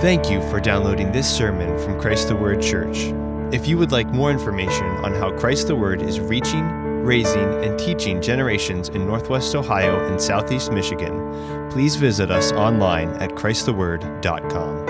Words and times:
Thank 0.00 0.30
you 0.30 0.40
for 0.48 0.60
downloading 0.60 1.12
this 1.12 1.28
sermon 1.28 1.78
from 1.78 2.00
Christ 2.00 2.28
the 2.28 2.34
Word 2.34 2.62
Church. 2.62 3.12
If 3.52 3.68
you 3.68 3.76
would 3.76 3.92
like 3.92 4.06
more 4.06 4.30
information 4.30 4.86
on 5.04 5.12
how 5.12 5.30
Christ 5.38 5.66
the 5.66 5.76
Word 5.76 6.00
is 6.00 6.18
reaching, 6.18 6.64
raising, 7.04 7.62
and 7.62 7.78
teaching 7.78 8.22
generations 8.22 8.88
in 8.88 9.04
Northwest 9.04 9.54
Ohio 9.54 10.10
and 10.10 10.18
Southeast 10.18 10.72
Michigan, 10.72 11.68
please 11.70 11.96
visit 11.96 12.30
us 12.30 12.50
online 12.52 13.10
at 13.16 13.32
ChristTheWord.com. 13.32 14.88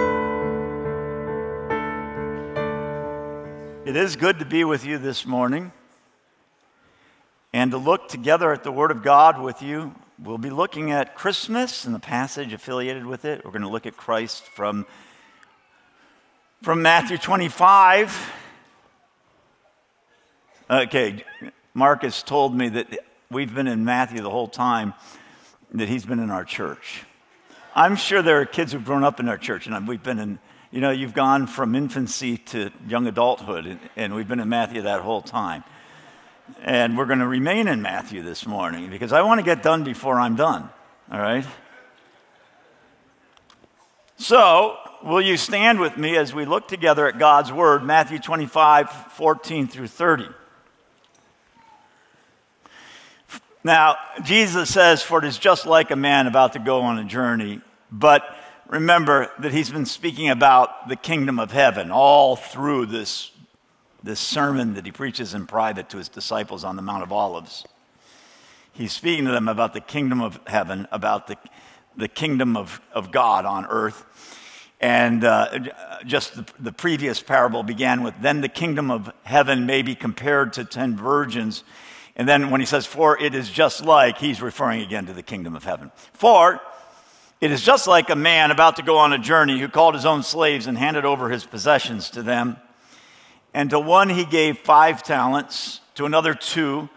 It 3.84 3.96
is 3.96 4.14
good 4.14 4.38
to 4.38 4.44
be 4.44 4.62
with 4.62 4.84
you 4.84 4.96
this 4.96 5.26
morning 5.26 5.72
and 7.52 7.72
to 7.72 7.78
look 7.78 8.06
together 8.06 8.52
at 8.52 8.62
the 8.62 8.70
Word 8.70 8.92
of 8.92 9.02
God 9.02 9.42
with 9.42 9.60
you. 9.60 9.92
We'll 10.22 10.36
be 10.36 10.50
looking 10.50 10.90
at 10.90 11.14
Christmas 11.14 11.86
and 11.86 11.94
the 11.94 11.98
passage 11.98 12.52
affiliated 12.52 13.06
with 13.06 13.24
it. 13.24 13.42
We're 13.42 13.52
going 13.52 13.62
to 13.62 13.70
look 13.70 13.86
at 13.86 13.96
Christ 13.96 14.42
from, 14.42 14.84
from 16.60 16.82
Matthew 16.82 17.16
25. 17.16 18.30
Okay, 20.68 21.24
Marcus 21.72 22.22
told 22.22 22.54
me 22.54 22.68
that 22.68 22.98
we've 23.30 23.54
been 23.54 23.66
in 23.66 23.86
Matthew 23.86 24.20
the 24.20 24.28
whole 24.28 24.48
time 24.48 24.92
that 25.72 25.88
he's 25.88 26.04
been 26.04 26.20
in 26.20 26.30
our 26.30 26.44
church. 26.44 27.04
I'm 27.74 27.96
sure 27.96 28.20
there 28.20 28.42
are 28.42 28.44
kids 28.44 28.72
who've 28.72 28.84
grown 28.84 29.04
up 29.04 29.20
in 29.20 29.28
our 29.28 29.38
church, 29.38 29.66
and 29.66 29.88
we've 29.88 30.02
been 30.02 30.18
in, 30.18 30.38
you 30.70 30.82
know, 30.82 30.90
you've 30.90 31.14
gone 31.14 31.46
from 31.46 31.74
infancy 31.74 32.36
to 32.36 32.70
young 32.86 33.06
adulthood, 33.06 33.64
and, 33.64 33.80
and 33.96 34.14
we've 34.14 34.28
been 34.28 34.40
in 34.40 34.50
Matthew 34.50 34.82
that 34.82 35.00
whole 35.00 35.22
time. 35.22 35.64
And 36.62 36.96
we're 36.96 37.06
going 37.06 37.18
to 37.20 37.26
remain 37.26 37.68
in 37.68 37.82
Matthew 37.82 38.22
this 38.22 38.46
morning 38.46 38.90
because 38.90 39.12
I 39.12 39.22
want 39.22 39.38
to 39.40 39.44
get 39.44 39.62
done 39.62 39.84
before 39.84 40.18
I'm 40.18 40.36
done, 40.36 40.68
all 41.10 41.20
right? 41.20 41.46
So, 44.16 44.76
will 45.02 45.20
you 45.20 45.36
stand 45.36 45.80
with 45.80 45.96
me 45.96 46.16
as 46.16 46.34
we 46.34 46.44
look 46.44 46.68
together 46.68 47.06
at 47.06 47.18
God's 47.18 47.52
Word, 47.52 47.82
Matthew 47.82 48.18
25, 48.18 48.90
14 48.90 49.68
through 49.68 49.88
30? 49.88 50.28
Now, 53.62 53.96
Jesus 54.22 54.72
says, 54.72 55.02
For 55.02 55.18
it 55.18 55.24
is 55.24 55.38
just 55.38 55.66
like 55.66 55.90
a 55.90 55.96
man 55.96 56.26
about 56.26 56.54
to 56.54 56.58
go 56.58 56.80
on 56.80 56.98
a 56.98 57.04
journey. 57.04 57.60
But 57.92 58.22
remember 58.68 59.30
that 59.40 59.52
he's 59.52 59.70
been 59.70 59.86
speaking 59.86 60.30
about 60.30 60.88
the 60.88 60.96
kingdom 60.96 61.38
of 61.38 61.52
heaven 61.52 61.90
all 61.90 62.36
through 62.36 62.86
this, 62.86 63.30
this 64.02 64.20
sermon 64.20 64.74
that 64.74 64.86
he 64.86 64.92
preaches 64.92 65.34
in 65.34 65.46
private 65.46 65.88
to 65.90 65.98
his 65.98 66.08
disciples 66.08 66.64
on 66.64 66.76
the 66.76 66.82
Mount 66.82 67.02
of 67.02 67.12
Olives. 67.12 67.64
He's 68.72 68.92
speaking 68.92 69.26
to 69.26 69.32
them 69.32 69.48
about 69.48 69.72
the 69.74 69.80
kingdom 69.80 70.20
of 70.20 70.40
heaven, 70.46 70.86
about 70.90 71.26
the, 71.26 71.36
the 71.96 72.08
kingdom 72.08 72.56
of, 72.56 72.80
of 72.92 73.10
God 73.10 73.44
on 73.44 73.66
earth. 73.66 74.04
And 74.80 75.24
uh, 75.24 75.58
just 76.06 76.34
the, 76.34 76.46
the 76.58 76.72
previous 76.72 77.22
parable 77.22 77.62
began 77.62 78.02
with, 78.02 78.14
Then 78.20 78.40
the 78.40 78.48
kingdom 78.48 78.90
of 78.90 79.12
heaven 79.24 79.66
may 79.66 79.82
be 79.82 79.94
compared 79.94 80.54
to 80.54 80.64
ten 80.64 80.96
virgins 80.96 81.64
and 82.20 82.28
then 82.28 82.50
when 82.50 82.60
he 82.60 82.66
says, 82.66 82.84
for 82.84 83.18
it 83.18 83.34
is 83.34 83.50
just 83.50 83.82
like, 83.82 84.18
he's 84.18 84.42
referring 84.42 84.82
again 84.82 85.06
to 85.06 85.14
the 85.14 85.22
kingdom 85.22 85.56
of 85.56 85.64
heaven. 85.64 85.90
For 86.12 86.60
it 87.40 87.50
is 87.50 87.62
just 87.62 87.86
like 87.86 88.10
a 88.10 88.14
man 88.14 88.50
about 88.50 88.76
to 88.76 88.82
go 88.82 88.98
on 88.98 89.14
a 89.14 89.18
journey 89.18 89.58
who 89.58 89.68
called 89.68 89.94
his 89.94 90.04
own 90.04 90.22
slaves 90.22 90.66
and 90.66 90.76
handed 90.76 91.06
over 91.06 91.30
his 91.30 91.46
possessions 91.46 92.10
to 92.10 92.22
them. 92.22 92.58
And 93.52 93.70
to 93.70 93.80
one 93.80 94.08
he 94.08 94.24
gave 94.24 94.58
five 94.58 95.02
talents, 95.02 95.80
to 95.96 96.06
another 96.06 96.34
two, 96.34 96.88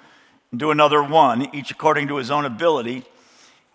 and 0.52 0.60
to 0.60 0.72
another 0.72 1.02
one, 1.02 1.54
each 1.56 1.72
according 1.72 2.08
to 2.10 2.18
his 2.18 2.30
own 2.30 2.46
ability. 2.46 3.04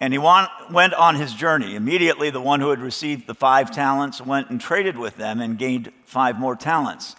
And 0.00 0.12
he 0.12 0.18
went 0.18 0.94
on 0.94 1.16
his 1.16 1.34
journey. 1.34 1.74
Immediately, 1.74 2.30
the 2.30 2.40
one 2.40 2.60
who 2.60 2.70
had 2.70 2.78
received 2.78 3.26
the 3.26 3.34
five 3.34 3.72
talents 3.72 4.20
went 4.20 4.48
and 4.48 4.60
traded 4.60 4.96
with 4.96 5.16
them 5.16 5.40
and 5.40 5.58
gained 5.58 5.92
five 6.04 6.38
more 6.38 6.54
talents. 6.54 7.16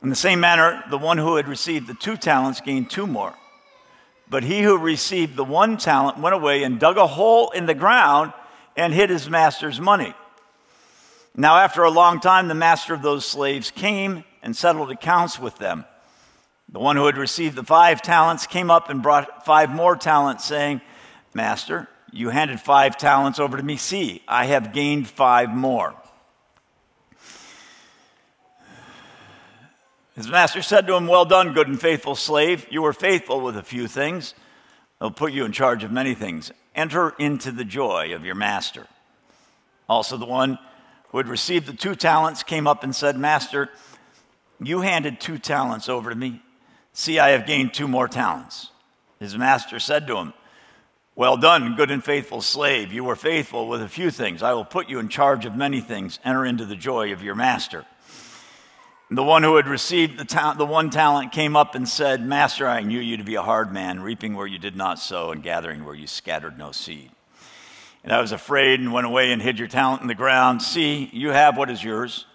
In 0.00 0.08
the 0.08 0.14
same 0.14 0.38
manner, 0.38 0.84
the 0.90 0.98
one 0.98 1.18
who 1.18 1.34
had 1.36 1.48
received 1.48 1.88
the 1.88 1.94
two 1.94 2.16
talents 2.16 2.60
gained 2.60 2.90
two 2.90 3.08
more. 3.08 3.34
But 4.28 4.44
he 4.44 4.62
who 4.62 4.78
received 4.78 5.34
the 5.34 5.44
one 5.44 5.76
talent 5.76 6.18
went 6.18 6.34
away 6.34 6.62
and 6.62 6.78
dug 6.78 6.96
a 6.96 7.06
hole 7.06 7.50
in 7.50 7.66
the 7.66 7.74
ground 7.74 8.32
and 8.76 8.92
hid 8.92 9.10
his 9.10 9.28
master's 9.28 9.80
money. 9.80 10.14
Now, 11.36 11.56
after 11.56 11.82
a 11.82 11.90
long 11.90 12.20
time, 12.20 12.46
the 12.46 12.54
master 12.54 12.94
of 12.94 13.02
those 13.02 13.24
slaves 13.24 13.72
came 13.72 14.22
and 14.44 14.54
settled 14.54 14.90
accounts 14.90 15.40
with 15.40 15.56
them. 15.56 15.86
The 16.68 16.78
one 16.78 16.96
who 16.96 17.06
had 17.06 17.16
received 17.16 17.56
the 17.56 17.64
five 17.64 18.02
talents 18.02 18.46
came 18.46 18.70
up 18.70 18.90
and 18.90 19.02
brought 19.02 19.44
five 19.44 19.70
more 19.70 19.96
talents, 19.96 20.44
saying, 20.44 20.82
Master, 21.32 21.88
you 22.12 22.28
handed 22.28 22.60
five 22.60 22.96
talents 22.96 23.40
over 23.40 23.56
to 23.56 23.62
me. 23.62 23.76
See, 23.76 24.22
I 24.28 24.44
have 24.46 24.72
gained 24.72 25.08
five 25.08 25.50
more. 25.50 25.94
His 30.14 30.28
master 30.28 30.62
said 30.62 30.86
to 30.86 30.94
him, 30.94 31.08
Well 31.08 31.24
done, 31.24 31.54
good 31.54 31.66
and 31.66 31.80
faithful 31.80 32.14
slave. 32.14 32.66
You 32.70 32.82
were 32.82 32.92
faithful 32.92 33.40
with 33.40 33.56
a 33.56 33.62
few 33.62 33.88
things. 33.88 34.34
I'll 35.00 35.10
put 35.10 35.32
you 35.32 35.44
in 35.44 35.52
charge 35.52 35.82
of 35.82 35.90
many 35.90 36.14
things. 36.14 36.52
Enter 36.74 37.14
into 37.18 37.50
the 37.50 37.64
joy 37.64 38.14
of 38.14 38.24
your 38.24 38.36
master. 38.36 38.86
Also, 39.88 40.16
the 40.16 40.26
one 40.26 40.58
who 41.08 41.18
had 41.18 41.28
received 41.28 41.66
the 41.66 41.72
two 41.72 41.94
talents 41.94 42.42
came 42.42 42.66
up 42.66 42.84
and 42.84 42.94
said, 42.94 43.18
Master, 43.18 43.70
you 44.60 44.80
handed 44.80 45.20
two 45.20 45.38
talents 45.38 45.88
over 45.88 46.10
to 46.10 46.16
me. 46.16 46.40
See, 46.92 47.18
I 47.18 47.30
have 47.30 47.46
gained 47.46 47.74
two 47.74 47.88
more 47.88 48.08
talents. 48.08 48.70
His 49.18 49.36
master 49.36 49.80
said 49.80 50.06
to 50.06 50.16
him, 50.16 50.32
Well 51.16 51.36
done, 51.36 51.74
good 51.76 51.90
and 51.90 52.04
faithful 52.04 52.40
slave. 52.40 52.92
You 52.92 53.04
were 53.04 53.16
faithful 53.16 53.68
with 53.68 53.82
a 53.82 53.88
few 53.88 54.10
things. 54.10 54.42
I 54.42 54.52
will 54.52 54.64
put 54.64 54.88
you 54.88 54.98
in 54.98 55.08
charge 55.08 55.44
of 55.44 55.56
many 55.56 55.80
things. 55.80 56.18
Enter 56.24 56.44
into 56.44 56.64
the 56.64 56.76
joy 56.76 57.12
of 57.12 57.22
your 57.22 57.34
master. 57.34 57.84
The 59.10 59.22
one 59.22 59.42
who 59.42 59.56
had 59.56 59.68
received 59.68 60.18
the, 60.18 60.24
ta- 60.24 60.54
the 60.54 60.64
one 60.64 60.90
talent 60.90 61.30
came 61.30 61.56
up 61.56 61.74
and 61.74 61.88
said, 61.88 62.24
Master, 62.26 62.66
I 62.66 62.80
knew 62.80 62.98
you 62.98 63.18
to 63.18 63.24
be 63.24 63.34
a 63.34 63.42
hard 63.42 63.72
man, 63.72 64.00
reaping 64.00 64.34
where 64.34 64.46
you 64.46 64.58
did 64.58 64.76
not 64.76 64.98
sow 64.98 65.30
and 65.30 65.42
gathering 65.42 65.84
where 65.84 65.94
you 65.94 66.06
scattered 66.06 66.58
no 66.58 66.72
seed. 66.72 67.10
And 68.02 68.12
I 68.12 68.20
was 68.20 68.32
afraid 68.32 68.80
and 68.80 68.92
went 68.92 69.06
away 69.06 69.30
and 69.30 69.40
hid 69.40 69.58
your 69.58 69.68
talent 69.68 70.02
in 70.02 70.08
the 70.08 70.14
ground. 70.14 70.62
See, 70.62 71.10
you 71.12 71.30
have 71.30 71.56
what 71.56 71.70
is 71.70 71.84
yours. 71.84 72.26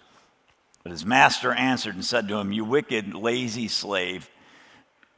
But 0.84 0.92
his 0.92 1.06
master 1.06 1.54
answered 1.54 1.96
and 1.96 2.06
said 2.06 2.28
to 2.28 2.38
him, 2.38 2.52
You 2.52 2.66
wicked, 2.66 3.14
lazy 3.14 3.68
slave, 3.68 4.30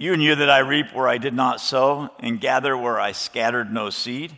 you 0.01 0.17
knew 0.17 0.33
that 0.33 0.49
I 0.49 0.59
reap 0.59 0.95
where 0.95 1.07
I 1.07 1.19
did 1.19 1.35
not 1.35 1.61
sow 1.61 2.09
and 2.19 2.41
gather 2.41 2.75
where 2.75 2.99
I 2.99 3.11
scattered 3.11 3.71
no 3.71 3.91
seed. 3.91 4.35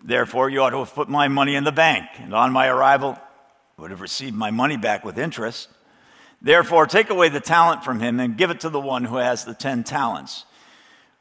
Therefore, 0.00 0.48
you 0.48 0.62
ought 0.62 0.70
to 0.70 0.78
have 0.78 0.94
put 0.94 1.08
my 1.08 1.26
money 1.26 1.56
in 1.56 1.64
the 1.64 1.72
bank, 1.72 2.08
and 2.18 2.32
on 2.32 2.52
my 2.52 2.68
arrival, 2.68 3.18
would 3.76 3.90
have 3.90 4.00
received 4.00 4.36
my 4.36 4.52
money 4.52 4.76
back 4.76 5.04
with 5.04 5.18
interest. 5.18 5.68
Therefore, 6.40 6.86
take 6.86 7.10
away 7.10 7.30
the 7.30 7.40
talent 7.40 7.82
from 7.82 7.98
him 7.98 8.20
and 8.20 8.36
give 8.36 8.50
it 8.50 8.60
to 8.60 8.68
the 8.68 8.78
one 8.78 9.04
who 9.04 9.16
has 9.16 9.44
the 9.44 9.54
ten 9.54 9.82
talents. 9.82 10.44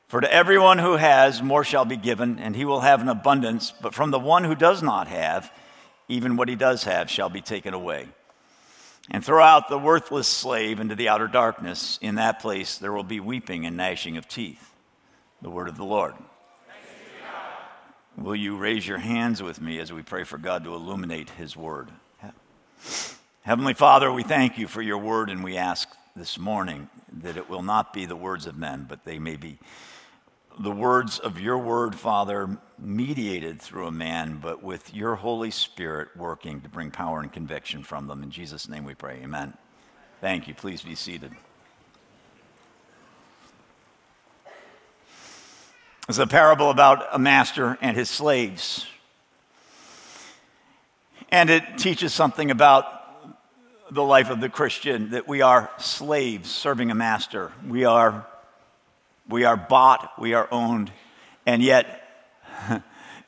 For 0.08 0.22
to 0.22 0.32
everyone 0.32 0.78
who 0.78 0.98
has, 0.98 1.42
more 1.42 1.64
shall 1.64 1.86
be 1.86 1.98
given, 1.98 2.38
and 2.38 2.56
he 2.56 2.66
will 2.66 2.82
have 2.82 3.02
an 3.02 3.10
abundance. 3.10 3.74
But 3.82 3.96
from 3.96 4.12
the 4.12 4.20
one 4.20 4.44
who 4.44 4.54
does 4.54 4.84
not 4.84 5.08
have, 5.08 5.52
even 6.08 6.38
what 6.38 6.50
he 6.50 6.56
does 6.56 6.84
have 6.84 7.10
shall 7.10 7.30
be 7.30 7.42
taken 7.42 7.74
away. 7.74 8.10
And 9.10 9.26
throw 9.26 9.44
out 9.44 9.68
the 9.68 9.78
worthless 9.78 10.28
slave 10.28 10.80
into 10.80 10.96
the 10.96 11.10
outer 11.10 11.28
darkness. 11.28 12.00
In 12.02 12.16
that 12.16 12.40
place 12.40 12.78
there 12.78 12.94
will 12.94 13.04
be 13.04 13.20
weeping 13.20 13.66
and 13.66 13.76
gnashing 13.76 14.18
of 14.18 14.28
teeth. 14.28 14.74
The 15.42 15.50
word 15.50 15.68
of 15.68 15.78
the 15.78 15.84
Lord. 15.84 16.14
Will 18.18 18.36
you 18.36 18.58
raise 18.58 18.88
your 18.88 19.00
hands 19.00 19.42
with 19.42 19.60
me 19.60 19.80
as 19.80 19.92
we 19.92 20.04
pray 20.04 20.24
for 20.24 20.38
God 20.38 20.64
to 20.66 20.76
illuminate 20.76 21.32
his 21.32 21.58
word? 21.58 21.90
Heavenly 23.42 23.74
Father, 23.74 24.12
we 24.12 24.22
thank 24.22 24.60
you 24.60 24.68
for 24.68 24.82
your 24.82 25.00
word, 25.00 25.30
and 25.30 25.44
we 25.44 25.58
ask 25.58 25.90
this 26.16 26.38
morning 26.38 26.90
that 27.22 27.38
it 27.38 27.50
will 27.50 27.64
not 27.64 27.94
be 27.94 28.06
the 28.06 28.16
words 28.16 28.46
of 28.46 28.56
men, 28.56 28.86
but 28.88 29.04
they 29.04 29.18
may 29.18 29.36
be 29.36 29.58
the 30.60 30.72
words 30.72 31.20
of 31.20 31.40
your 31.40 31.58
word, 31.58 31.96
Father, 31.96 32.58
mediated 32.78 33.62
through 33.62 33.88
a 33.88 33.92
man, 33.92 34.40
but 34.42 34.64
with 34.64 34.94
your 34.94 35.16
Holy 35.16 35.52
Spirit 35.52 36.10
working 36.16 36.62
to 36.62 36.70
bring 36.70 36.92
power 36.92 37.20
and 37.20 37.32
conviction 37.32 37.84
from 37.84 38.08
them. 38.08 38.24
In 38.24 38.32
Jesus' 38.32 38.68
name 38.68 38.84
we 38.84 38.94
pray. 38.94 39.20
Amen. 39.24 39.54
Thank 40.20 40.48
you. 40.48 40.54
Please 40.54 40.82
be 40.82 40.96
seated. 40.96 41.32
It's 46.10 46.18
a 46.18 46.28
parable 46.28 46.70
about 46.70 47.08
a 47.14 47.20
master 47.20 47.78
and 47.82 47.96
his 47.96 48.10
slaves. 48.10 48.86
And 51.30 51.50
it 51.50 51.78
teaches 51.78 52.14
something 52.14 52.52
about 52.52 53.02
the 53.92 54.04
life 54.04 54.30
of 54.30 54.42
the 54.42 54.50
Christian 54.50 55.12
that 55.12 55.28
we 55.28 55.42
are 55.42 55.70
slaves 55.78 56.50
serving 56.52 56.92
a 56.92 56.96
master. 56.96 57.52
We 57.68 57.86
are, 57.86 58.26
we 59.32 59.46
are 59.46 59.58
bought, 59.58 60.12
we 60.20 60.34
are 60.34 60.48
owned, 60.52 60.92
and 61.46 61.64
yet 61.64 62.04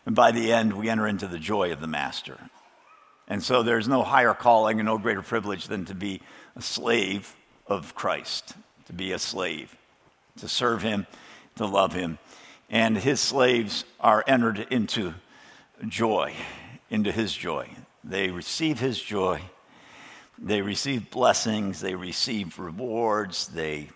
by 0.05 0.31
the 0.31 0.51
end 0.51 0.73
we 0.73 0.89
enter 0.89 1.07
into 1.07 1.27
the 1.27 1.39
joy 1.39 1.71
of 1.71 1.81
the 1.81 1.88
master. 1.88 2.38
And 3.27 3.41
so 3.41 3.63
there's 3.63 3.88
no 3.88 4.03
higher 4.03 4.33
calling 4.33 4.79
and 4.79 4.88
no 4.88 4.97
greater 4.97 5.21
privilege 5.21 5.67
than 5.67 5.85
to 5.85 5.95
be 5.95 6.21
a 6.55 6.61
slave 6.61 7.35
of 7.67 7.95
Christ, 7.95 8.53
to 8.88 8.94
be 8.94 9.11
a 9.13 9.19
slave, 9.19 9.75
to 10.39 10.47
serve 10.47 10.81
him, 10.81 11.07
to 11.55 11.65
love 11.65 11.94
him. 11.94 12.19
And 12.69 12.97
his 12.97 13.19
slaves 13.19 13.85
are 14.00 14.23
entered 14.27 14.67
into 14.69 15.13
joy, 15.88 16.33
into 16.89 17.11
his 17.11 17.33
joy. 17.33 17.69
They 18.03 18.29
receive 18.29 18.79
his 18.79 19.00
joy. 19.00 19.41
They 20.38 20.61
receive 20.61 21.09
blessings. 21.09 21.79
They 21.79 21.95
receive 21.95 22.59
rewards. 22.59 23.47
They, 23.47 23.89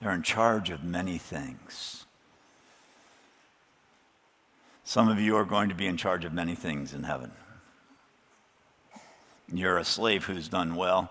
they're 0.00 0.12
in 0.12 0.22
charge 0.22 0.70
of 0.70 0.84
many 0.84 1.18
things. 1.18 2.04
Some 4.84 5.08
of 5.08 5.18
you 5.18 5.36
are 5.36 5.44
going 5.44 5.68
to 5.68 5.74
be 5.74 5.86
in 5.86 5.96
charge 5.96 6.24
of 6.24 6.32
many 6.32 6.54
things 6.54 6.94
in 6.94 7.02
heaven. 7.02 7.30
You're 9.52 9.78
a 9.78 9.84
slave 9.84 10.24
who's 10.24 10.48
done 10.48 10.76
well, 10.76 11.10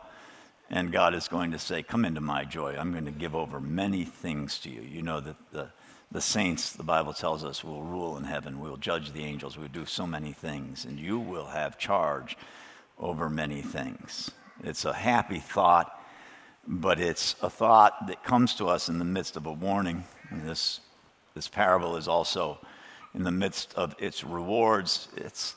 and 0.69 0.91
God 0.91 1.13
is 1.13 1.27
going 1.27 1.51
to 1.51 1.59
say, 1.59 1.83
Come 1.83 2.05
into 2.05 2.21
my 2.21 2.43
joy. 2.43 2.75
I'm 2.77 2.91
going 2.91 3.05
to 3.05 3.11
give 3.11 3.35
over 3.35 3.59
many 3.59 4.03
things 4.03 4.59
to 4.59 4.69
you. 4.69 4.81
You 4.81 5.01
know 5.01 5.19
that 5.21 5.35
the, 5.51 5.69
the 6.11 6.21
saints, 6.21 6.71
the 6.71 6.83
Bible 6.83 7.13
tells 7.13 7.43
us, 7.43 7.63
will 7.63 7.83
rule 7.83 8.17
in 8.17 8.23
heaven. 8.23 8.59
We'll 8.59 8.77
judge 8.77 9.11
the 9.11 9.23
angels. 9.23 9.57
We'll 9.57 9.67
do 9.67 9.85
so 9.85 10.07
many 10.07 10.33
things, 10.33 10.85
and 10.85 10.99
you 10.99 11.19
will 11.19 11.47
have 11.47 11.77
charge 11.77 12.37
over 12.99 13.29
many 13.29 13.61
things. 13.61 14.31
It's 14.63 14.85
a 14.85 14.93
happy 14.93 15.39
thought, 15.39 15.96
but 16.67 16.99
it's 16.99 17.35
a 17.41 17.49
thought 17.49 18.07
that 18.07 18.23
comes 18.23 18.53
to 18.55 18.67
us 18.67 18.89
in 18.89 18.99
the 18.99 19.05
midst 19.05 19.37
of 19.37 19.45
a 19.45 19.51
warning. 19.51 20.03
And 20.29 20.47
this, 20.47 20.81
this 21.33 21.47
parable 21.47 21.95
is 21.95 22.07
also 22.07 22.59
in 23.15 23.23
the 23.23 23.31
midst 23.31 23.73
of 23.75 23.95
its 23.99 24.23
rewards. 24.23 25.07
It's, 25.15 25.55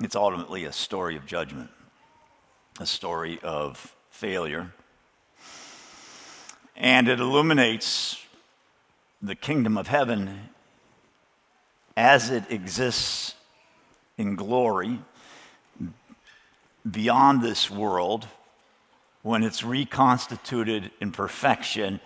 it's 0.00 0.16
ultimately 0.16 0.64
a 0.64 0.72
story 0.72 1.16
of 1.16 1.26
judgment 1.26 1.70
a 2.78 2.86
story 2.86 3.38
of 3.42 3.94
failure. 4.10 4.72
And 6.76 7.08
it 7.08 7.20
illuminates 7.20 8.22
the 9.22 9.34
kingdom 9.34 9.78
of 9.78 9.88
heaven 9.88 10.50
as 11.96 12.30
it 12.30 12.44
exists 12.50 13.34
in 14.18 14.36
glory 14.36 14.98
beyond 16.88 17.42
this 17.42 17.70
world 17.70 18.28
when 19.26 19.42
it's 19.42 19.64
reconstituted 19.64 20.88
in 21.00 21.10
perfection 21.10 21.98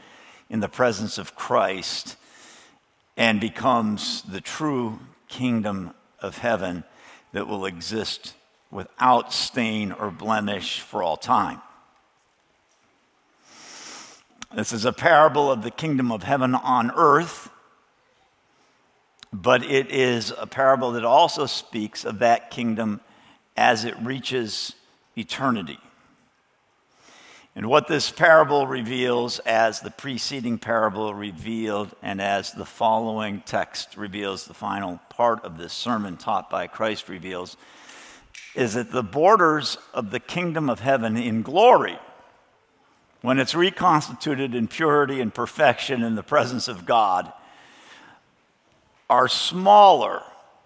in 0.48 0.60
the 0.60 0.68
presence 0.68 1.18
of 1.18 1.36
Christ 1.36 2.16
and 3.14 3.38
becomes 3.38 4.22
the 4.22 4.40
true 4.40 4.98
kingdom 5.28 5.92
of 6.20 6.38
heaven 6.38 6.82
that 7.32 7.46
will 7.46 7.66
exist 7.66 8.32
without 8.70 9.34
stain 9.34 9.92
or 9.92 10.10
blemish 10.10 10.80
for 10.80 11.02
all 11.02 11.18
time. 11.18 11.60
This 14.54 14.72
is 14.72 14.86
a 14.86 14.92
parable 14.92 15.52
of 15.52 15.62
the 15.62 15.70
kingdom 15.70 16.10
of 16.10 16.22
heaven 16.22 16.54
on 16.54 16.90
earth, 16.96 17.50
but 19.30 19.62
it 19.62 19.90
is 19.90 20.32
a 20.38 20.46
parable 20.46 20.92
that 20.92 21.04
also 21.04 21.44
speaks 21.44 22.06
of 22.06 22.20
that 22.20 22.50
kingdom 22.50 23.02
as 23.58 23.84
it 23.84 23.94
reaches 24.00 24.74
eternity. 25.18 25.78
And 27.56 27.66
what 27.66 27.88
this 27.88 28.12
parable 28.12 28.66
reveals, 28.66 29.40
as 29.40 29.80
the 29.80 29.90
preceding 29.90 30.58
parable 30.58 31.12
revealed, 31.12 31.90
and 32.00 32.20
as 32.20 32.52
the 32.52 32.64
following 32.64 33.42
text 33.44 33.96
reveals, 33.96 34.44
the 34.44 34.54
final 34.54 35.00
part 35.08 35.44
of 35.44 35.58
this 35.58 35.72
sermon 35.72 36.16
taught 36.16 36.48
by 36.48 36.68
Christ 36.68 37.08
reveals, 37.08 37.56
is 38.54 38.74
that 38.74 38.92
the 38.92 39.02
borders 39.02 39.78
of 39.92 40.10
the 40.10 40.20
kingdom 40.20 40.70
of 40.70 40.80
heaven 40.80 41.16
in 41.16 41.42
glory, 41.42 41.98
when 43.20 43.40
it's 43.40 43.54
reconstituted 43.54 44.54
in 44.54 44.68
purity 44.68 45.20
and 45.20 45.34
perfection 45.34 46.02
in 46.02 46.14
the 46.14 46.22
presence 46.22 46.68
of 46.68 46.86
God, 46.86 47.32
are 49.08 49.28
smaller 49.28 50.22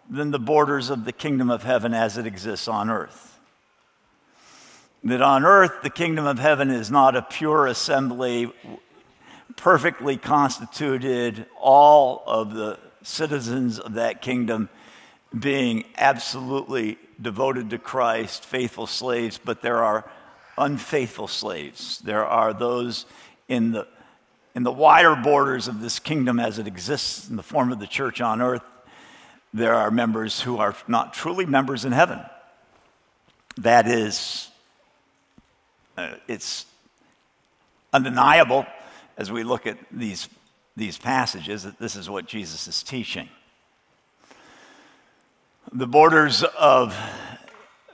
than 0.09 0.31
the 0.31 0.39
borders 0.39 0.91
of 0.91 1.07
the 1.07 1.13
kingdom 1.13 1.51
of 1.51 1.63
heaven 1.63 1.95
as 1.95 2.19
it 2.19 2.27
exists 2.27 2.69
on 2.69 2.91
earth. 2.91 3.34
That 5.05 5.21
on 5.21 5.45
earth, 5.45 5.83
the 5.83 5.91
kingdom 5.91 6.25
of 6.25 6.39
heaven 6.39 6.71
is 6.71 6.91
not 6.91 7.15
a 7.15 7.21
pure 7.21 7.67
assembly, 7.67 8.51
perfectly 9.57 10.17
constituted, 10.17 11.45
all 11.61 12.23
of 12.27 12.55
the 12.55 12.79
citizens 13.03 13.79
of 13.79 13.95
that 13.95 14.23
kingdom 14.23 14.71
being 15.39 15.85
absolutely 15.99 16.97
devoted 17.21 17.71
to 17.71 17.79
Christ, 17.79 18.47
faithful 18.47 18.87
slaves, 18.87 19.39
but 19.43 19.61
there 19.61 19.85
are 19.85 20.09
unfaithful 20.57 21.29
slaves. 21.29 21.99
There 21.99 22.25
are 22.25 22.55
those 22.55 23.05
in 23.47 23.73
the, 23.73 23.87
in 24.55 24.63
the 24.63 24.73
wider 24.73 25.17
borders 25.17 25.69
of 25.69 25.83
this 25.83 25.99
kingdom 25.99 26.41
as 26.41 26.59
it 26.59 26.67
exists 26.67 27.29
in 27.29 27.37
the 27.37 27.43
form 27.43 27.73
of 27.73 27.79
the 27.79 27.87
church 27.87 28.21
on 28.23 28.41
earth. 28.41 28.65
There 29.53 29.75
are 29.75 29.91
members 29.91 30.41
who 30.41 30.59
are 30.59 30.75
not 30.89 31.13
truly 31.13 31.45
members 31.45 31.85
in 31.85 31.93
heaven. 31.93 32.21
That 33.59 33.87
is, 33.87 34.51
uh, 35.97 36.15
it's 36.27 36.67
undeniable 37.93 38.67
as 39.17 39.31
we 39.31 39.45
look 39.45 39.67
at 39.67 39.79
these, 39.93 40.29
these 40.77 40.99
passages 40.99 41.63
that 41.63 41.79
this 41.79 41.95
is 41.95 42.11
what 42.11 42.27
Jesus 42.27 42.67
is 42.67 42.83
teaching. 42.83 43.29
The 45.73 45.87
borders 45.87 46.43
of 46.43 46.97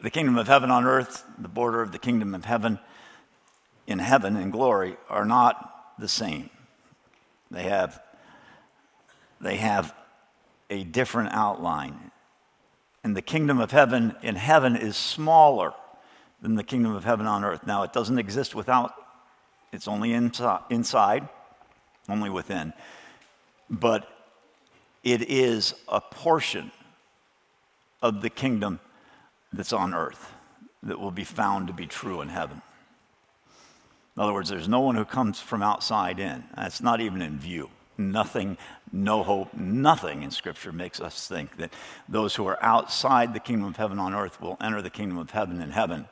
the 0.02 0.10
kingdom 0.10 0.38
of 0.38 0.48
heaven 0.48 0.70
on 0.70 0.86
earth, 0.86 1.24
the 1.38 1.48
border 1.48 1.82
of 1.82 1.92
the 1.92 1.98
kingdom 1.98 2.34
of 2.34 2.44
heaven 2.44 2.78
in 3.86 3.98
heaven 3.98 4.36
in 4.36 4.50
glory 4.50 4.96
are 5.08 5.24
not 5.24 5.94
the 5.98 6.08
same. 6.08 6.48
They 7.50 7.64
have, 7.64 8.00
they 9.40 9.56
have 9.56 9.94
a 10.70 10.84
different 10.84 11.32
outline. 11.32 12.10
And 13.02 13.16
the 13.16 13.22
kingdom 13.22 13.60
of 13.60 13.72
heaven 13.72 14.14
in 14.22 14.36
heaven 14.36 14.76
is 14.76 14.96
smaller 14.96 15.72
than 16.42 16.54
the 16.54 16.64
kingdom 16.64 16.94
of 16.94 17.04
heaven 17.04 17.26
on 17.26 17.44
earth. 17.44 17.66
Now, 17.66 17.82
it 17.82 17.92
doesn't 17.92 18.18
exist 18.18 18.54
without, 18.54 18.94
it's 19.72 19.88
only 19.88 20.12
inside, 20.12 21.28
only 22.08 22.30
within. 22.30 22.72
But 23.68 24.08
it 25.02 25.30
is 25.30 25.74
a 25.88 26.00
portion 26.00 26.72
of 28.02 28.22
the 28.22 28.30
kingdom 28.30 28.80
that's 29.52 29.72
on 29.72 29.94
earth 29.94 30.32
that 30.82 30.98
will 30.98 31.10
be 31.10 31.24
found 31.24 31.66
to 31.66 31.72
be 31.72 31.86
true 31.86 32.20
in 32.20 32.28
heaven. 32.28 32.62
In 34.16 34.22
other 34.22 34.32
words, 34.32 34.48
there's 34.48 34.68
no 34.68 34.80
one 34.80 34.96
who 34.96 35.04
comes 35.04 35.40
from 35.40 35.62
outside 35.62 36.18
in. 36.18 36.44
That's 36.56 36.80
not 36.80 37.00
even 37.00 37.22
in 37.22 37.38
view. 37.38 37.70
Nothing, 37.96 38.56
no 38.92 39.22
hope, 39.22 39.52
nothing 39.54 40.22
in 40.22 40.30
Scripture 40.30 40.72
makes 40.72 41.00
us 41.00 41.28
think 41.28 41.58
that 41.58 41.72
those 42.08 42.34
who 42.34 42.46
are 42.46 42.62
outside 42.62 43.34
the 43.34 43.40
kingdom 43.40 43.68
of 43.68 43.76
heaven 43.76 43.98
on 43.98 44.14
earth 44.14 44.40
will 44.40 44.56
enter 44.60 44.80
the 44.80 44.90
kingdom 44.90 45.18
of 45.18 45.30
heaven 45.30 45.60
in 45.60 45.70
heaven. 45.70 46.08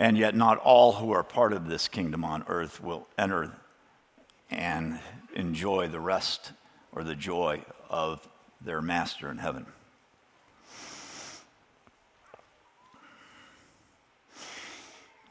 And 0.00 0.16
yet, 0.16 0.36
not 0.36 0.58
all 0.58 0.92
who 0.92 1.10
are 1.10 1.24
part 1.24 1.52
of 1.52 1.66
this 1.66 1.88
kingdom 1.88 2.24
on 2.24 2.44
earth 2.46 2.80
will 2.80 3.08
enter 3.18 3.50
and 4.48 5.00
enjoy 5.34 5.88
the 5.88 5.98
rest 5.98 6.52
or 6.92 7.02
the 7.02 7.16
joy 7.16 7.62
of 7.90 8.26
their 8.60 8.80
master 8.80 9.28
in 9.28 9.38
heaven. 9.38 9.66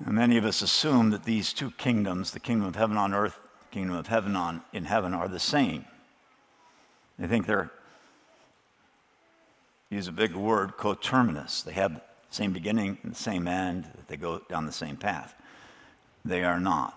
And 0.06 0.14
many 0.14 0.36
of 0.36 0.44
us 0.44 0.62
assume 0.62 1.12
that 1.12 1.24
these 1.24 1.54
two 1.54 1.72
kingdoms, 1.72 2.32
the 2.32 2.40
kingdom 2.40 2.68
of 2.68 2.76
heaven 2.76 2.98
on 2.98 3.14
earth, 3.14 3.40
the 3.70 3.74
kingdom 3.74 3.96
of 3.96 4.08
heaven 4.08 4.36
on, 4.36 4.64
in 4.74 4.84
heaven, 4.84 5.14
are 5.14 5.30
the 5.30 5.40
same. 5.40 5.86
They 7.18 7.28
think 7.28 7.48
they're, 7.48 7.72
use 9.90 10.10
a 10.10 10.12
big 10.12 10.36
word, 10.36 10.76
coterminous. 10.76 11.62
They 11.62 11.72
have 11.72 12.02
same 12.29 12.53
beginning 12.53 12.98
and 13.03 13.12
the 13.12 13.17
same 13.17 13.48
end, 13.48 13.86
that 13.96 14.07
they 14.07 14.17
go 14.17 14.41
down 14.50 14.65
the 14.65 14.72
same 14.72 14.98
path. 14.98 15.34
They 16.25 16.43
are 16.43 16.60
not. 16.60 16.96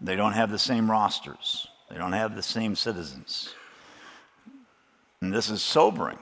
They 0.00 0.16
don't 0.16 0.32
have 0.32 0.50
the 0.50 0.58
same 0.58 0.90
rosters, 0.90 1.68
they 1.90 1.96
don't 1.96 2.12
have 2.12 2.34
the 2.34 2.42
same 2.42 2.74
citizens. 2.74 3.54
And 5.20 5.32
this 5.32 5.48
is 5.48 5.62
sobering 5.62 6.18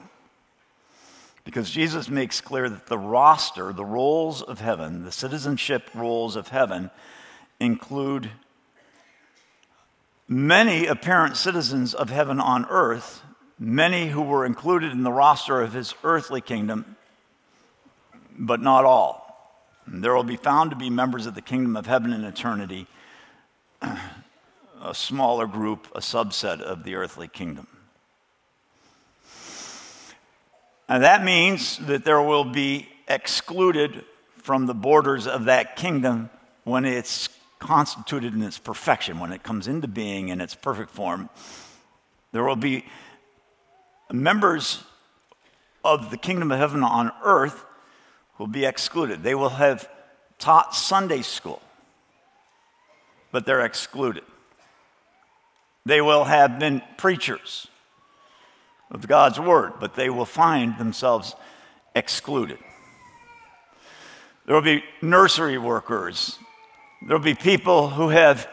because 1.43 1.71
Jesus 1.71 2.07
makes 2.07 2.39
clear 2.39 2.69
that 2.69 2.85
the 2.85 2.99
roster, 2.99 3.73
the 3.73 3.85
rolls 3.85 4.43
of 4.43 4.61
heaven, 4.61 5.03
the 5.03 5.11
citizenship 5.11 5.89
rolls 5.95 6.35
of 6.35 6.49
heaven, 6.49 6.91
include 7.59 8.29
many 10.27 10.85
apparent 10.85 11.35
citizens 11.35 11.93
of 11.93 12.09
heaven 12.09 12.39
on 12.39 12.65
earth, 12.69 13.23
many 13.61 14.07
who 14.07 14.23
were 14.23 14.43
included 14.43 14.91
in 14.91 15.03
the 15.03 15.11
roster 15.11 15.61
of 15.61 15.71
his 15.71 15.93
earthly 16.03 16.41
kingdom, 16.41 16.97
but 18.37 18.59
not 18.59 18.85
all. 18.85 19.21
There 19.85 20.15
will 20.15 20.23
be 20.23 20.35
found 20.35 20.71
to 20.71 20.75
be 20.75 20.89
members 20.89 21.27
of 21.27 21.35
the 21.35 21.43
kingdom 21.43 21.77
of 21.77 21.85
heaven 21.85 22.11
in 22.11 22.23
eternity, 22.23 22.87
a 23.81 24.93
smaller 24.93 25.45
group, 25.45 25.87
a 25.93 25.99
subset 25.99 26.59
of 26.59 26.83
the 26.83 26.95
earthly 26.95 27.27
kingdom. 27.27 27.67
And 30.89 31.03
that 31.03 31.23
means 31.23 31.77
that 31.85 32.03
there 32.03 32.21
will 32.21 32.45
be 32.45 32.89
excluded 33.07 34.03
from 34.37 34.65
the 34.65 34.73
borders 34.73 35.27
of 35.27 35.45
that 35.45 35.75
kingdom 35.75 36.31
when 36.63 36.83
it's 36.83 37.29
constituted 37.59 38.33
in 38.33 38.41
its 38.41 38.57
perfection, 38.57 39.19
when 39.19 39.31
it 39.31 39.43
comes 39.43 39.67
into 39.67 39.87
being 39.87 40.29
in 40.29 40.41
its 40.41 40.55
perfect 40.55 40.89
form. 40.89 41.29
There 42.31 42.43
will 42.43 42.55
be 42.55 42.85
members 44.13 44.83
of 45.83 46.11
the 46.11 46.17
kingdom 46.17 46.51
of 46.51 46.59
heaven 46.59 46.83
on 46.83 47.11
earth 47.23 47.65
will 48.37 48.47
be 48.47 48.65
excluded. 48.65 49.23
They 49.23 49.35
will 49.35 49.49
have 49.49 49.89
taught 50.39 50.75
Sunday 50.75 51.21
school, 51.21 51.61
but 53.31 53.45
they're 53.45 53.61
excluded. 53.61 54.23
They 55.85 56.01
will 56.01 56.25
have 56.25 56.59
been 56.59 56.81
preachers 56.97 57.67
of 58.91 59.07
God's 59.07 59.39
word, 59.39 59.73
but 59.79 59.95
they 59.95 60.09
will 60.09 60.25
find 60.25 60.77
themselves 60.77 61.35
excluded. 61.95 62.57
There 64.45 64.55
will 64.55 64.61
be 64.61 64.83
nursery 65.01 65.57
workers. 65.57 66.37
There 67.07 67.17
will 67.17 67.23
be 67.23 67.35
people 67.35 67.89
who 67.89 68.09
have, 68.09 68.47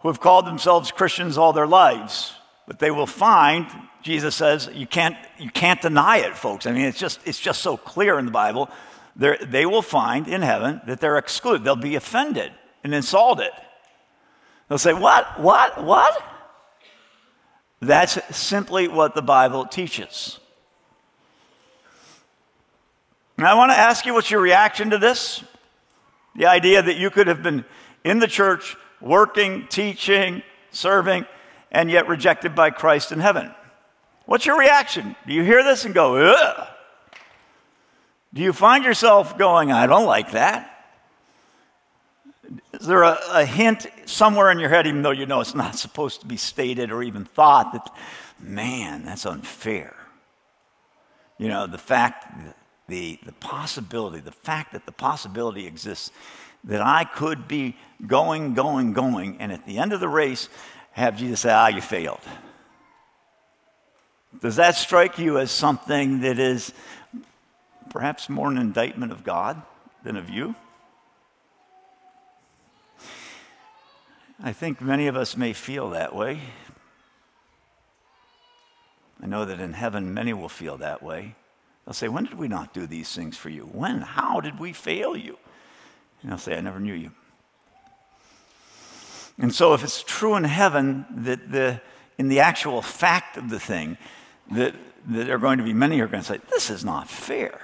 who 0.00 0.08
have 0.08 0.20
called 0.20 0.46
themselves 0.46 0.90
Christians 0.90 1.36
all 1.36 1.52
their 1.52 1.66
lives, 1.66 2.32
but 2.66 2.78
they 2.78 2.90
will 2.90 3.06
find, 3.06 3.66
Jesus 4.04 4.34
says, 4.34 4.68
you 4.74 4.86
can't, 4.86 5.16
you 5.38 5.50
can't 5.50 5.80
deny 5.80 6.18
it, 6.18 6.36
folks. 6.36 6.66
I 6.66 6.72
mean, 6.72 6.84
it's 6.84 6.98
just, 6.98 7.20
it's 7.24 7.40
just 7.40 7.62
so 7.62 7.78
clear 7.78 8.18
in 8.18 8.26
the 8.26 8.30
Bible. 8.30 8.68
They're, 9.16 9.38
they 9.40 9.64
will 9.64 9.80
find 9.80 10.28
in 10.28 10.42
heaven 10.42 10.82
that 10.86 11.00
they're 11.00 11.16
excluded. 11.16 11.64
They'll 11.64 11.74
be 11.74 11.94
offended 11.94 12.52
and 12.84 12.94
insulted. 12.94 13.50
They'll 14.68 14.76
say, 14.76 14.92
What? 14.92 15.40
What? 15.40 15.82
What? 15.82 16.22
That's 17.80 18.18
simply 18.36 18.88
what 18.88 19.14
the 19.14 19.22
Bible 19.22 19.64
teaches. 19.64 20.38
And 23.38 23.46
I 23.46 23.54
want 23.54 23.72
to 23.72 23.78
ask 23.78 24.04
you 24.04 24.12
what's 24.12 24.30
your 24.30 24.40
reaction 24.40 24.90
to 24.90 24.98
this? 24.98 25.42
The 26.36 26.46
idea 26.46 26.82
that 26.82 26.96
you 26.96 27.08
could 27.08 27.26
have 27.26 27.42
been 27.42 27.64
in 28.04 28.18
the 28.18 28.28
church, 28.28 28.76
working, 29.00 29.66
teaching, 29.68 30.42
serving, 30.70 31.24
and 31.72 31.90
yet 31.90 32.06
rejected 32.06 32.54
by 32.54 32.68
Christ 32.68 33.10
in 33.10 33.20
heaven. 33.20 33.54
What's 34.26 34.46
your 34.46 34.58
reaction? 34.58 35.16
Do 35.26 35.34
you 35.34 35.42
hear 35.42 35.62
this 35.62 35.84
and 35.84 35.94
go, 35.94 36.16
ugh? 36.16 36.68
Do 38.32 38.42
you 38.42 38.52
find 38.52 38.84
yourself 38.84 39.38
going, 39.38 39.70
I 39.70 39.86
don't 39.86 40.06
like 40.06 40.32
that? 40.32 40.70
Is 42.72 42.86
there 42.86 43.02
a, 43.02 43.18
a, 43.30 43.44
hint 43.46 43.86
somewhere 44.06 44.50
in 44.50 44.58
your 44.58 44.68
head, 44.68 44.86
even 44.86 45.02
though 45.02 45.12
you 45.12 45.24
know 45.26 45.40
it's 45.40 45.54
not 45.54 45.76
supposed 45.78 46.20
to 46.20 46.26
be 46.26 46.36
stated 46.36 46.90
or 46.90 47.02
even 47.02 47.24
thought, 47.24 47.72
that, 47.72 47.94
man, 48.40 49.04
that's 49.04 49.24
unfair? 49.24 49.94
You 51.38 51.48
know, 51.48 51.66
the 51.66 51.78
fact, 51.78 52.54
the, 52.88 53.18
the 53.24 53.32
possibility, 53.32 54.20
the 54.20 54.32
fact 54.32 54.72
that 54.72 54.84
the 54.86 54.92
possibility 54.92 55.66
exists 55.66 56.10
that 56.64 56.80
I 56.80 57.04
could 57.04 57.46
be 57.46 57.76
going, 58.06 58.54
going, 58.54 58.92
going, 58.92 59.40
and 59.40 59.52
at 59.52 59.66
the 59.66 59.78
end 59.78 59.92
of 59.92 60.00
the 60.00 60.08
race, 60.08 60.48
have 60.92 61.16
Jesus 61.16 61.40
say, 61.40 61.52
ah, 61.52 61.68
you 61.68 61.80
failed. 61.80 62.20
Does 64.40 64.56
that 64.56 64.76
strike 64.76 65.18
you 65.18 65.38
as 65.38 65.50
something 65.50 66.20
that 66.20 66.38
is 66.38 66.72
perhaps 67.90 68.28
more 68.28 68.50
an 68.50 68.58
indictment 68.58 69.12
of 69.12 69.24
God 69.24 69.62
than 70.02 70.16
of 70.16 70.28
you? 70.28 70.54
I 74.42 74.52
think 74.52 74.80
many 74.80 75.06
of 75.06 75.16
us 75.16 75.36
may 75.36 75.52
feel 75.52 75.90
that 75.90 76.14
way. 76.14 76.40
I 79.22 79.26
know 79.26 79.44
that 79.44 79.60
in 79.60 79.72
heaven, 79.72 80.12
many 80.12 80.32
will 80.34 80.48
feel 80.48 80.76
that 80.78 81.02
way. 81.02 81.34
They'll 81.84 81.94
say, 81.94 82.08
When 82.08 82.24
did 82.24 82.34
we 82.34 82.48
not 82.48 82.74
do 82.74 82.86
these 82.86 83.14
things 83.14 83.36
for 83.36 83.48
you? 83.48 83.62
When? 83.62 84.00
How 84.02 84.40
did 84.40 84.58
we 84.58 84.72
fail 84.72 85.16
you? 85.16 85.38
And 86.22 86.32
I'll 86.32 86.38
say, 86.38 86.56
I 86.56 86.60
never 86.60 86.80
knew 86.80 86.94
you. 86.94 87.10
And 89.38 89.54
so, 89.54 89.74
if 89.74 89.82
it's 89.82 90.02
true 90.02 90.36
in 90.36 90.44
heaven 90.44 91.06
that 91.10 91.50
the, 91.50 91.80
in 92.18 92.28
the 92.28 92.40
actual 92.40 92.82
fact 92.82 93.36
of 93.36 93.50
the 93.50 93.58
thing, 93.58 93.98
that, 94.52 94.74
that 95.08 95.26
there 95.26 95.36
are 95.36 95.38
going 95.38 95.58
to 95.58 95.64
be 95.64 95.72
many 95.72 95.98
who 95.98 96.04
are 96.04 96.08
going 96.08 96.22
to 96.22 96.28
say, 96.28 96.40
This 96.50 96.70
is 96.70 96.84
not 96.84 97.08
fair. 97.08 97.60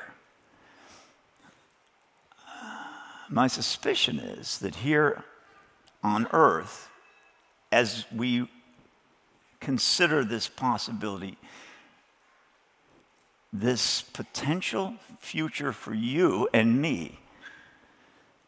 My 3.29 3.47
suspicion 3.47 4.19
is 4.19 4.59
that 4.59 4.77
here 4.77 5.23
on 6.03 6.27
earth 6.33 6.89
as 7.71 8.05
we 8.15 8.49
consider 9.61 10.25
this 10.25 10.49
possibility, 10.49 11.39
this 13.53 14.03
potential 14.03 14.95
future 15.21 15.73
for 15.73 15.95
you 15.95 16.49
and 16.53 16.81
me, 16.81 17.21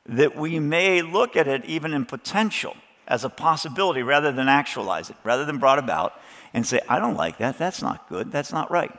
that 0.07 0.35
we 0.35 0.59
may 0.59 1.03
look 1.03 1.37
at 1.37 1.47
it 1.47 1.65
even 1.65 1.93
in 1.93 2.05
potential 2.05 2.75
as 3.07 3.25
a 3.25 3.29
possibility 3.29 4.03
rather 4.03 4.33
than 4.33 4.49
actualize 4.49 5.11
it, 5.11 5.17
rather 5.23 5.45
than 5.45 5.59
brought 5.59 5.79
about 5.79 6.15
and 6.55 6.67
say, 6.67 6.81
I 6.89 6.99
don't 6.99 7.17
like 7.17 7.39
that, 7.39 7.59
that's 7.59 7.83
not 7.83 8.09
good, 8.09 8.31
that's 8.31 8.53
not 8.53 8.71
right. 8.71 8.93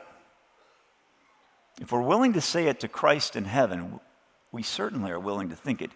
If 1.80 1.92
we're 1.92 2.02
willing 2.02 2.32
to 2.34 2.40
say 2.40 2.66
it 2.68 2.80
to 2.80 2.88
Christ 2.88 3.36
in 3.36 3.44
heaven, 3.44 4.00
we 4.52 4.62
certainly 4.62 5.10
are 5.10 5.20
willing 5.20 5.48
to 5.50 5.56
think 5.56 5.82
it 5.82 5.90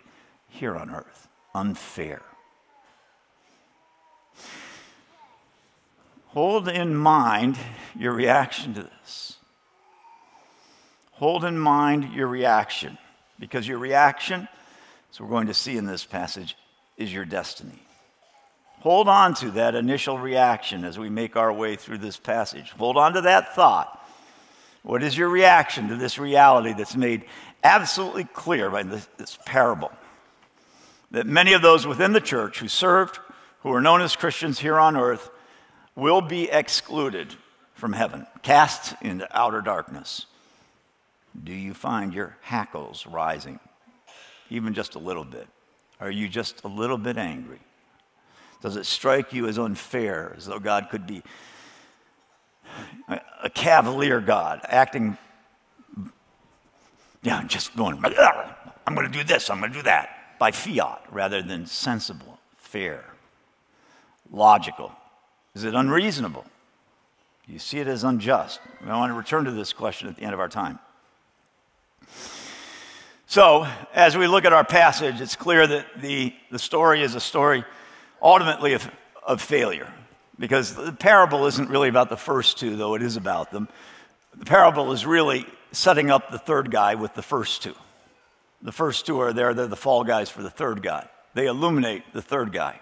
here 0.49 0.77
on 0.77 0.91
earth. 0.91 1.29
Unfair. 1.55 2.23
Hold 6.29 6.69
in 6.69 6.95
mind 6.95 7.57
your 7.99 8.13
reaction 8.13 8.75
to 8.75 8.83
this. 8.83 9.37
Hold 11.13 11.45
in 11.45 11.59
mind 11.59 12.13
your 12.13 12.29
reaction, 12.29 12.99
because 13.41 13.67
your 13.67 13.79
reaction, 13.79 14.47
as 15.11 15.21
we're 15.21 15.29
going 15.29 15.49
to 15.49 15.55
see 15.55 15.77
in 15.77 15.87
this 15.87 16.05
passage, 16.05 16.57
is 16.97 17.13
your 17.13 17.25
destiny. 17.25 17.83
Hold 18.81 19.09
on 19.09 19.35
to 19.37 19.51
that 19.53 19.75
initial 19.75 20.19
reaction 20.19 20.85
as 20.85 20.99
we 20.99 21.11
make 21.11 21.37
our 21.37 21.53
way 21.53 21.75
through 21.75 21.99
this 21.99 22.17
passage. 22.17 22.71
Hold 22.71 22.97
on 22.97 23.15
to 23.15 23.23
that 23.23 23.55
thought. 23.55 23.95
What 24.83 25.03
is 25.03 25.19
your 25.19 25.29
reaction 25.29 25.89
to 25.89 25.97
this 25.97 26.19
reality 26.19 26.73
that's 26.73 26.97
made 26.97 27.25
absolutely 27.65 28.25
clear 28.25 28.71
by 28.71 28.85
this, 28.85 29.09
this 29.17 29.39
parable? 29.45 29.91
That 31.11 31.27
many 31.27 31.55
of 31.55 31.63
those 31.63 31.87
within 31.87 32.13
the 32.13 32.21
church 32.21 32.61
who 32.61 32.69
served, 32.69 33.19
who 33.61 33.73
are 33.73 33.81
known 33.81 34.01
as 34.01 34.15
Christians 34.15 34.61
here 34.61 34.79
on 34.79 34.97
earth, 34.97 35.29
will 35.97 36.21
be 36.21 36.49
excluded 36.49 37.35
from 37.75 37.93
heaven, 37.93 38.27
cast 38.43 38.95
into 39.03 39.29
outer 39.37 39.61
darkness. 39.61 40.27
Do 41.43 41.53
you 41.53 41.75
find 41.75 42.15
your 42.15 42.37
hackles 42.43 43.07
rising, 43.07 43.59
even 44.51 44.75
just 44.75 44.95
a 44.95 44.99
little 44.99 45.25
bit? 45.25 45.49
Are 46.01 46.11
you 46.11 46.29
just 46.29 46.63
a 46.65 46.69
little 46.69 46.99
bit 46.99 47.17
angry? 47.17 47.59
Does 48.61 48.77
it 48.77 48.87
strike 48.87 49.33
you 49.33 49.47
as 49.47 49.59
unfair, 49.59 50.35
as 50.37 50.47
though 50.47 50.59
God 50.59 50.89
could 50.91 51.07
be 51.07 51.23
a 53.43 53.51
cavalier 53.51 54.21
God, 54.21 54.61
acting, 54.65 55.17
yeah, 57.23 57.43
just 57.45 57.77
going, 57.77 58.03
I'm 58.87 58.95
going 58.95 59.11
to 59.11 59.13
do 59.13 59.25
this, 59.25 59.51
I'm 59.51 59.61
going 59.61 59.73
to 59.73 59.79
do 59.79 59.83
that, 59.85 60.39
by 60.39 60.51
fiat, 60.51 61.05
rather 61.11 61.43
than 61.43 61.67
sensible, 61.67 62.39
fair, 62.57 63.05
logical? 64.31 64.93
Is 65.55 65.65
it 65.65 65.75
unreasonable? 65.75 66.45
You 67.47 67.59
see 67.59 67.79
it 67.79 67.89
as 67.89 68.05
unjust? 68.05 68.61
I 68.85 68.97
want 68.97 69.11
to 69.11 69.15
return 69.17 69.45
to 69.45 69.51
this 69.51 69.73
question 69.73 70.09
at 70.09 70.17
the 70.17 70.23
end 70.23 70.35
of 70.35 70.41
our 70.41 70.49
time. 70.49 70.79
So, 73.27 73.67
as 73.95 74.17
we 74.17 74.27
look 74.27 74.45
at 74.45 74.53
our 74.53 74.65
passage, 74.65 75.21
it's 75.21 75.37
clear 75.37 75.67
that 75.67 76.01
the, 76.01 76.35
the 76.51 76.59
story 76.59 77.03
is 77.03 77.15
a 77.15 77.21
story 77.21 77.65
ultimately 78.23 78.75
of, 78.75 78.91
failure. 79.41 79.93
Because 80.39 80.75
the 80.75 80.93
parable 80.93 81.47
isn't 81.47 81.69
really 81.69 81.89
about 81.89 82.09
the 82.09 82.17
first 82.17 82.59
two, 82.59 82.77
though 82.77 82.95
it 82.95 83.03
is 83.03 83.17
about 83.17 83.51
them. 83.51 83.69
The 84.37 84.45
parable 84.45 84.93
is 84.93 85.05
really 85.05 85.45
setting 85.73 86.11
up 86.11 86.31
the 86.31 86.39
third 86.39 86.71
guy 86.71 86.95
with 86.95 87.15
the 87.15 87.23
first 87.23 87.63
two. 87.63 87.75
The 88.63 88.73
first 88.73 89.07
two 89.07 89.21
are 89.21 89.33
there, 89.33 89.53
they're 89.55 89.67
the 89.67 89.77
fall 89.77 90.05
guys 90.05 90.31
for 90.31 90.43
the 90.43 90.51
third 90.51 90.83
guy. 90.83 91.09
They 91.35 91.47
illuminate 91.47 92.05
the 92.13 92.23
third 92.23 92.53
guy. 92.53 92.81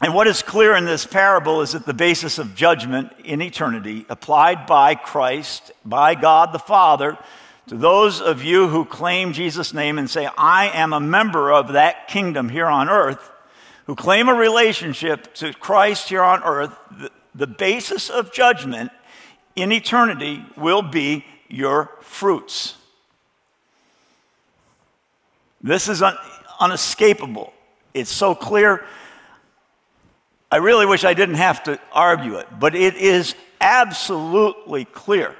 And 0.00 0.14
what 0.14 0.28
is 0.28 0.42
clear 0.42 0.76
in 0.76 0.84
this 0.84 1.04
parable 1.04 1.60
is 1.60 1.72
that 1.72 1.84
the 1.84 1.94
basis 1.94 2.38
of 2.38 2.54
judgment 2.54 3.12
in 3.24 3.42
eternity, 3.42 4.06
applied 4.08 4.66
by 4.66 4.94
Christ, 4.94 5.72
by 5.84 6.14
God 6.14 6.52
the 6.52 6.60
Father, 6.60 7.18
to 7.68 7.76
those 7.76 8.20
of 8.20 8.42
you 8.42 8.68
who 8.68 8.84
claim 8.84 9.32
Jesus' 9.32 9.74
name 9.74 9.98
and 9.98 10.08
say, 10.08 10.28
I 10.36 10.70
am 10.70 10.92
a 10.92 11.00
member 11.00 11.52
of 11.52 11.74
that 11.74 12.08
kingdom 12.08 12.48
here 12.48 12.66
on 12.66 12.88
earth, 12.88 13.30
who 13.86 13.94
claim 13.94 14.28
a 14.28 14.34
relationship 14.34 15.34
to 15.34 15.52
Christ 15.52 16.08
here 16.08 16.22
on 16.22 16.42
earth, 16.42 16.74
the, 16.90 17.10
the 17.34 17.46
basis 17.46 18.10
of 18.10 18.32
judgment 18.32 18.90
in 19.54 19.72
eternity 19.72 20.44
will 20.56 20.82
be 20.82 21.24
your 21.48 21.90
fruits. 22.00 22.76
This 25.62 25.88
is 25.88 26.02
un- 26.02 26.18
unescapable. 26.60 27.52
It's 27.94 28.10
so 28.10 28.34
clear 28.34 28.84
I 30.50 30.56
really 30.56 30.86
wish 30.86 31.04
I 31.04 31.12
didn't 31.12 31.34
have 31.34 31.62
to 31.64 31.78
argue 31.92 32.36
it, 32.36 32.46
but 32.58 32.74
it 32.74 32.96
is 32.96 33.34
absolutely 33.60 34.86
clear. 34.86 35.34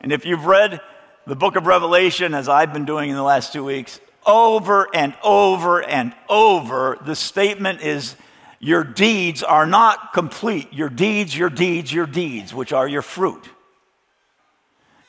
And 0.00 0.12
if 0.12 0.26
you've 0.26 0.46
read 0.46 0.80
the 1.26 1.36
book 1.36 1.56
of 1.56 1.66
Revelation, 1.66 2.34
as 2.34 2.48
I've 2.48 2.72
been 2.72 2.84
doing 2.84 3.10
in 3.10 3.16
the 3.16 3.22
last 3.22 3.52
two 3.52 3.64
weeks, 3.64 4.00
over 4.24 4.88
and 4.94 5.14
over 5.24 5.82
and 5.82 6.14
over, 6.28 6.98
the 7.04 7.16
statement 7.16 7.80
is 7.80 8.16
Your 8.58 8.84
deeds 8.84 9.42
are 9.42 9.66
not 9.66 10.12
complete. 10.12 10.72
Your 10.72 10.88
deeds, 10.88 11.36
your 11.36 11.50
deeds, 11.50 11.92
your 11.92 12.06
deeds, 12.06 12.54
which 12.54 12.72
are 12.72 12.88
your 12.88 13.02
fruit. 13.02 13.48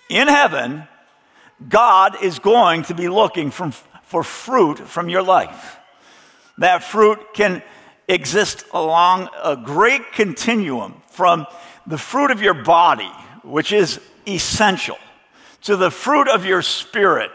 In 0.09 0.27
heaven, 0.27 0.87
God 1.67 2.21
is 2.23 2.39
going 2.39 2.83
to 2.83 2.93
be 2.93 3.09
looking 3.09 3.51
from, 3.51 3.71
for 4.03 4.23
fruit 4.23 4.79
from 4.79 5.09
your 5.09 5.23
life. 5.23 5.77
That 6.57 6.83
fruit 6.83 7.19
can 7.33 7.61
exist 8.07 8.65
along 8.73 9.29
a 9.43 9.55
great 9.55 10.13
continuum 10.13 11.01
from 11.11 11.45
the 11.85 11.97
fruit 11.97 12.31
of 12.31 12.41
your 12.41 12.53
body, 12.53 13.11
which 13.43 13.71
is 13.71 13.99
essential, 14.27 14.97
to 15.61 15.75
the 15.75 15.91
fruit 15.91 16.27
of 16.27 16.45
your 16.45 16.61
spirit, 16.61 17.31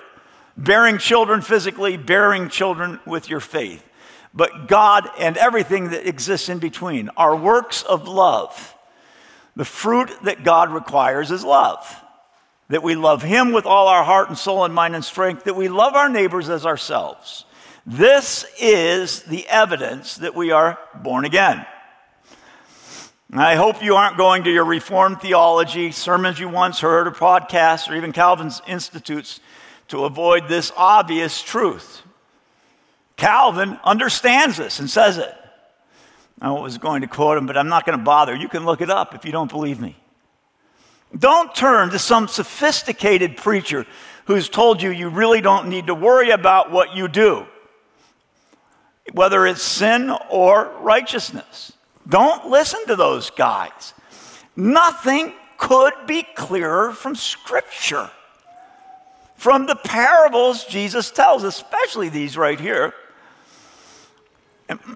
bearing 0.56 0.98
children 0.98 1.40
physically, 1.42 1.96
bearing 1.96 2.48
children 2.48 3.00
with 3.06 3.28
your 3.28 3.40
faith. 3.40 3.86
But 4.34 4.68
God 4.68 5.08
and 5.18 5.36
everything 5.36 5.90
that 5.90 6.08
exists 6.08 6.48
in 6.48 6.58
between 6.58 7.10
are 7.16 7.36
works 7.36 7.82
of 7.82 8.08
love. 8.08 8.74
The 9.56 9.64
fruit 9.64 10.10
that 10.24 10.44
God 10.44 10.70
requires 10.70 11.30
is 11.30 11.44
love. 11.44 12.02
That 12.68 12.82
we 12.82 12.94
love 12.94 13.22
Him 13.22 13.52
with 13.52 13.66
all 13.66 13.88
our 13.88 14.04
heart 14.04 14.28
and 14.28 14.38
soul 14.38 14.64
and 14.64 14.74
mind 14.74 14.94
and 14.94 15.04
strength, 15.04 15.44
that 15.44 15.56
we 15.56 15.68
love 15.68 15.94
our 15.94 16.08
neighbors 16.08 16.48
as 16.48 16.64
ourselves. 16.64 17.44
This 17.84 18.46
is 18.58 19.22
the 19.24 19.46
evidence 19.48 20.16
that 20.16 20.34
we 20.34 20.52
are 20.52 20.78
born 20.94 21.24
again. 21.24 21.66
I 23.40 23.54
hope 23.54 23.82
you 23.82 23.94
aren't 23.96 24.16
going 24.16 24.44
to 24.44 24.50
your 24.50 24.64
Reformed 24.64 25.20
theology, 25.20 25.90
sermons 25.90 26.38
you 26.38 26.48
once 26.48 26.80
heard, 26.80 27.06
or 27.06 27.12
podcasts, 27.12 27.90
or 27.90 27.96
even 27.96 28.12
Calvin's 28.12 28.60
institutes 28.66 29.40
to 29.88 30.04
avoid 30.04 30.48
this 30.48 30.70
obvious 30.76 31.42
truth. 31.42 32.02
Calvin 33.16 33.78
understands 33.84 34.56
this 34.56 34.80
and 34.80 34.88
says 34.88 35.18
it. 35.18 35.34
I 36.40 36.50
was 36.50 36.78
going 36.78 37.02
to 37.02 37.06
quote 37.06 37.38
him, 37.38 37.46
but 37.46 37.56
I'm 37.56 37.68
not 37.68 37.86
going 37.86 37.98
to 37.98 38.04
bother. 38.04 38.34
You 38.34 38.48
can 38.48 38.64
look 38.64 38.80
it 38.80 38.90
up 38.90 39.14
if 39.14 39.24
you 39.24 39.32
don't 39.32 39.50
believe 39.50 39.80
me. 39.80 39.96
Don't 41.16 41.54
turn 41.54 41.90
to 41.90 41.98
some 41.98 42.28
sophisticated 42.28 43.36
preacher 43.36 43.86
who's 44.26 44.48
told 44.48 44.82
you 44.82 44.90
you 44.90 45.08
really 45.08 45.40
don't 45.40 45.68
need 45.68 45.86
to 45.86 45.94
worry 45.94 46.30
about 46.30 46.70
what 46.70 46.94
you 46.94 47.08
do 47.08 47.46
whether 49.12 49.46
it's 49.46 49.62
sin 49.62 50.14
or 50.30 50.72
righteousness. 50.80 51.72
Don't 52.08 52.48
listen 52.48 52.86
to 52.86 52.96
those 52.96 53.30
guys. 53.30 53.94
Nothing 54.56 55.32
could 55.56 55.94
be 56.06 56.24
clearer 56.34 56.92
from 56.92 57.14
Scripture. 57.14 58.10
From 59.36 59.66
the 59.66 59.76
parables 59.76 60.64
Jesus 60.64 61.10
tells, 61.10 61.44
especially 61.44 62.08
these 62.08 62.36
right 62.36 62.58
here. 62.58 62.94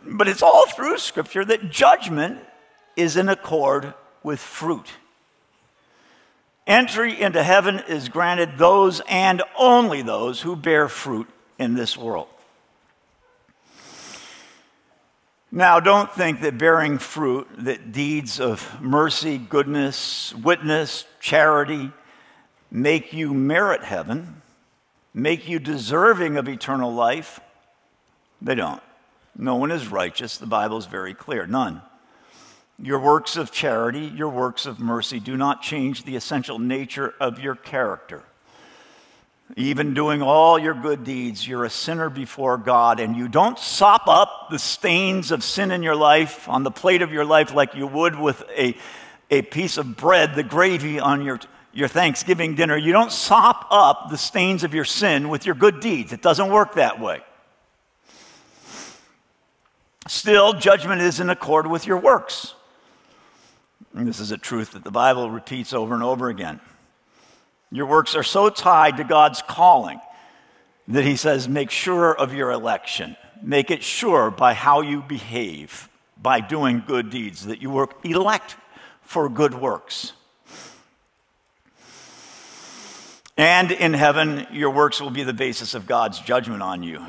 But 0.04 0.28
it's 0.28 0.42
all 0.42 0.66
through 0.68 0.98
Scripture 0.98 1.44
that 1.44 1.70
judgment 1.70 2.40
is 2.96 3.16
in 3.16 3.28
accord 3.28 3.94
with 4.22 4.40
fruit. 4.40 4.90
Entry 6.66 7.20
into 7.20 7.42
heaven 7.42 7.80
is 7.88 8.08
granted 8.08 8.58
those 8.58 9.00
and 9.08 9.42
only 9.56 10.02
those 10.02 10.42
who 10.42 10.56
bear 10.56 10.88
fruit 10.88 11.28
in 11.58 11.74
this 11.74 11.96
world. 11.96 12.28
Now, 15.56 15.80
don't 15.80 16.12
think 16.12 16.42
that 16.42 16.58
bearing 16.58 16.98
fruit, 16.98 17.48
that 17.60 17.90
deeds 17.90 18.40
of 18.40 18.78
mercy, 18.82 19.38
goodness, 19.38 20.34
witness, 20.34 21.06
charity 21.18 21.92
make 22.70 23.14
you 23.14 23.32
merit 23.32 23.82
heaven, 23.82 24.42
make 25.14 25.48
you 25.48 25.58
deserving 25.58 26.36
of 26.36 26.46
eternal 26.46 26.92
life. 26.92 27.40
They 28.42 28.54
don't. 28.54 28.82
No 29.34 29.56
one 29.56 29.70
is 29.70 29.88
righteous. 29.88 30.36
The 30.36 30.44
Bible 30.44 30.76
is 30.76 30.84
very 30.84 31.14
clear. 31.14 31.46
None. 31.46 31.80
Your 32.78 32.98
works 32.98 33.38
of 33.38 33.50
charity, 33.50 34.12
your 34.14 34.28
works 34.28 34.66
of 34.66 34.78
mercy 34.78 35.20
do 35.20 35.38
not 35.38 35.62
change 35.62 36.04
the 36.04 36.16
essential 36.16 36.58
nature 36.58 37.14
of 37.18 37.40
your 37.40 37.54
character. 37.54 38.24
Even 39.54 39.94
doing 39.94 40.22
all 40.22 40.58
your 40.58 40.74
good 40.74 41.04
deeds, 41.04 41.46
you're 41.46 41.64
a 41.64 41.70
sinner 41.70 42.10
before 42.10 42.58
God, 42.58 42.98
and 42.98 43.16
you 43.16 43.28
don't 43.28 43.58
sop 43.58 44.08
up 44.08 44.48
the 44.50 44.58
stains 44.58 45.30
of 45.30 45.44
sin 45.44 45.70
in 45.70 45.84
your 45.84 45.94
life 45.94 46.48
on 46.48 46.64
the 46.64 46.70
plate 46.70 47.00
of 47.00 47.12
your 47.12 47.24
life 47.24 47.54
like 47.54 47.74
you 47.74 47.86
would 47.86 48.18
with 48.18 48.42
a, 48.50 48.76
a 49.30 49.42
piece 49.42 49.78
of 49.78 49.96
bread, 49.96 50.34
the 50.34 50.42
gravy 50.42 50.98
on 50.98 51.24
your, 51.24 51.38
your 51.72 51.86
Thanksgiving 51.86 52.56
dinner. 52.56 52.76
You 52.76 52.92
don't 52.92 53.12
sop 53.12 53.68
up 53.70 54.10
the 54.10 54.18
stains 54.18 54.64
of 54.64 54.74
your 54.74 54.84
sin 54.84 55.28
with 55.28 55.46
your 55.46 55.54
good 55.54 55.78
deeds. 55.78 56.12
It 56.12 56.22
doesn't 56.22 56.50
work 56.50 56.74
that 56.74 57.00
way. 57.00 57.22
Still, 60.08 60.54
judgment 60.54 61.02
is 61.02 61.20
in 61.20 61.30
accord 61.30 61.68
with 61.68 61.86
your 61.86 61.98
works. 61.98 62.54
And 63.94 64.08
this 64.08 64.18
is 64.18 64.32
a 64.32 64.38
truth 64.38 64.72
that 64.72 64.82
the 64.84 64.90
Bible 64.90 65.30
repeats 65.30 65.72
over 65.72 65.94
and 65.94 66.02
over 66.02 66.28
again. 66.28 66.60
Your 67.70 67.86
works 67.86 68.14
are 68.14 68.22
so 68.22 68.48
tied 68.48 68.98
to 68.98 69.04
God's 69.04 69.42
calling 69.42 70.00
that 70.88 71.04
he 71.04 71.16
says, 71.16 71.48
make 71.48 71.70
sure 71.70 72.16
of 72.16 72.32
your 72.32 72.50
election. 72.50 73.16
Make 73.42 73.70
it 73.70 73.82
sure 73.82 74.30
by 74.30 74.54
how 74.54 74.80
you 74.80 75.02
behave, 75.02 75.88
by 76.20 76.40
doing 76.40 76.82
good 76.86 77.10
deeds, 77.10 77.46
that 77.46 77.60
you 77.60 77.70
work 77.70 78.04
elect 78.04 78.56
for 79.02 79.28
good 79.28 79.54
works. 79.54 80.12
And 83.36 83.70
in 83.70 83.92
heaven, 83.92 84.46
your 84.50 84.70
works 84.70 85.00
will 85.00 85.10
be 85.10 85.22
the 85.22 85.34
basis 85.34 85.74
of 85.74 85.86
God's 85.86 86.20
judgment 86.20 86.62
on 86.62 86.82
you. 86.82 87.04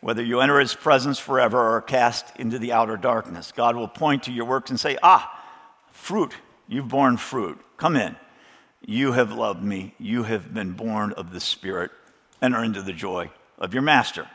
Whether 0.00 0.22
you 0.22 0.40
enter 0.40 0.60
his 0.60 0.74
presence 0.74 1.18
forever 1.18 1.58
or 1.58 1.70
are 1.76 1.82
cast 1.82 2.36
into 2.36 2.58
the 2.58 2.72
outer 2.72 2.96
darkness, 2.96 3.52
God 3.52 3.74
will 3.74 3.88
point 3.88 4.24
to 4.24 4.32
your 4.32 4.44
works 4.44 4.70
and 4.70 4.78
say, 4.78 4.98
Ah, 5.02 5.42
fruit, 5.90 6.34
you've 6.68 6.88
borne 6.88 7.16
fruit. 7.16 7.58
Come 7.78 7.96
in. 7.96 8.14
You 8.86 9.12
have 9.12 9.32
loved 9.32 9.62
me. 9.62 9.94
You 9.98 10.22
have 10.22 10.54
been 10.54 10.72
born 10.72 11.12
of 11.12 11.32
the 11.32 11.40
Spirit. 11.40 11.90
Enter 12.40 12.62
into 12.62 12.82
the 12.82 12.92
joy 12.92 13.30
of 13.58 13.74
your 13.74 13.82
master. 13.82 14.28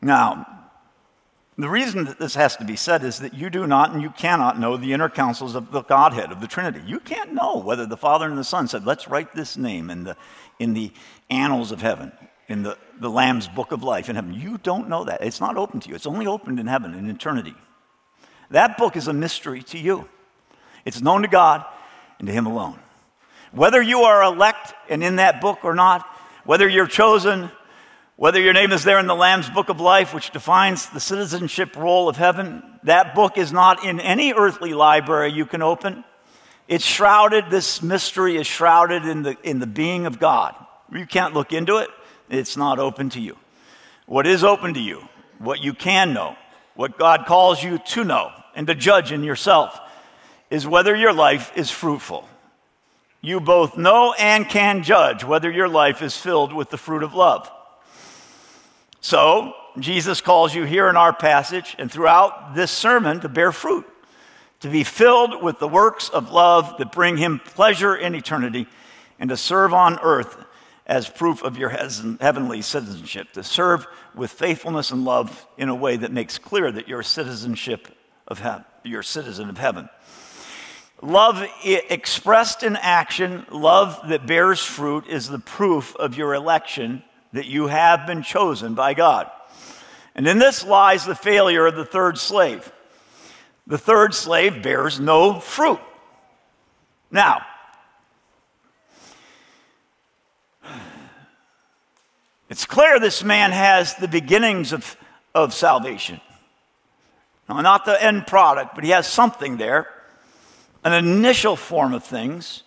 Now, 0.00 0.46
the 1.56 1.68
reason 1.68 2.04
that 2.04 2.20
this 2.20 2.36
has 2.36 2.56
to 2.56 2.64
be 2.64 2.76
said 2.76 3.02
is 3.02 3.18
that 3.18 3.34
you 3.34 3.50
do 3.50 3.66
not 3.66 3.92
and 3.92 4.00
you 4.00 4.10
cannot 4.10 4.60
know 4.60 4.76
the 4.76 4.92
inner 4.92 5.08
counsels 5.08 5.56
of 5.56 5.72
the 5.72 5.82
Godhead, 5.82 6.30
of 6.30 6.40
the 6.40 6.46
Trinity. 6.46 6.80
You 6.86 7.00
can't 7.00 7.34
know 7.34 7.58
whether 7.58 7.84
the 7.84 7.96
Father 7.96 8.26
and 8.26 8.38
the 8.38 8.44
Son 8.44 8.68
said, 8.68 8.86
let's 8.86 9.08
write 9.08 9.34
this 9.34 9.56
name 9.56 9.90
in 9.90 10.04
the, 10.04 10.16
in 10.60 10.74
the 10.74 10.92
annals 11.30 11.72
of 11.72 11.80
heaven, 11.80 12.12
in 12.46 12.62
the, 12.62 12.78
the 13.00 13.10
Lamb's 13.10 13.48
book 13.48 13.72
of 13.72 13.82
life 13.82 14.08
in 14.08 14.14
heaven. 14.14 14.34
You 14.34 14.58
don't 14.58 14.88
know 14.88 15.02
that. 15.04 15.20
It's 15.22 15.40
not 15.40 15.56
open 15.56 15.80
to 15.80 15.88
you, 15.88 15.96
it's 15.96 16.06
only 16.06 16.28
opened 16.28 16.60
in 16.60 16.68
heaven, 16.68 16.94
in 16.94 17.10
eternity. 17.10 17.54
That 18.50 18.78
book 18.78 18.96
is 18.96 19.08
a 19.08 19.12
mystery 19.12 19.62
to 19.64 19.78
you. 19.78 20.08
It's 20.84 21.00
known 21.02 21.22
to 21.22 21.28
God 21.28 21.64
and 22.20 22.28
to 22.28 22.32
Him 22.32 22.46
alone. 22.46 22.78
Whether 23.52 23.80
you 23.80 24.02
are 24.02 24.22
elect 24.22 24.74
and 24.88 25.02
in 25.02 25.16
that 25.16 25.40
book 25.40 25.64
or 25.64 25.74
not, 25.74 26.06
whether 26.44 26.68
you're 26.68 26.86
chosen, 26.86 27.50
whether 28.16 28.40
your 28.40 28.52
name 28.52 28.72
is 28.72 28.84
there 28.84 28.98
in 28.98 29.06
the 29.06 29.14
Lamb's 29.14 29.48
book 29.48 29.68
of 29.68 29.80
life, 29.80 30.12
which 30.12 30.30
defines 30.30 30.88
the 30.90 31.00
citizenship 31.00 31.76
roll 31.76 32.08
of 32.08 32.16
heaven, 32.16 32.62
that 32.82 33.14
book 33.14 33.38
is 33.38 33.52
not 33.52 33.84
in 33.84 34.00
any 34.00 34.32
earthly 34.32 34.74
library 34.74 35.32
you 35.32 35.46
can 35.46 35.62
open. 35.62 36.04
It's 36.66 36.84
shrouded, 36.84 37.44
this 37.48 37.82
mystery 37.82 38.36
is 38.36 38.46
shrouded 38.46 39.06
in 39.06 39.22
the, 39.22 39.36
in 39.42 39.58
the 39.58 39.66
being 39.66 40.04
of 40.04 40.18
God. 40.18 40.54
You 40.92 41.06
can't 41.06 41.32
look 41.32 41.52
into 41.52 41.78
it, 41.78 41.88
it's 42.28 42.56
not 42.56 42.78
open 42.78 43.08
to 43.10 43.20
you. 43.20 43.36
What 44.06 44.26
is 44.26 44.44
open 44.44 44.74
to 44.74 44.80
you, 44.80 45.06
what 45.38 45.60
you 45.60 45.72
can 45.72 46.12
know, 46.12 46.36
what 46.74 46.98
God 46.98 47.24
calls 47.26 47.62
you 47.62 47.78
to 47.78 48.04
know 48.04 48.32
and 48.54 48.66
to 48.66 48.74
judge 48.74 49.12
in 49.12 49.22
yourself, 49.22 49.78
is 50.50 50.66
whether 50.66 50.94
your 50.94 51.12
life 51.12 51.52
is 51.56 51.70
fruitful 51.70 52.28
you 53.20 53.40
both 53.40 53.76
know 53.76 54.14
and 54.18 54.48
can 54.48 54.82
judge 54.82 55.24
whether 55.24 55.50
your 55.50 55.68
life 55.68 56.02
is 56.02 56.16
filled 56.16 56.52
with 56.52 56.70
the 56.70 56.78
fruit 56.78 57.02
of 57.02 57.14
love. 57.14 57.50
So, 59.00 59.54
Jesus 59.78 60.20
calls 60.20 60.54
you 60.54 60.64
here 60.64 60.88
in 60.88 60.96
our 60.96 61.12
passage 61.12 61.76
and 61.78 61.90
throughout 61.90 62.54
this 62.54 62.70
sermon 62.70 63.20
to 63.20 63.28
bear 63.28 63.52
fruit, 63.52 63.86
to 64.60 64.68
be 64.68 64.82
filled 64.82 65.42
with 65.42 65.58
the 65.58 65.68
works 65.68 66.08
of 66.08 66.32
love 66.32 66.76
that 66.78 66.92
bring 66.92 67.16
him 67.16 67.38
pleasure 67.38 67.94
in 67.94 68.14
eternity, 68.14 68.66
and 69.20 69.30
to 69.30 69.36
serve 69.36 69.72
on 69.72 69.98
earth 70.00 70.44
as 70.86 71.08
proof 71.08 71.42
of 71.42 71.58
your 71.58 71.68
heavenly 71.68 72.62
citizenship, 72.62 73.30
to 73.32 73.44
serve 73.44 73.86
with 74.14 74.30
faithfulness 74.30 74.90
and 74.90 75.04
love 75.04 75.46
in 75.58 75.68
a 75.68 75.74
way 75.74 75.96
that 75.96 76.10
makes 76.10 76.38
clear 76.38 76.72
that 76.72 76.88
you're 76.88 77.00
a 77.00 77.04
citizenship 77.04 77.88
of 78.26 78.38
heaven, 78.40 78.64
you're 78.84 79.00
a 79.00 79.04
citizen 79.04 79.48
of 79.48 79.58
heaven. 79.58 79.88
Love 81.00 81.46
expressed 81.64 82.64
in 82.64 82.74
action, 82.76 83.46
love 83.50 84.00
that 84.08 84.26
bears 84.26 84.64
fruit, 84.64 85.06
is 85.06 85.28
the 85.28 85.38
proof 85.38 85.94
of 85.96 86.16
your 86.16 86.34
election 86.34 87.04
that 87.32 87.46
you 87.46 87.68
have 87.68 88.06
been 88.06 88.22
chosen 88.22 88.74
by 88.74 88.94
God. 88.94 89.30
And 90.14 90.26
in 90.26 90.38
this 90.38 90.64
lies 90.64 91.04
the 91.04 91.14
failure 91.14 91.66
of 91.66 91.76
the 91.76 91.84
third 91.84 92.18
slave. 92.18 92.72
The 93.68 93.78
third 93.78 94.12
slave 94.12 94.62
bears 94.62 94.98
no 94.98 95.38
fruit. 95.38 95.78
Now, 97.10 97.42
it's 102.48 102.66
clear 102.66 102.98
this 102.98 103.22
man 103.22 103.52
has 103.52 103.94
the 103.94 104.08
beginnings 104.08 104.72
of, 104.72 104.96
of 105.34 105.54
salvation. 105.54 106.20
Now, 107.48 107.60
not 107.60 107.84
the 107.84 108.02
end 108.02 108.26
product, 108.26 108.74
but 108.74 108.82
he 108.82 108.90
has 108.90 109.06
something 109.06 109.58
there, 109.58 109.86
an 110.84 110.92
initial 110.92 111.56
form 111.56 111.92
of 111.94 112.04
things. 112.04 112.62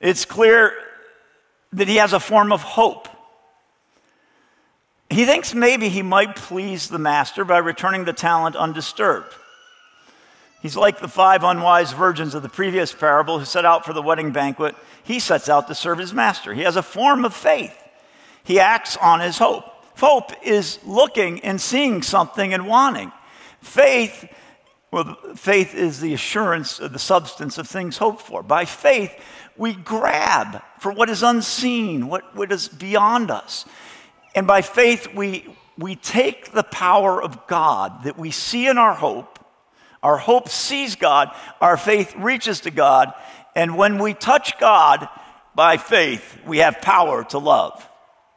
It's 0.00 0.24
clear 0.24 0.74
that 1.72 1.88
he 1.88 1.96
has 1.96 2.12
a 2.12 2.20
form 2.20 2.52
of 2.52 2.62
hope. 2.62 3.08
He 5.08 5.24
thinks 5.24 5.54
maybe 5.54 5.88
he 5.88 6.02
might 6.02 6.36
please 6.36 6.88
the 6.88 6.98
master 6.98 7.44
by 7.44 7.58
returning 7.58 8.04
the 8.04 8.12
talent 8.12 8.56
undisturbed. 8.56 9.34
He's 10.62 10.76
like 10.76 11.00
the 11.00 11.08
five 11.08 11.42
unwise 11.42 11.92
virgins 11.92 12.34
of 12.34 12.42
the 12.42 12.48
previous 12.48 12.92
parable 12.92 13.38
who 13.38 13.44
set 13.44 13.64
out 13.64 13.84
for 13.84 13.92
the 13.92 14.00
wedding 14.00 14.30
banquet. 14.30 14.76
He 15.02 15.18
sets 15.18 15.48
out 15.48 15.68
to 15.68 15.74
serve 15.74 15.98
his 15.98 16.14
master. 16.14 16.54
He 16.54 16.62
has 16.62 16.76
a 16.76 16.82
form 16.82 17.24
of 17.24 17.34
faith. 17.34 17.76
He 18.44 18.60
acts 18.60 18.96
on 18.96 19.20
his 19.20 19.38
hope. 19.38 19.64
Hope 19.98 20.32
is 20.44 20.78
looking 20.86 21.40
and 21.40 21.60
seeing 21.60 22.02
something 22.02 22.54
and 22.54 22.66
wanting. 22.66 23.12
Faith, 23.60 24.32
well, 24.92 25.16
faith 25.34 25.74
is 25.74 26.00
the 26.00 26.12
assurance 26.12 26.78
of 26.78 26.92
the 26.92 26.98
substance 26.98 27.56
of 27.56 27.66
things 27.66 27.96
hoped 27.96 28.20
for. 28.20 28.42
By 28.42 28.66
faith, 28.66 29.18
we 29.56 29.72
grab 29.72 30.62
for 30.80 30.92
what 30.92 31.08
is 31.08 31.22
unseen, 31.22 32.08
what, 32.08 32.36
what 32.36 32.52
is 32.52 32.68
beyond 32.68 33.30
us. 33.30 33.64
And 34.34 34.46
by 34.46 34.60
faith, 34.60 35.08
we, 35.14 35.46
we 35.78 35.96
take 35.96 36.52
the 36.52 36.62
power 36.62 37.22
of 37.22 37.46
God 37.46 38.04
that 38.04 38.18
we 38.18 38.30
see 38.30 38.68
in 38.68 38.76
our 38.76 38.92
hope. 38.92 39.38
Our 40.02 40.18
hope 40.18 40.50
sees 40.50 40.94
God, 40.96 41.34
our 41.60 41.78
faith 41.78 42.14
reaches 42.16 42.60
to 42.60 42.70
God, 42.70 43.14
and 43.54 43.78
when 43.78 43.98
we 43.98 44.12
touch 44.12 44.58
God 44.58 45.08
by 45.54 45.78
faith, 45.78 46.38
we 46.46 46.58
have 46.58 46.82
power 46.82 47.24
to 47.24 47.38
love. 47.38 47.88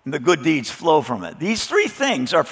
And 0.05 0.13
the 0.13 0.19
good 0.19 0.43
deeds 0.43 0.69
flow 0.69 1.01
from 1.01 1.23
it. 1.23 1.37
These 1.39 1.65
three 1.65 1.87
things 1.87 2.33
are 2.33 2.45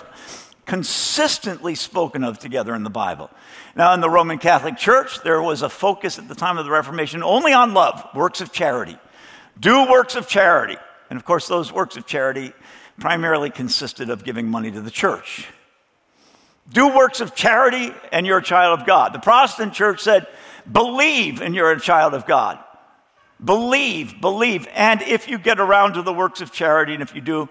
consistently 0.66 1.76
spoken 1.76 2.24
of 2.24 2.40
together 2.40 2.74
in 2.74 2.84
the 2.84 2.90
Bible. 2.90 3.30
Now, 3.76 3.94
in 3.94 4.02
the 4.02 4.10
Roman 4.10 4.38
Catholic 4.38 4.78
Church, 4.78 5.22
there 5.24 5.42
was 5.42 5.62
a 5.62 5.70
focus 5.70 6.18
at 6.18 6.28
the 6.28 6.36
time 6.36 6.58
of 6.58 6.66
the 6.66 6.72
Reformation 6.72 7.24
only 7.24 7.54
on 7.54 7.74
love, 7.74 8.08
works 8.16 8.42
of 8.42 8.52
charity. 8.52 8.98
Do 9.60 9.90
works 9.90 10.16
of 10.16 10.28
charity. 10.28 10.78
And 11.10 11.18
of 11.18 11.26
course, 11.26 11.48
those 11.48 11.72
works 11.72 11.98
of 11.98 12.06
charity 12.06 12.54
primarily 13.00 13.50
consisted 13.50 14.10
of 14.10 14.24
giving 14.24 14.48
money 14.48 14.72
to 14.72 14.82
the 14.82 14.92
church. 14.92 15.48
Do 16.72 16.96
works 16.96 17.20
of 17.20 17.36
charity, 17.36 17.94
and 18.12 18.26
you're 18.26 18.38
a 18.38 18.44
child 18.44 18.80
of 18.80 18.86
God. 18.86 19.14
The 19.14 19.20
Protestant 19.20 19.74
church 19.74 20.02
said, 20.02 20.28
believe, 20.72 21.42
and 21.42 21.54
you're 21.54 21.72
a 21.72 21.80
child 21.80 22.14
of 22.14 22.26
God. 22.26 22.60
Believe, 23.44 24.22
believe. 24.22 24.68
And 24.74 25.02
if 25.02 25.28
you 25.28 25.38
get 25.38 25.60
around 25.60 25.94
to 25.94 26.02
the 26.02 26.14
works 26.14 26.40
of 26.40 26.52
charity, 26.52 26.94
and 26.94 27.04
if 27.04 27.14
you 27.14 27.22
do, 27.22 27.50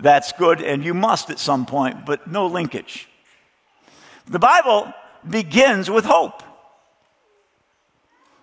that's 0.00 0.32
good, 0.32 0.60
and 0.60 0.84
you 0.84 0.94
must 0.94 1.30
at 1.30 1.38
some 1.38 1.66
point, 1.66 2.06
but 2.06 2.26
no 2.26 2.46
linkage. 2.46 3.08
The 4.26 4.38
Bible 4.38 4.92
begins 5.28 5.90
with 5.90 6.04
hope. 6.04 6.42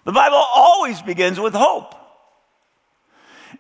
The 0.06 0.12
Bible 0.12 0.38
always 0.38 1.02
begins 1.02 1.40
with 1.40 1.54
hope. 1.54 1.94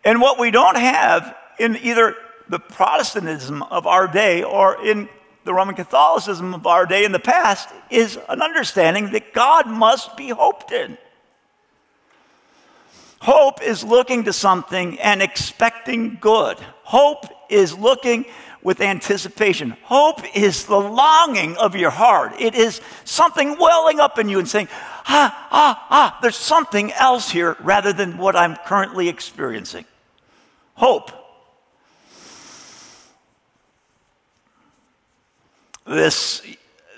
And 0.03 0.21
what 0.21 0.39
we 0.39 0.51
don't 0.51 0.77
have 0.77 1.35
in 1.59 1.77
either 1.77 2.15
the 2.49 2.59
Protestantism 2.59 3.63
of 3.63 3.87
our 3.87 4.07
day 4.07 4.43
or 4.43 4.85
in 4.85 5.09
the 5.43 5.53
Roman 5.53 5.75
Catholicism 5.75 6.53
of 6.53 6.67
our 6.67 6.85
day 6.85 7.05
in 7.05 7.11
the 7.11 7.19
past 7.19 7.69
is 7.89 8.19
an 8.29 8.41
understanding 8.41 9.11
that 9.11 9.33
God 9.33 9.67
must 9.67 10.15
be 10.17 10.29
hoped 10.29 10.71
in. 10.71 10.97
Hope 13.21 13.61
is 13.63 13.83
looking 13.83 14.25
to 14.25 14.33
something 14.33 14.99
and 14.99 15.21
expecting 15.21 16.17
good. 16.21 16.57
Hope 16.83 17.25
is 17.49 17.77
looking 17.77 18.25
with 18.61 18.81
anticipation. 18.81 19.77
Hope 19.83 20.19
is 20.35 20.65
the 20.65 20.79
longing 20.79 21.55
of 21.57 21.75
your 21.75 21.89
heart. 21.89 22.33
It 22.39 22.55
is 22.55 22.81
something 23.05 23.57
welling 23.57 23.99
up 23.99 24.19
in 24.19 24.27
you 24.29 24.39
and 24.39 24.47
saying, 24.47 24.67
ah, 25.07 25.47
ah, 25.51 25.87
ah, 25.89 26.19
there's 26.21 26.35
something 26.35 26.91
else 26.93 27.29
here 27.29 27.55
rather 27.61 27.93
than 27.93 28.17
what 28.17 28.35
I'm 28.35 28.55
currently 28.65 29.07
experiencing. 29.07 29.85
Hope. 30.73 31.11
This, 35.85 36.41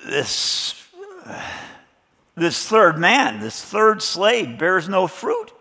this, 0.08 0.84
this 2.36 2.68
third 2.68 2.98
man, 2.98 3.42
this 3.42 3.64
third 3.64 4.02
slave 4.02 4.58
bears 4.58 4.90
no 4.90 5.06
fruit. 5.06 5.52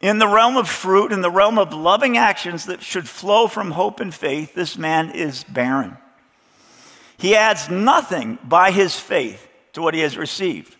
In 0.00 0.18
the 0.18 0.28
realm 0.28 0.56
of 0.56 0.68
fruit, 0.68 1.12
in 1.12 1.22
the 1.22 1.30
realm 1.30 1.58
of 1.58 1.72
loving 1.72 2.16
actions 2.16 2.66
that 2.66 2.82
should 2.82 3.08
flow 3.08 3.48
from 3.48 3.72
hope 3.72 3.98
and 3.98 4.14
faith, 4.14 4.54
this 4.54 4.78
man 4.78 5.10
is 5.10 5.42
barren. 5.44 5.96
He 7.16 7.34
adds 7.34 7.68
nothing 7.68 8.38
by 8.44 8.70
his 8.70 8.98
faith 8.98 9.48
to 9.72 9.82
what 9.82 9.94
he 9.94 10.00
has 10.00 10.16
received. 10.16 10.76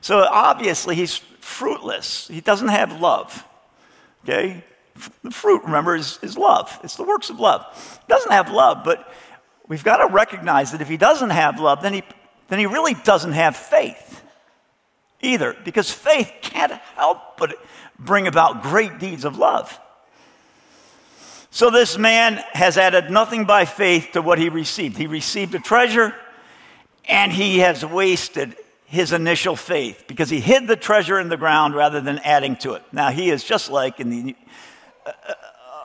So 0.00 0.20
obviously, 0.20 0.94
he's 0.94 1.18
fruitless. 1.40 2.26
He 2.28 2.40
doesn't 2.40 2.68
have 2.68 3.00
love. 3.00 3.46
Okay? 4.24 4.64
The 5.22 5.30
fruit, 5.30 5.62
remember, 5.64 5.94
is, 5.94 6.18
is 6.22 6.38
love. 6.38 6.78
It's 6.82 6.96
the 6.96 7.04
works 7.04 7.28
of 7.28 7.38
love. 7.38 7.66
He 8.06 8.12
doesn't 8.12 8.32
have 8.32 8.50
love, 8.50 8.82
but 8.82 9.12
we've 9.68 9.84
got 9.84 9.98
to 9.98 10.06
recognize 10.06 10.72
that 10.72 10.80
if 10.80 10.88
he 10.88 10.96
doesn't 10.96 11.30
have 11.30 11.60
love, 11.60 11.82
then 11.82 11.92
he, 11.92 12.02
then 12.48 12.58
he 12.58 12.66
really 12.66 12.94
doesn't 12.94 13.32
have 13.32 13.56
faith 13.56 14.23
either, 15.24 15.56
because 15.64 15.90
faith 15.90 16.30
can't 16.42 16.72
help 16.72 17.36
but 17.36 17.56
bring 17.98 18.26
about 18.26 18.62
great 18.62 18.98
deeds 18.98 19.24
of 19.24 19.38
love. 19.38 19.78
So 21.50 21.70
this 21.70 21.96
man 21.96 22.42
has 22.52 22.76
added 22.76 23.10
nothing 23.10 23.44
by 23.44 23.64
faith 23.64 24.10
to 24.12 24.22
what 24.22 24.38
he 24.38 24.48
received. 24.48 24.96
He 24.96 25.06
received 25.06 25.54
a 25.54 25.60
treasure 25.60 26.14
and 27.06 27.30
he 27.30 27.58
has 27.58 27.84
wasted 27.84 28.56
his 28.86 29.12
initial 29.12 29.54
faith 29.54 30.04
because 30.08 30.30
he 30.30 30.40
hid 30.40 30.66
the 30.66 30.76
treasure 30.76 31.18
in 31.20 31.28
the 31.28 31.36
ground 31.36 31.74
rather 31.74 32.00
than 32.00 32.18
adding 32.20 32.56
to 32.56 32.74
it. 32.74 32.82
Now 32.92 33.10
he 33.10 33.30
is 33.30 33.44
just 33.44 33.70
like 33.70 34.00
in 34.00 34.10
the 34.10 34.36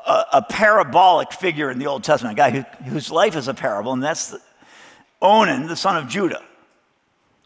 a, 0.10 0.26
a 0.34 0.42
parabolic 0.42 1.32
figure 1.32 1.70
in 1.70 1.78
the 1.78 1.88
Old 1.88 2.04
Testament, 2.04 2.34
a 2.34 2.38
guy 2.38 2.50
who, 2.50 2.62
whose 2.90 3.12
life 3.12 3.36
is 3.36 3.48
a 3.48 3.54
parable, 3.54 3.94
and 3.94 4.04
that's 4.04 4.32
the, 4.32 4.42
Onan, 5.22 5.68
the 5.68 5.76
son 5.76 5.98
of 5.98 6.10
Judah. 6.10 6.42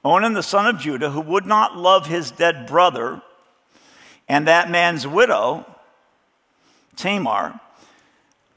Onan, 0.04 0.34
the 0.34 0.44
son 0.44 0.68
of 0.68 0.80
Judah, 0.80 1.12
who 1.12 1.22
would 1.22 1.46
not 1.46 1.78
love 1.78 2.08
his 2.08 2.32
dead 2.32 2.68
brother 2.68 3.22
and 4.28 4.48
that 4.48 4.70
man's 4.70 5.06
widow, 5.06 5.66
Tamar, 6.96 7.60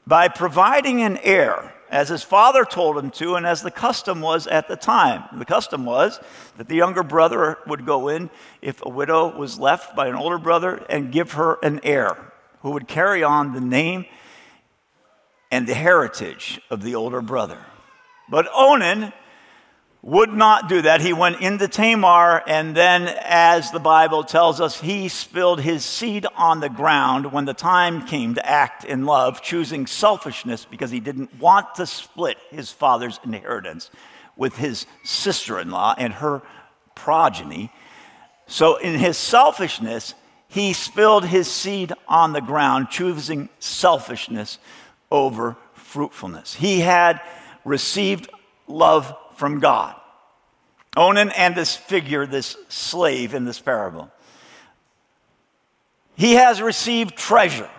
by 0.05 0.27
providing 0.27 1.01
an 1.01 1.17
heir, 1.17 1.73
as 1.89 2.09
his 2.09 2.23
father 2.23 2.65
told 2.65 2.97
him 2.97 3.11
to, 3.11 3.35
and 3.35 3.45
as 3.45 3.61
the 3.61 3.71
custom 3.71 4.21
was 4.21 4.47
at 4.47 4.67
the 4.67 4.75
time. 4.75 5.23
The 5.37 5.45
custom 5.45 5.85
was 5.85 6.19
that 6.57 6.67
the 6.67 6.75
younger 6.75 7.03
brother 7.03 7.57
would 7.67 7.85
go 7.85 8.09
in 8.09 8.29
if 8.61 8.83
a 8.85 8.89
widow 8.89 9.37
was 9.37 9.59
left 9.59 9.95
by 9.95 10.07
an 10.07 10.15
older 10.15 10.37
brother 10.37 10.85
and 10.89 11.11
give 11.11 11.33
her 11.33 11.57
an 11.63 11.79
heir 11.83 12.17
who 12.61 12.71
would 12.71 12.87
carry 12.87 13.23
on 13.23 13.53
the 13.53 13.61
name 13.61 14.05
and 15.51 15.65
the 15.65 15.73
heritage 15.73 16.59
of 16.69 16.83
the 16.83 16.95
older 16.95 17.21
brother. 17.21 17.59
But 18.29 18.49
Onan 18.53 19.13
would 20.01 20.31
not 20.31 20.69
do 20.69 20.81
that. 20.83 21.01
He 21.01 21.13
went 21.13 21.41
into 21.41 21.67
Tamar, 21.67 22.43
and 22.47 22.75
then, 22.75 23.07
as 23.23 23.71
the 23.71 23.79
Bible 23.79 24.23
tells 24.23 24.61
us, 24.61 24.79
he 24.79 25.09
spilled 25.09 25.59
his 25.59 25.83
seed 25.83 26.25
on 26.35 26.59
the 26.59 26.69
ground 26.69 27.31
when 27.31 27.45
the 27.45 27.53
time 27.53 28.05
came 28.05 28.35
to 28.35 28.45
act 28.45 28.83
in 28.85 29.05
love, 29.05 29.41
choosing 29.41 29.87
selfishness 29.87 30.65
because 30.65 30.91
he 30.91 30.99
didn't 30.99 31.37
want 31.39 31.75
to 31.75 31.85
split 31.85 32.37
his 32.49 32.71
father's 32.71 33.19
inheritance 33.23 33.89
with 34.35 34.55
his 34.55 34.85
sister 35.03 35.59
in 35.59 35.71
law 35.71 35.95
and 35.97 36.13
her 36.13 36.41
progeny. 36.95 37.71
So, 38.45 38.77
in 38.77 38.97
his 38.97 39.17
selfishness, 39.17 40.13
he 40.47 40.73
spilled 40.73 41.25
his 41.25 41.49
seed 41.49 41.91
on 42.07 42.33
the 42.33 42.41
ground, 42.41 42.89
choosing 42.89 43.49
selfishness 43.59 44.59
over 45.11 45.57
fruitfulness. 45.73 46.53
He 46.53 46.79
had 46.79 47.19
received 47.65 48.29
love 48.67 49.13
from 49.37 49.59
God. 49.59 49.95
Onan 50.95 51.29
and 51.29 51.55
this 51.55 51.75
figure, 51.75 52.25
this 52.25 52.57
slave 52.69 53.33
in 53.33 53.45
this 53.45 53.59
parable. 53.59 54.11
He 56.15 56.33
has 56.33 56.61
received 56.61 57.15
treasure. 57.15 57.69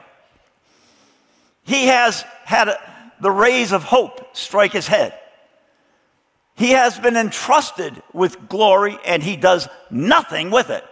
He 1.64 1.88
has 1.88 2.23
had 2.44 2.68
a, 2.68 2.79
the 3.21 3.31
rays 3.31 3.73
of 3.73 3.83
hope 3.83 4.37
strike 4.37 4.73
his 4.73 4.87
head. 4.87 5.18
He 6.55 6.71
has 6.71 6.99
been 6.99 7.16
entrusted 7.16 8.01
with 8.12 8.49
glory 8.49 8.97
and 9.05 9.23
he 9.23 9.37
does 9.37 9.68
nothing 9.90 10.51
with 10.51 10.71
it. 10.71 10.85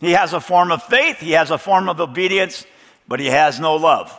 He 0.00 0.12
has 0.12 0.32
a 0.32 0.40
form 0.40 0.70
of 0.70 0.84
faith, 0.84 1.18
he 1.18 1.32
has 1.32 1.50
a 1.50 1.58
form 1.58 1.88
of 1.88 2.00
obedience, 2.00 2.64
but 3.08 3.18
he 3.18 3.26
has 3.26 3.58
no 3.58 3.74
love. 3.74 4.18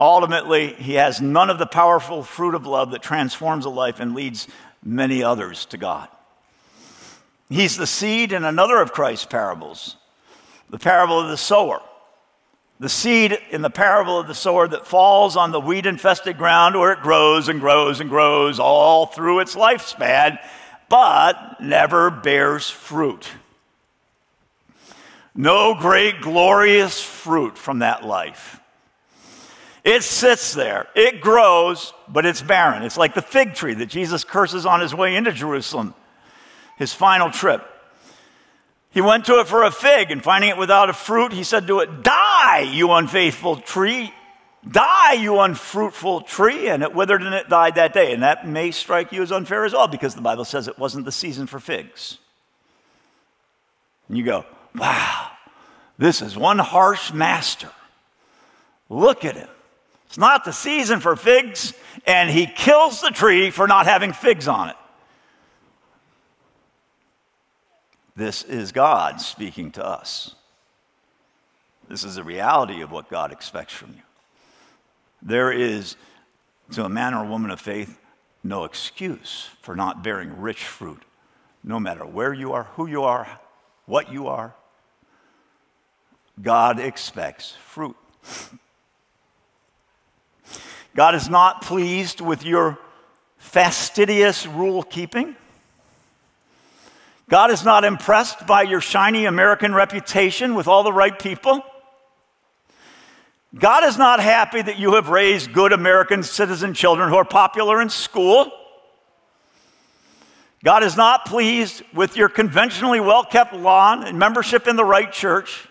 Ultimately, 0.00 0.74
he 0.74 0.94
has 0.94 1.20
none 1.20 1.50
of 1.50 1.58
the 1.58 1.66
powerful 1.66 2.22
fruit 2.22 2.54
of 2.54 2.66
love 2.66 2.92
that 2.92 3.02
transforms 3.02 3.64
a 3.64 3.70
life 3.70 3.98
and 3.98 4.14
leads 4.14 4.46
many 4.82 5.22
others 5.22 5.66
to 5.66 5.76
God. 5.76 6.08
He's 7.48 7.76
the 7.76 7.86
seed 7.86 8.32
in 8.32 8.44
another 8.44 8.80
of 8.80 8.92
Christ's 8.92 9.26
parables, 9.26 9.96
the 10.70 10.78
parable 10.78 11.18
of 11.18 11.28
the 11.28 11.36
sower. 11.36 11.80
The 12.80 12.88
seed 12.88 13.36
in 13.50 13.62
the 13.62 13.70
parable 13.70 14.20
of 14.20 14.28
the 14.28 14.36
sower 14.36 14.68
that 14.68 14.86
falls 14.86 15.36
on 15.36 15.50
the 15.50 15.58
weed 15.58 15.84
infested 15.84 16.38
ground 16.38 16.78
where 16.78 16.92
it 16.92 17.00
grows 17.00 17.48
and 17.48 17.58
grows 17.58 17.98
and 17.98 18.08
grows 18.08 18.60
all 18.60 19.06
through 19.06 19.40
its 19.40 19.56
lifespan, 19.56 20.38
but 20.88 21.60
never 21.60 22.08
bears 22.08 22.70
fruit. 22.70 23.28
No 25.34 25.74
great, 25.74 26.20
glorious 26.20 27.02
fruit 27.02 27.58
from 27.58 27.80
that 27.80 28.04
life. 28.04 28.60
It 29.84 30.02
sits 30.02 30.54
there, 30.54 30.86
it 30.94 31.20
grows, 31.20 31.92
but 32.08 32.26
it's 32.26 32.42
barren. 32.42 32.82
It's 32.82 32.96
like 32.96 33.14
the 33.14 33.22
fig 33.22 33.54
tree 33.54 33.74
that 33.74 33.86
Jesus 33.86 34.24
curses 34.24 34.66
on 34.66 34.80
his 34.80 34.94
way 34.94 35.16
into 35.16 35.32
Jerusalem, 35.32 35.94
his 36.76 36.92
final 36.92 37.30
trip. 37.30 37.64
He 38.90 39.00
went 39.00 39.26
to 39.26 39.40
it 39.40 39.46
for 39.46 39.64
a 39.64 39.70
fig, 39.70 40.10
and 40.10 40.22
finding 40.22 40.50
it 40.50 40.56
without 40.56 40.90
a 40.90 40.92
fruit, 40.92 41.32
he 41.32 41.44
said 41.44 41.66
to 41.66 41.80
it, 41.80 42.02
Die, 42.02 42.70
you 42.72 42.90
unfaithful 42.92 43.56
tree. 43.56 44.12
Die, 44.68 45.12
you 45.12 45.38
unfruitful 45.38 46.22
tree. 46.22 46.68
And 46.68 46.82
it 46.82 46.94
withered 46.94 47.22
and 47.22 47.34
it 47.34 47.48
died 47.48 47.76
that 47.76 47.92
day. 47.92 48.12
And 48.12 48.22
that 48.22 48.46
may 48.46 48.70
strike 48.70 49.12
you 49.12 49.22
as 49.22 49.30
unfair 49.30 49.64
as 49.64 49.72
well, 49.72 49.88
because 49.88 50.14
the 50.14 50.22
Bible 50.22 50.44
says 50.44 50.68
it 50.68 50.78
wasn't 50.78 51.04
the 51.04 51.12
season 51.12 51.46
for 51.46 51.60
figs. 51.60 52.18
And 54.08 54.16
you 54.16 54.24
go, 54.24 54.44
Wow, 54.74 55.30
this 55.96 56.22
is 56.22 56.36
one 56.36 56.58
harsh 56.58 57.12
master. 57.12 57.70
Look 58.88 59.24
at 59.24 59.36
him. 59.36 59.48
It's 60.08 60.16
not 60.18 60.46
the 60.46 60.52
season 60.52 61.00
for 61.00 61.16
figs, 61.16 61.74
and 62.06 62.30
he 62.30 62.46
kills 62.46 63.02
the 63.02 63.10
tree 63.10 63.50
for 63.50 63.68
not 63.68 63.84
having 63.86 64.14
figs 64.14 64.48
on 64.48 64.70
it. 64.70 64.76
This 68.16 68.42
is 68.42 68.72
God 68.72 69.20
speaking 69.20 69.70
to 69.72 69.84
us. 69.84 70.34
This 71.88 72.04
is 72.04 72.14
the 72.14 72.24
reality 72.24 72.80
of 72.80 72.90
what 72.90 73.10
God 73.10 73.32
expects 73.32 73.74
from 73.74 73.90
you. 73.90 74.02
There 75.20 75.52
is, 75.52 75.96
to 76.72 76.84
a 76.84 76.88
man 76.88 77.12
or 77.12 77.24
a 77.24 77.28
woman 77.28 77.50
of 77.50 77.60
faith, 77.60 77.98
no 78.42 78.64
excuse 78.64 79.50
for 79.60 79.76
not 79.76 80.02
bearing 80.02 80.40
rich 80.40 80.64
fruit, 80.64 81.02
no 81.62 81.78
matter 81.78 82.06
where 82.06 82.32
you 82.32 82.54
are, 82.54 82.64
who 82.76 82.86
you 82.86 83.02
are, 83.04 83.40
what 83.84 84.10
you 84.10 84.28
are. 84.28 84.54
God 86.40 86.80
expects 86.80 87.52
fruit. 87.52 87.96
God 90.94 91.14
is 91.14 91.28
not 91.28 91.62
pleased 91.62 92.20
with 92.20 92.44
your 92.44 92.78
fastidious 93.38 94.46
rule 94.46 94.82
keeping. 94.82 95.36
God 97.28 97.50
is 97.50 97.64
not 97.64 97.84
impressed 97.84 98.46
by 98.46 98.62
your 98.62 98.80
shiny 98.80 99.26
American 99.26 99.74
reputation 99.74 100.54
with 100.54 100.66
all 100.66 100.82
the 100.82 100.92
right 100.92 101.16
people. 101.16 101.62
God 103.54 103.84
is 103.84 103.96
not 103.96 104.20
happy 104.20 104.60
that 104.62 104.78
you 104.78 104.94
have 104.94 105.08
raised 105.08 105.52
good 105.52 105.72
American 105.72 106.22
citizen 106.22 106.74
children 106.74 107.08
who 107.08 107.16
are 107.16 107.24
popular 107.24 107.80
in 107.80 107.90
school. 107.90 108.50
God 110.64 110.82
is 110.82 110.96
not 110.96 111.26
pleased 111.26 111.82
with 111.94 112.16
your 112.16 112.28
conventionally 112.28 113.00
well 113.00 113.24
kept 113.24 113.54
lawn 113.54 114.04
and 114.04 114.18
membership 114.18 114.66
in 114.66 114.76
the 114.76 114.84
right 114.84 115.12
church. 115.12 115.67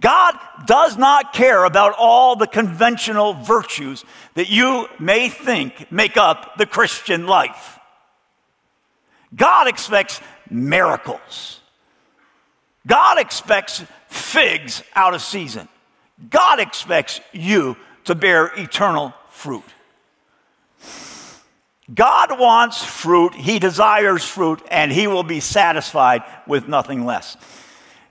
God 0.00 0.38
does 0.66 0.96
not 0.96 1.32
care 1.32 1.64
about 1.64 1.94
all 1.98 2.34
the 2.34 2.46
conventional 2.46 3.34
virtues 3.34 4.04
that 4.34 4.48
you 4.48 4.88
may 4.98 5.28
think 5.28 5.92
make 5.92 6.16
up 6.16 6.56
the 6.56 6.66
Christian 6.66 7.26
life. 7.26 7.78
God 9.34 9.68
expects 9.68 10.20
miracles. 10.48 11.60
God 12.86 13.18
expects 13.18 13.84
figs 14.08 14.82
out 14.94 15.14
of 15.14 15.22
season. 15.22 15.68
God 16.28 16.60
expects 16.60 17.20
you 17.32 17.76
to 18.04 18.14
bear 18.14 18.46
eternal 18.56 19.14
fruit. 19.28 19.64
God 21.92 22.38
wants 22.38 22.82
fruit, 22.82 23.34
He 23.34 23.58
desires 23.58 24.24
fruit, 24.24 24.62
and 24.70 24.92
He 24.92 25.06
will 25.06 25.22
be 25.22 25.40
satisfied 25.40 26.22
with 26.46 26.68
nothing 26.68 27.04
less. 27.04 27.36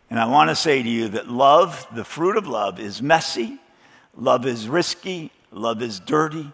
And 0.09 0.19
I 0.19 0.25
want 0.25 0.49
to 0.49 0.55
say 0.55 0.81
to 0.81 0.89
you 0.89 1.09
that 1.09 1.29
love, 1.29 1.87
the 1.93 2.03
fruit 2.03 2.37
of 2.37 2.47
love, 2.47 2.79
is 2.79 3.01
messy, 3.01 3.59
love 4.15 4.45
is 4.45 4.67
risky, 4.67 5.31
love 5.51 5.81
is 5.81 5.99
dirty, 5.99 6.51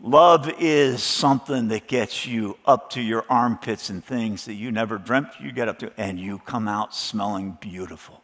Love 0.00 0.48
is 0.60 1.02
something 1.02 1.68
that 1.68 1.88
gets 1.88 2.24
you 2.24 2.56
up 2.64 2.90
to 2.90 3.00
your 3.00 3.24
armpits 3.28 3.90
and 3.90 4.04
things 4.04 4.44
that 4.44 4.54
you 4.54 4.70
never 4.70 4.96
dreamt 4.96 5.28
you 5.40 5.50
get 5.50 5.68
up 5.68 5.80
to, 5.80 5.92
and 5.96 6.20
you 6.20 6.38
come 6.38 6.68
out 6.68 6.94
smelling 6.94 7.58
beautiful. 7.60 8.22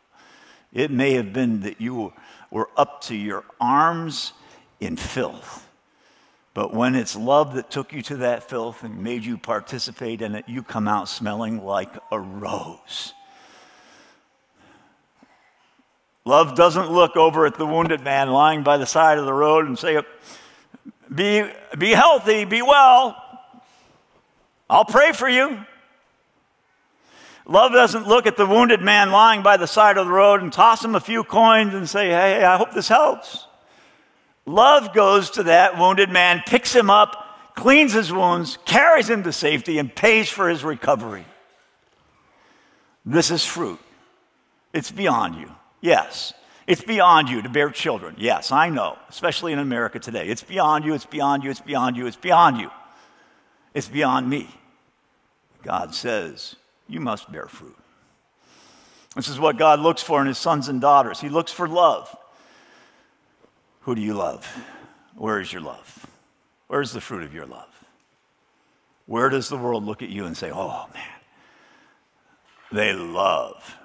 It 0.72 0.92
may 0.92 1.14
have 1.14 1.32
been 1.32 1.60
that 1.60 1.80
you 1.80 2.12
were 2.50 2.68
up 2.76 3.00
to 3.02 3.16
your 3.16 3.44
arms 3.60 4.32
in 4.78 4.96
filth. 4.96 5.68
But 6.52 6.72
when 6.72 6.94
it's 6.94 7.16
love 7.16 7.56
that 7.56 7.72
took 7.72 7.92
you 7.92 8.02
to 8.02 8.16
that 8.18 8.48
filth 8.48 8.84
and 8.84 9.02
made 9.02 9.24
you 9.24 9.36
participate 9.36 10.22
in 10.22 10.36
it, 10.36 10.48
you 10.48 10.62
come 10.62 10.86
out 10.86 11.08
smelling 11.08 11.64
like 11.64 11.92
a 12.12 12.20
rose. 12.20 13.14
Love 16.24 16.54
doesn't 16.54 16.90
look 16.90 17.16
over 17.16 17.44
at 17.44 17.56
the 17.56 17.66
wounded 17.66 18.00
man 18.00 18.30
lying 18.30 18.62
by 18.62 18.78
the 18.78 18.86
side 18.86 19.18
of 19.18 19.26
the 19.26 19.32
road 19.32 19.66
and 19.66 19.78
say, 19.78 20.00
be, 21.14 21.44
be 21.76 21.90
healthy, 21.90 22.44
be 22.44 22.62
well. 22.62 23.16
I'll 24.70 24.86
pray 24.86 25.12
for 25.12 25.28
you. 25.28 25.64
Love 27.46 27.72
doesn't 27.72 28.08
look 28.08 28.26
at 28.26 28.38
the 28.38 28.46
wounded 28.46 28.80
man 28.80 29.10
lying 29.10 29.42
by 29.42 29.58
the 29.58 29.66
side 29.66 29.98
of 29.98 30.06
the 30.06 30.12
road 30.12 30.40
and 30.40 30.50
toss 30.50 30.82
him 30.82 30.94
a 30.94 31.00
few 31.00 31.22
coins 31.24 31.74
and 31.74 31.88
say, 31.88 32.08
Hey, 32.08 32.42
I 32.42 32.56
hope 32.56 32.72
this 32.72 32.88
helps. 32.88 33.46
Love 34.46 34.94
goes 34.94 35.30
to 35.30 35.42
that 35.44 35.78
wounded 35.78 36.10
man, 36.10 36.42
picks 36.46 36.74
him 36.74 36.88
up, 36.88 37.54
cleans 37.54 37.92
his 37.92 38.10
wounds, 38.10 38.58
carries 38.64 39.08
him 39.08 39.22
to 39.24 39.32
safety, 39.32 39.78
and 39.78 39.94
pays 39.94 40.28
for 40.28 40.48
his 40.48 40.64
recovery. 40.64 41.26
This 43.04 43.30
is 43.30 43.44
fruit. 43.44 43.78
It's 44.72 44.90
beyond 44.90 45.36
you. 45.36 45.50
Yes. 45.84 46.32
It's 46.66 46.82
beyond 46.82 47.28
you 47.28 47.42
to 47.42 47.48
bear 47.50 47.68
children. 47.68 48.14
Yes, 48.16 48.50
I 48.50 48.70
know, 48.70 48.96
especially 49.10 49.52
in 49.52 49.58
America 49.58 49.98
today. 49.98 50.28
It's 50.28 50.42
beyond 50.42 50.86
you, 50.86 50.94
it's 50.94 51.04
beyond 51.04 51.44
you, 51.44 51.50
it's 51.50 51.60
beyond 51.60 51.98
you, 51.98 52.06
it's 52.06 52.16
beyond 52.16 52.56
you. 52.56 52.70
It's 53.74 53.88
beyond 53.88 54.30
me. 54.30 54.48
God 55.62 55.94
says, 55.94 56.56
You 56.88 57.00
must 57.00 57.30
bear 57.30 57.48
fruit. 57.48 57.76
This 59.14 59.28
is 59.28 59.38
what 59.38 59.58
God 59.58 59.78
looks 59.78 60.02
for 60.02 60.22
in 60.22 60.26
his 60.26 60.38
sons 60.38 60.68
and 60.68 60.80
daughters. 60.80 61.20
He 61.20 61.28
looks 61.28 61.52
for 61.52 61.68
love. 61.68 62.16
Who 63.82 63.94
do 63.94 64.00
you 64.00 64.14
love? 64.14 64.46
Where 65.16 65.38
is 65.38 65.52
your 65.52 65.60
love? 65.60 66.06
Where's 66.68 66.92
the 66.92 67.00
fruit 67.02 67.24
of 67.24 67.34
your 67.34 67.44
love? 67.44 67.68
Where 69.04 69.28
does 69.28 69.50
the 69.50 69.58
world 69.58 69.84
look 69.84 70.02
at 70.02 70.08
you 70.08 70.24
and 70.24 70.34
say, 70.34 70.50
Oh 70.50 70.86
man, 70.94 71.20
they 72.72 72.94
love. 72.94 73.76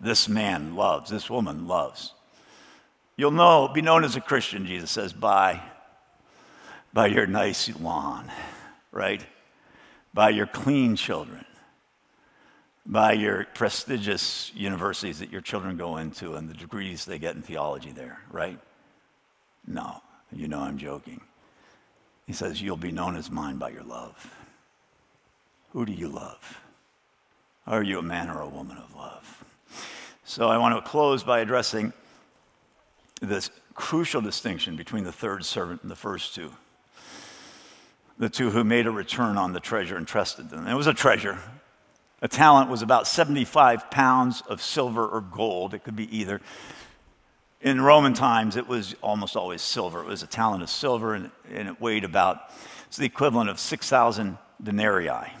This 0.00 0.28
man 0.28 0.74
loves. 0.76 1.10
This 1.10 1.28
woman 1.28 1.66
loves. 1.66 2.12
You'll 3.16 3.32
know, 3.32 3.68
be 3.68 3.82
known 3.82 4.04
as 4.04 4.14
a 4.14 4.20
Christian, 4.20 4.64
Jesus 4.64 4.90
says, 4.92 5.12
by, 5.12 5.60
by 6.92 7.08
your 7.08 7.26
nice 7.26 7.68
lawn, 7.80 8.30
right? 8.92 9.24
By 10.14 10.30
your 10.30 10.46
clean 10.46 10.94
children, 10.94 11.44
by 12.86 13.12
your 13.12 13.44
prestigious 13.54 14.52
universities 14.54 15.18
that 15.18 15.32
your 15.32 15.40
children 15.40 15.76
go 15.76 15.96
into 15.96 16.36
and 16.36 16.48
the 16.48 16.54
degrees 16.54 17.04
they 17.04 17.18
get 17.18 17.34
in 17.34 17.42
theology 17.42 17.90
there, 17.90 18.20
right? 18.30 18.58
No, 19.66 20.00
you 20.32 20.46
know 20.46 20.60
I'm 20.60 20.78
joking. 20.78 21.20
He 22.26 22.32
says, 22.32 22.62
You'll 22.62 22.76
be 22.76 22.92
known 22.92 23.16
as 23.16 23.30
mine 23.30 23.56
by 23.56 23.70
your 23.70 23.82
love. 23.82 24.34
Who 25.72 25.84
do 25.84 25.92
you 25.92 26.08
love? 26.08 26.60
Are 27.66 27.82
you 27.82 27.98
a 27.98 28.02
man 28.02 28.30
or 28.30 28.40
a 28.40 28.48
woman 28.48 28.78
of 28.78 28.94
love? 28.94 29.27
So 30.28 30.46
I 30.50 30.58
want 30.58 30.76
to 30.76 30.82
close 30.86 31.24
by 31.24 31.40
addressing 31.40 31.90
this 33.22 33.50
crucial 33.72 34.20
distinction 34.20 34.76
between 34.76 35.04
the 35.04 35.10
third 35.10 35.42
servant 35.42 35.80
and 35.80 35.90
the 35.90 35.96
first 35.96 36.34
two. 36.34 36.52
The 38.18 38.28
two 38.28 38.50
who 38.50 38.62
made 38.62 38.86
a 38.86 38.90
return 38.90 39.38
on 39.38 39.54
the 39.54 39.58
treasure 39.58 39.96
entrusted 39.96 40.50
them. 40.50 40.66
It 40.66 40.74
was 40.74 40.86
a 40.86 40.92
treasure. 40.92 41.38
A 42.20 42.28
talent 42.28 42.68
was 42.68 42.82
about 42.82 43.06
75 43.06 43.90
pounds 43.90 44.42
of 44.42 44.60
silver 44.60 45.08
or 45.08 45.22
gold. 45.22 45.72
It 45.72 45.82
could 45.82 45.96
be 45.96 46.14
either. 46.14 46.42
In 47.62 47.80
Roman 47.80 48.12
times, 48.12 48.56
it 48.56 48.68
was 48.68 48.94
almost 49.00 49.34
always 49.34 49.62
silver. 49.62 50.02
It 50.02 50.08
was 50.08 50.22
a 50.22 50.26
talent 50.26 50.62
of 50.62 50.68
silver, 50.68 51.14
and, 51.14 51.30
and 51.50 51.68
it 51.68 51.80
weighed 51.80 52.04
about, 52.04 52.50
it's 52.86 52.98
the 52.98 53.06
equivalent 53.06 53.48
of 53.48 53.58
6,000 53.58 54.36
denarii 54.62 55.32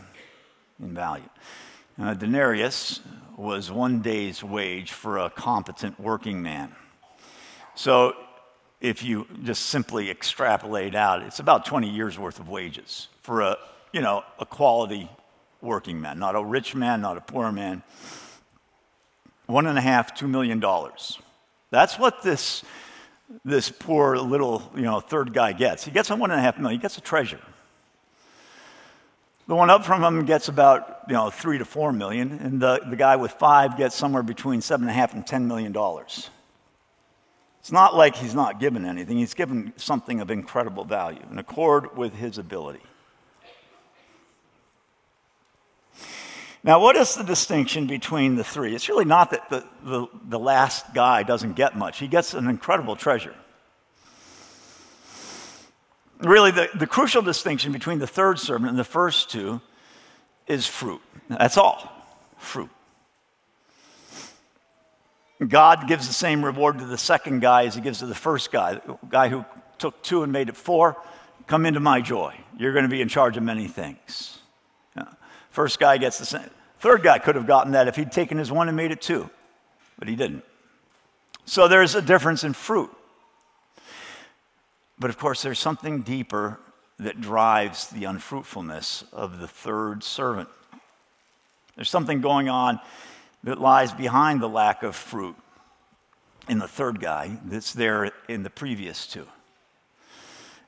in 0.80 0.94
value. 0.94 1.28
a 1.98 2.14
denarius 2.14 3.00
was 3.38 3.70
one 3.70 4.02
day's 4.02 4.42
wage 4.42 4.90
for 4.92 5.18
a 5.18 5.30
competent 5.30 5.98
working 6.00 6.42
man. 6.42 6.74
So 7.76 8.14
if 8.80 9.04
you 9.04 9.26
just 9.44 9.66
simply 9.66 10.10
extrapolate 10.10 10.96
out, 10.96 11.22
it's 11.22 11.38
about 11.38 11.64
20 11.64 11.88
years 11.88 12.18
worth 12.18 12.40
of 12.40 12.48
wages 12.48 13.08
for 13.22 13.42
a, 13.42 13.56
you 13.92 14.00
know, 14.00 14.24
a 14.40 14.46
quality 14.46 15.08
working 15.60 16.00
man, 16.00 16.18
not 16.18 16.34
a 16.34 16.42
rich 16.42 16.74
man, 16.74 17.00
not 17.00 17.16
a 17.16 17.20
poor 17.20 17.52
man. 17.52 17.82
One 19.46 19.66
and 19.66 19.78
a 19.78 19.82
half, 19.82 20.14
two 20.14 20.28
million 20.28 20.60
dollars 20.60 21.18
That's 21.70 21.98
what 21.98 22.22
this, 22.22 22.64
this 23.44 23.70
poor 23.70 24.18
little 24.18 24.70
you 24.74 24.82
know, 24.82 25.00
third 25.00 25.32
guy 25.32 25.52
gets. 25.52 25.84
He 25.84 25.90
gets 25.90 26.10
a 26.10 26.16
one 26.16 26.32
and 26.32 26.40
a 26.40 26.42
half 26.42 26.58
million, 26.58 26.78
he 26.78 26.82
gets 26.82 26.98
a 26.98 27.00
treasure. 27.00 27.40
The 29.48 29.54
one 29.54 29.70
up 29.70 29.86
from 29.86 30.04
him 30.04 30.26
gets 30.26 30.48
about 30.48 31.00
you 31.08 31.14
know, 31.14 31.30
three 31.30 31.56
to 31.56 31.64
four 31.64 31.90
million, 31.90 32.32
and 32.32 32.60
the, 32.60 32.82
the 32.88 32.96
guy 32.96 33.16
with 33.16 33.32
five 33.32 33.78
gets 33.78 33.96
somewhere 33.96 34.22
between 34.22 34.60
seven 34.60 34.86
and 34.86 34.90
a 34.90 34.92
half 34.92 35.14
and 35.14 35.26
ten 35.26 35.48
million 35.48 35.72
dollars. 35.72 36.28
It's 37.60 37.72
not 37.72 37.96
like 37.96 38.14
he's 38.14 38.34
not 38.34 38.60
given 38.60 38.84
anything, 38.84 39.16
he's 39.16 39.34
given 39.34 39.72
something 39.76 40.20
of 40.20 40.30
incredible 40.30 40.84
value 40.84 41.22
in 41.30 41.38
accord 41.38 41.96
with 41.96 42.14
his 42.14 42.36
ability. 42.36 42.82
Now, 46.62 46.80
what 46.80 46.96
is 46.96 47.14
the 47.14 47.24
distinction 47.24 47.86
between 47.86 48.34
the 48.34 48.44
three? 48.44 48.74
It's 48.74 48.88
really 48.88 49.04
not 49.06 49.30
that 49.30 49.48
the, 49.48 49.64
the, 49.82 50.06
the, 50.28 50.38
last 50.38 50.92
guy 50.92 51.22
doesn't 51.22 51.54
get 51.54 51.76
much, 51.76 51.98
he 51.98 52.08
gets 52.08 52.34
an 52.34 52.48
incredible 52.48 52.96
treasure. 52.96 53.34
Really, 56.20 56.50
the, 56.50 56.68
the 56.74 56.86
crucial 56.86 57.22
distinction 57.22 57.72
between 57.72 57.98
the 57.98 58.06
third 58.06 58.38
servant 58.38 58.70
and 58.70 58.78
the 58.78 58.84
first 58.84 59.30
two 59.30 59.60
is 60.46 60.66
fruit. 60.66 61.00
That's 61.28 61.56
all 61.56 61.92
fruit. 62.38 62.70
God 65.46 65.86
gives 65.86 66.08
the 66.08 66.14
same 66.14 66.44
reward 66.44 66.78
to 66.80 66.84
the 66.84 66.98
second 66.98 67.40
guy 67.40 67.66
as 67.66 67.74
he 67.74 67.80
gives 67.80 68.00
to 68.00 68.06
the 68.06 68.14
first 68.14 68.50
guy. 68.50 68.74
The 68.74 68.98
guy 69.08 69.28
who 69.28 69.44
took 69.78 70.02
two 70.02 70.24
and 70.24 70.32
made 70.32 70.48
it 70.48 70.56
four, 70.56 70.96
come 71.46 71.64
into 71.64 71.78
my 71.78 72.00
joy. 72.00 72.36
You're 72.58 72.72
going 72.72 72.84
to 72.84 72.90
be 72.90 73.00
in 73.00 73.08
charge 73.08 73.36
of 73.36 73.44
many 73.44 73.68
things. 73.68 74.38
First 75.50 75.80
guy 75.80 75.98
gets 75.98 76.18
the 76.18 76.26
same. 76.26 76.50
Third 76.78 77.02
guy 77.02 77.18
could 77.18 77.34
have 77.34 77.46
gotten 77.46 77.72
that 77.72 77.88
if 77.88 77.96
he'd 77.96 78.12
taken 78.12 78.38
his 78.38 78.52
one 78.52 78.68
and 78.68 78.76
made 78.76 78.92
it 78.92 79.00
two, 79.00 79.28
but 79.98 80.06
he 80.06 80.14
didn't. 80.14 80.44
So 81.46 81.66
there's 81.66 81.94
a 81.94 82.02
difference 82.02 82.44
in 82.44 82.52
fruit. 82.52 82.90
But 84.98 85.10
of 85.10 85.18
course, 85.18 85.42
there's 85.42 85.58
something 85.58 86.02
deeper 86.02 86.58
that 86.98 87.20
drives 87.20 87.88
the 87.88 88.04
unfruitfulness 88.04 89.04
of 89.12 89.38
the 89.38 89.46
third 89.46 90.02
servant. 90.02 90.48
There's 91.76 91.90
something 91.90 92.20
going 92.20 92.48
on 92.48 92.80
that 93.44 93.60
lies 93.60 93.92
behind 93.92 94.40
the 94.40 94.48
lack 94.48 94.82
of 94.82 94.96
fruit 94.96 95.36
in 96.48 96.58
the 96.58 96.66
third 96.66 97.00
guy 97.00 97.38
that's 97.44 97.72
there 97.72 98.10
in 98.28 98.42
the 98.42 98.50
previous 98.50 99.06
two. 99.06 99.26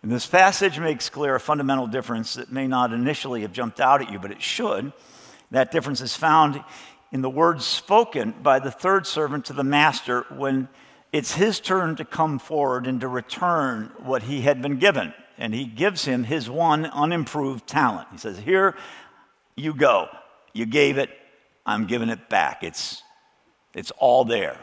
And 0.02 0.10
this 0.10 0.26
passage 0.26 0.78
makes 0.78 1.10
clear 1.10 1.34
a 1.34 1.40
fundamental 1.40 1.86
difference 1.86 2.34
that 2.34 2.52
may 2.52 2.66
not 2.66 2.92
initially 2.92 3.42
have 3.42 3.52
jumped 3.52 3.80
out 3.80 4.00
at 4.00 4.10
you, 4.10 4.18
but 4.18 4.30
it 4.30 4.40
should. 4.40 4.92
That 5.50 5.72
difference 5.72 6.00
is 6.00 6.16
found 6.16 6.62
in 7.12 7.22
the 7.22 7.28
words 7.28 7.64
spoken 7.66 8.34
by 8.42 8.60
the 8.60 8.70
third 8.70 9.06
servant 9.06 9.46
to 9.46 9.52
the 9.52 9.64
master 9.64 10.24
when 10.30 10.68
it's 11.12 11.34
his 11.34 11.60
turn 11.60 11.96
to 11.96 12.04
come 12.04 12.38
forward 12.38 12.86
and 12.86 13.00
to 13.00 13.08
return 13.08 13.90
what 13.98 14.22
he 14.22 14.42
had 14.42 14.62
been 14.62 14.78
given. 14.78 15.12
And 15.38 15.54
he 15.54 15.64
gives 15.64 16.04
him 16.04 16.24
his 16.24 16.48
one 16.48 16.86
unimproved 16.86 17.66
talent. 17.66 18.08
He 18.12 18.18
says, 18.18 18.38
Here 18.38 18.76
you 19.56 19.74
go. 19.74 20.08
You 20.52 20.66
gave 20.66 20.98
it, 20.98 21.10
I'm 21.64 21.86
giving 21.86 22.08
it 22.08 22.28
back. 22.28 22.62
It's, 22.62 23.02
it's 23.74 23.90
all 23.92 24.24
there. 24.24 24.58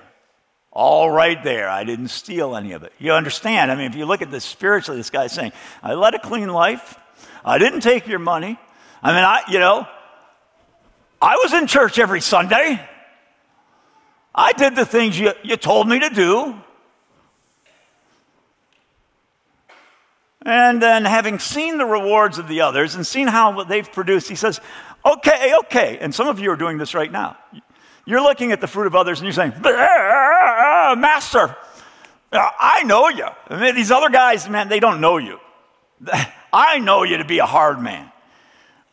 All 0.72 1.10
right 1.10 1.42
there. 1.44 1.70
I 1.70 1.84
didn't 1.84 2.10
steal 2.10 2.56
any 2.56 2.74
of 2.74 2.84
it. 2.84 2.94
You 3.00 3.14
understand? 3.14 3.72
I 3.72 3.76
mean, 3.76 3.90
if 3.90 3.96
you 3.96 4.06
look 4.06 4.22
at 4.22 4.30
this 4.30 4.46
spiritually, 4.46 5.00
this 5.00 5.10
guy's 5.10 5.32
saying, 5.32 5.54
I 5.82 5.96
led 5.96 6.14
a 6.14 6.20
clean 6.20 6.50
life. 6.50 6.98
I 7.44 7.58
didn't 7.58 7.82
take 7.82 8.08
your 8.08 8.20
money. 8.20 8.60
I 9.02 9.14
mean, 9.14 9.24
I, 9.24 9.42
you 9.50 9.60
know, 9.60 9.88
I 11.22 11.36
was 11.44 11.54
in 11.54 11.68
church 11.68 11.98
every 11.98 12.22
Sunday. 12.22 12.80
I 14.38 14.54
did 14.54 14.76
the 14.76 14.86
things 14.86 15.20
you, 15.20 15.34
you 15.44 15.58
told 15.58 15.90
me 15.90 16.00
to 16.00 16.10
do. 16.10 16.56
And 20.46 20.82
then, 20.82 21.04
having 21.04 21.40
seen 21.40 21.78
the 21.78 21.86
rewards 21.86 22.38
of 22.38 22.48
the 22.48 22.62
others 22.62 22.96
and 22.96 23.06
seen 23.06 23.28
how 23.28 23.64
they've 23.64 23.92
produced, 23.92 24.30
he 24.30 24.36
says, 24.36 24.62
Okay, 25.04 25.54
okay. 25.64 25.98
And 26.00 26.14
some 26.14 26.28
of 26.28 26.40
you 26.40 26.52
are 26.52 26.56
doing 26.56 26.78
this 26.78 26.94
right 26.94 27.12
now. 27.12 27.38
You're 28.06 28.22
looking 28.22 28.52
at 28.52 28.62
the 28.62 28.68
fruit 28.68 28.88
of 28.88 28.96
others 28.96 29.20
and 29.20 29.26
you're 29.26 29.34
saying, 29.34 29.54
Master, 29.62 31.56
uh, 32.32 32.50
I 32.60 32.84
know 32.84 33.10
you. 33.10 33.28
I 33.50 33.60
mean, 33.60 33.76
these 33.76 33.92
other 33.92 34.10
guys, 34.10 34.48
man, 34.48 34.70
they 34.70 34.80
don't 34.80 35.02
know 35.02 35.18
you. 35.18 35.40
I 36.54 36.80
know 36.80 37.04
you 37.04 37.18
to 37.18 37.26
be 37.26 37.40
a 37.40 37.46
hard 37.46 37.82
man. 37.82 38.12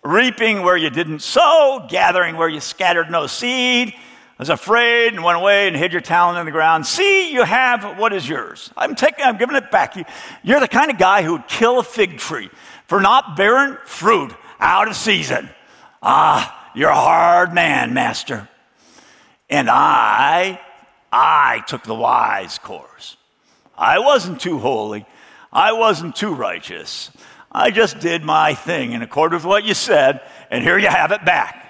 Reaping 0.03 0.63
where 0.63 0.77
you 0.77 0.91
didn't 0.91 1.21
sow, 1.21 1.87
gathering 1.89 2.37
where 2.37 2.49
you 2.49 2.61
scattered 2.61 3.11
no 3.11 3.27
seed, 3.27 3.95
was 4.39 4.51
afraid 4.51 5.13
and 5.13 5.23
went 5.23 5.39
away 5.39 5.69
and 5.69 5.77
hid 5.77 5.93
your 5.93 6.01
talent 6.01 6.39
in 6.39 6.47
the 6.47 6.53
ground. 6.53 6.87
See, 6.87 7.33
you 7.33 7.45
have 7.45 7.99
what 7.99 8.13
is 8.13 8.29
yours. 8.29 8.71
I'm 8.77 8.95
taking, 8.95 9.25
I'm 9.25 9.39
giving 9.39 9.57
it 9.57 9.71
back. 9.71 9.97
You, 9.97 10.05
you're 10.43 10.61
the 10.61 10.69
kind 10.69 10.91
of 10.91 10.99
guy 10.99 11.23
who 11.23 11.33
would 11.33 11.47
kill 11.47 11.79
a 11.79 11.85
fig 11.85 12.19
tree 12.19 12.51
for 12.87 13.01
not 13.01 13.37
bearing 13.37 13.77
fruit 13.85 14.33
out 14.59 14.89
of 14.89 14.97
season. 14.97 15.49
Ah, 16.03 16.73
you're 16.75 16.91
a 16.91 16.95
hard 16.95 17.55
man, 17.55 17.95
master. 17.95 18.49
And 19.49 19.71
I, 19.71 20.61
I 21.13 21.63
took 21.69 21.85
the 21.85 21.95
wise 21.95 22.59
course. 22.59 23.17
I 23.79 24.01
wasn't 24.01 24.41
too 24.41 24.59
holy. 24.59 25.07
I 25.53 25.73
wasn't 25.73 26.17
too 26.17 26.35
righteous. 26.35 27.11
I 27.53 27.71
just 27.71 28.01
did 28.01 28.25
my 28.25 28.55
thing 28.55 28.93
in 28.93 29.03
accord 29.03 29.33
with 29.33 29.45
what 29.45 29.63
you 29.63 29.75
said, 29.75 30.21
and 30.51 30.65
here 30.65 30.77
you 30.77 30.89
have 30.89 31.13
it 31.13 31.25
back. 31.25 31.64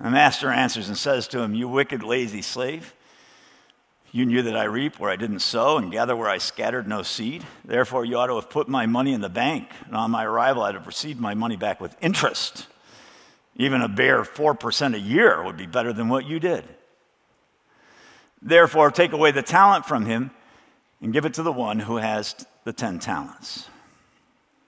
The 0.00 0.10
master 0.10 0.50
answers 0.50 0.88
and 0.88 0.96
says 0.96 1.26
to 1.28 1.40
him, 1.40 1.54
You 1.54 1.68
wicked, 1.68 2.02
lazy 2.02 2.42
slave, 2.42 2.94
you 4.10 4.24
knew 4.24 4.42
that 4.42 4.56
I 4.56 4.64
reap 4.64 4.98
where 4.98 5.10
I 5.10 5.16
didn't 5.16 5.40
sow 5.40 5.76
and 5.76 5.92
gather 5.92 6.16
where 6.16 6.30
I 6.30 6.38
scattered 6.38 6.88
no 6.88 7.02
seed. 7.02 7.44
Therefore, 7.64 8.04
you 8.04 8.16
ought 8.16 8.28
to 8.28 8.36
have 8.36 8.48
put 8.48 8.68
my 8.68 8.86
money 8.86 9.12
in 9.12 9.20
the 9.20 9.28
bank, 9.28 9.70
and 9.86 9.94
on 9.94 10.10
my 10.10 10.24
arrival, 10.24 10.62
I'd 10.62 10.74
have 10.74 10.86
received 10.86 11.20
my 11.20 11.34
money 11.34 11.56
back 11.56 11.80
with 11.80 11.96
interest. 12.00 12.66
Even 13.56 13.82
a 13.82 13.88
bare 13.88 14.22
4% 14.22 14.94
a 14.94 15.00
year 15.00 15.42
would 15.42 15.56
be 15.56 15.66
better 15.66 15.92
than 15.92 16.08
what 16.08 16.24
you 16.24 16.40
did. 16.40 16.64
Therefore, 18.40 18.90
take 18.90 19.12
away 19.12 19.32
the 19.32 19.42
talent 19.42 19.84
from 19.84 20.06
him 20.06 20.30
and 21.02 21.12
give 21.12 21.26
it 21.26 21.34
to 21.34 21.42
the 21.42 21.52
one 21.52 21.80
who 21.80 21.96
has 21.96 22.34
the 22.64 22.72
10 22.72 23.00
talents. 23.00 23.68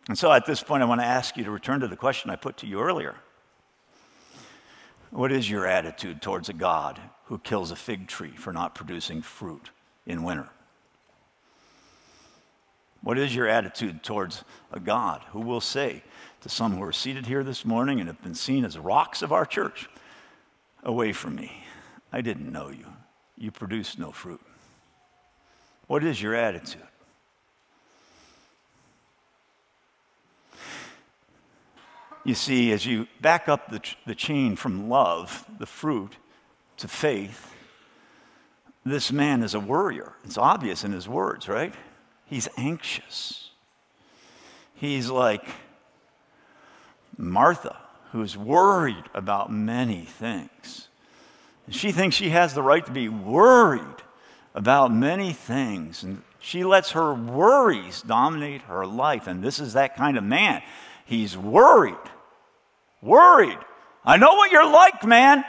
And 0.09 0.19
so 0.19 0.33
at 0.33 0.45
this 0.45 0.63
point, 0.63 0.83
I 0.83 0.87
want 0.87 1.01
to 1.01 1.07
ask 1.07 1.37
you 1.37 1.45
to 1.45 1.51
return 1.51 1.81
to 1.81 1.89
the 1.89 1.97
question 1.97 2.31
I 2.31 2.37
put 2.37 2.59
to 2.59 2.67
you 2.67 2.81
earlier. 2.81 3.15
What 5.11 5.33
is 5.33 5.51
your 5.51 5.67
attitude 5.67 6.23
towards 6.23 6.49
a 6.49 6.53
God 6.53 7.01
who 7.25 7.39
kills 7.39 7.71
a 7.71 7.77
fig 7.77 8.07
tree 8.07 8.35
for 8.37 8.53
not 8.53 8.75
producing 8.75 9.23
fruit 9.23 9.71
in 10.07 10.23
winter? 10.23 10.49
What 13.03 13.19
is 13.19 13.35
your 13.35 13.49
attitude 13.49 14.03
towards 14.03 14.45
a 14.73 14.79
God 14.79 15.23
who 15.33 15.41
will 15.41 15.61
say, 15.61 16.03
to 16.41 16.49
some 16.49 16.77
who 16.77 16.83
are 16.83 16.93
seated 16.93 17.27
here 17.27 17.45
this 17.45 17.65
morning 17.65 18.01
and 18.01 18.09
have 18.09 18.23
been 18.23 18.35
seen 18.35 18.65
as 18.65 18.79
rocks 18.79 19.23
of 19.23 19.33
our 19.33 19.45
church. 19.45 19.89
Away 20.83 21.13
from 21.13 21.37
me. 21.37 21.65
I 22.13 22.23
didn't 22.23 22.51
know 22.51 22.69
you. 22.69 22.87
You 23.37 23.51
produce 23.51 23.99
no 23.99 24.11
fruit. 24.11 24.41
What 25.87 26.05
is 26.05 26.21
your 26.21 26.35
attitude? 26.35 26.83
You 32.25 32.35
see, 32.35 32.73
as 32.73 32.85
you 32.85 33.07
back 33.21 33.49
up 33.49 33.71
the, 33.71 33.81
the 34.07 34.15
chain 34.15 34.57
from 34.57 34.89
love, 34.89 35.45
the 35.59 35.67
fruit, 35.67 36.17
to 36.79 36.89
faith, 36.89 37.55
this 38.85 39.13
man 39.13 39.43
is 39.43 39.55
a 39.55 39.61
worrier. 39.61 40.13
It's 40.25 40.39
obvious 40.39 40.85
in 40.85 40.93
his 40.93 41.09
words, 41.09 41.49
right? 41.49 41.75
He's 42.27 42.49
anxious. 42.57 43.51
He's 44.75 45.11
like, 45.11 45.45
Martha, 47.17 47.77
who's 48.13 48.37
worried 48.37 49.05
about 49.15 49.53
many 49.53 50.05
things. 50.05 50.89
And 51.67 51.75
she 51.75 51.93
thinks 51.93 52.17
she 52.17 52.31
has 52.31 52.55
the 52.55 52.63
right 52.63 52.85
to 52.87 52.93
be 52.93 53.09
worried 53.09 53.85
about 54.55 54.93
many 54.93 55.33
things. 55.33 56.03
And 56.03 56.23
she 56.39 56.65
lets 56.65 56.93
her 56.93 57.13
worries 57.15 58.03
dominate 58.03 58.63
her 58.63 58.87
life. 58.87 59.27
And 59.27 59.43
this 59.43 59.61
is 59.61 59.75
that 59.75 59.97
kind 59.97 60.17
of 60.17 60.25
man. 60.25 60.63
He's 61.11 61.37
worried. 61.37 61.97
Worried. 63.03 63.59
I 64.05 64.17
know 64.17 64.35
what 64.35 64.53
you're 64.53 64.71
like, 64.71 65.05
man. 65.05 65.45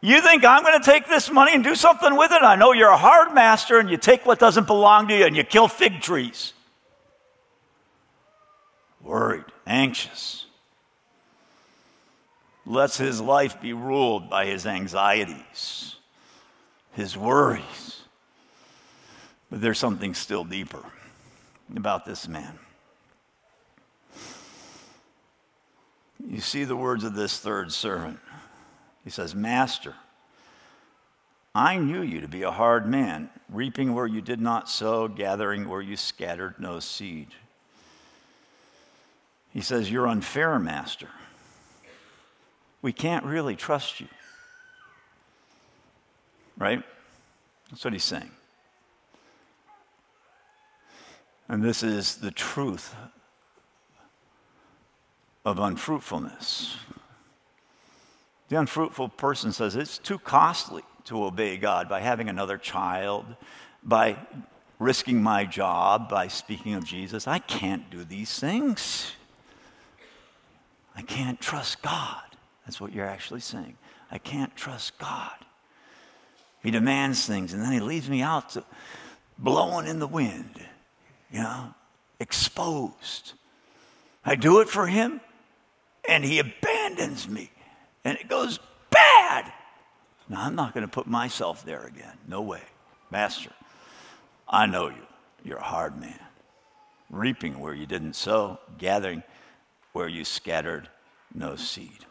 You 0.00 0.22
think 0.22 0.42
I'm 0.42 0.62
going 0.62 0.80
to 0.80 0.90
take 0.90 1.06
this 1.06 1.30
money 1.30 1.54
and 1.54 1.62
do 1.62 1.74
something 1.74 2.16
with 2.16 2.32
it? 2.32 2.40
I 2.40 2.56
know 2.56 2.72
you're 2.72 2.88
a 2.88 2.96
hard 2.96 3.34
master 3.34 3.78
and 3.78 3.90
you 3.90 3.98
take 3.98 4.24
what 4.24 4.38
doesn't 4.38 4.66
belong 4.66 5.08
to 5.08 5.14
you 5.14 5.26
and 5.26 5.36
you 5.36 5.44
kill 5.44 5.68
fig 5.68 6.00
trees. 6.00 6.54
Worried, 9.02 9.44
anxious 9.66 10.46
lets 12.64 12.96
his 12.96 13.20
life 13.20 13.60
be 13.60 13.74
ruled 13.74 14.30
by 14.30 14.46
his 14.46 14.64
anxieties, 14.64 15.96
his 16.92 17.18
worries. 17.18 18.00
But 19.50 19.60
there's 19.60 19.78
something 19.78 20.14
still 20.14 20.44
deeper 20.44 20.86
about 21.76 22.06
this 22.06 22.26
man. 22.26 22.58
You 26.30 26.40
see 26.40 26.62
the 26.62 26.76
words 26.76 27.02
of 27.02 27.14
this 27.14 27.40
third 27.40 27.72
servant. 27.72 28.20
He 29.02 29.10
says, 29.10 29.34
Master, 29.34 29.94
I 31.56 31.76
knew 31.76 32.02
you 32.02 32.20
to 32.20 32.28
be 32.28 32.42
a 32.42 32.52
hard 32.52 32.86
man, 32.86 33.30
reaping 33.48 33.94
where 33.94 34.06
you 34.06 34.20
did 34.20 34.40
not 34.40 34.70
sow, 34.70 35.08
gathering 35.08 35.68
where 35.68 35.80
you 35.80 35.96
scattered 35.96 36.54
no 36.60 36.78
seed. 36.78 37.28
He 39.52 39.60
says, 39.60 39.90
You're 39.90 40.06
unfair, 40.06 40.60
master. 40.60 41.08
We 42.80 42.92
can't 42.92 43.24
really 43.24 43.56
trust 43.56 43.98
you. 43.98 44.06
Right? 46.56 46.84
That's 47.70 47.82
what 47.82 47.92
he's 47.92 48.04
saying. 48.04 48.30
And 51.48 51.64
this 51.64 51.82
is 51.82 52.16
the 52.16 52.30
truth 52.30 52.94
of 55.44 55.58
unfruitfulness. 55.58 56.76
The 58.48 58.58
unfruitful 58.58 59.10
person 59.10 59.52
says 59.52 59.76
it's 59.76 59.98
too 59.98 60.18
costly 60.18 60.82
to 61.04 61.24
obey 61.24 61.56
God 61.56 61.88
by 61.88 62.00
having 62.00 62.28
another 62.28 62.58
child, 62.58 63.24
by 63.82 64.18
risking 64.78 65.22
my 65.22 65.44
job, 65.44 66.08
by 66.08 66.28
speaking 66.28 66.74
of 66.74 66.84
Jesus. 66.84 67.26
I 67.26 67.38
can't 67.38 67.88
do 67.90 68.04
these 68.04 68.38
things. 68.38 69.12
I 70.96 71.02
can't 71.02 71.40
trust 71.40 71.80
God. 71.82 72.22
That's 72.66 72.80
what 72.80 72.92
you're 72.92 73.06
actually 73.06 73.40
saying. 73.40 73.76
I 74.10 74.18
can't 74.18 74.54
trust 74.56 74.98
God. 74.98 75.32
He 76.62 76.70
demands 76.70 77.26
things 77.26 77.54
and 77.54 77.62
then 77.62 77.72
he 77.72 77.80
leaves 77.80 78.10
me 78.10 78.20
out 78.20 78.50
to 78.50 78.64
blowing 79.38 79.86
in 79.86 79.98
the 79.98 80.06
wind, 80.06 80.60
you 81.30 81.40
know, 81.40 81.72
exposed. 82.18 83.32
I 84.24 84.34
do 84.34 84.60
it 84.60 84.68
for 84.68 84.86
him 84.86 85.20
and 86.10 86.24
he 86.24 86.40
abandons 86.40 87.28
me 87.28 87.50
and 88.04 88.18
it 88.18 88.28
goes 88.28 88.58
bad. 88.90 89.50
Now, 90.28 90.44
I'm 90.44 90.56
not 90.56 90.74
going 90.74 90.86
to 90.86 90.92
put 90.92 91.06
myself 91.06 91.64
there 91.64 91.84
again. 91.84 92.18
No 92.28 92.42
way. 92.42 92.62
Master, 93.10 93.50
I 94.48 94.66
know 94.66 94.88
you. 94.88 95.06
You're 95.42 95.58
a 95.58 95.62
hard 95.62 95.98
man, 95.98 96.20
reaping 97.08 97.60
where 97.60 97.72
you 97.72 97.86
didn't 97.86 98.14
sow, 98.14 98.58
gathering 98.76 99.22
where 99.92 100.08
you 100.08 100.24
scattered 100.24 100.88
no 101.34 101.56
seed. 101.56 102.04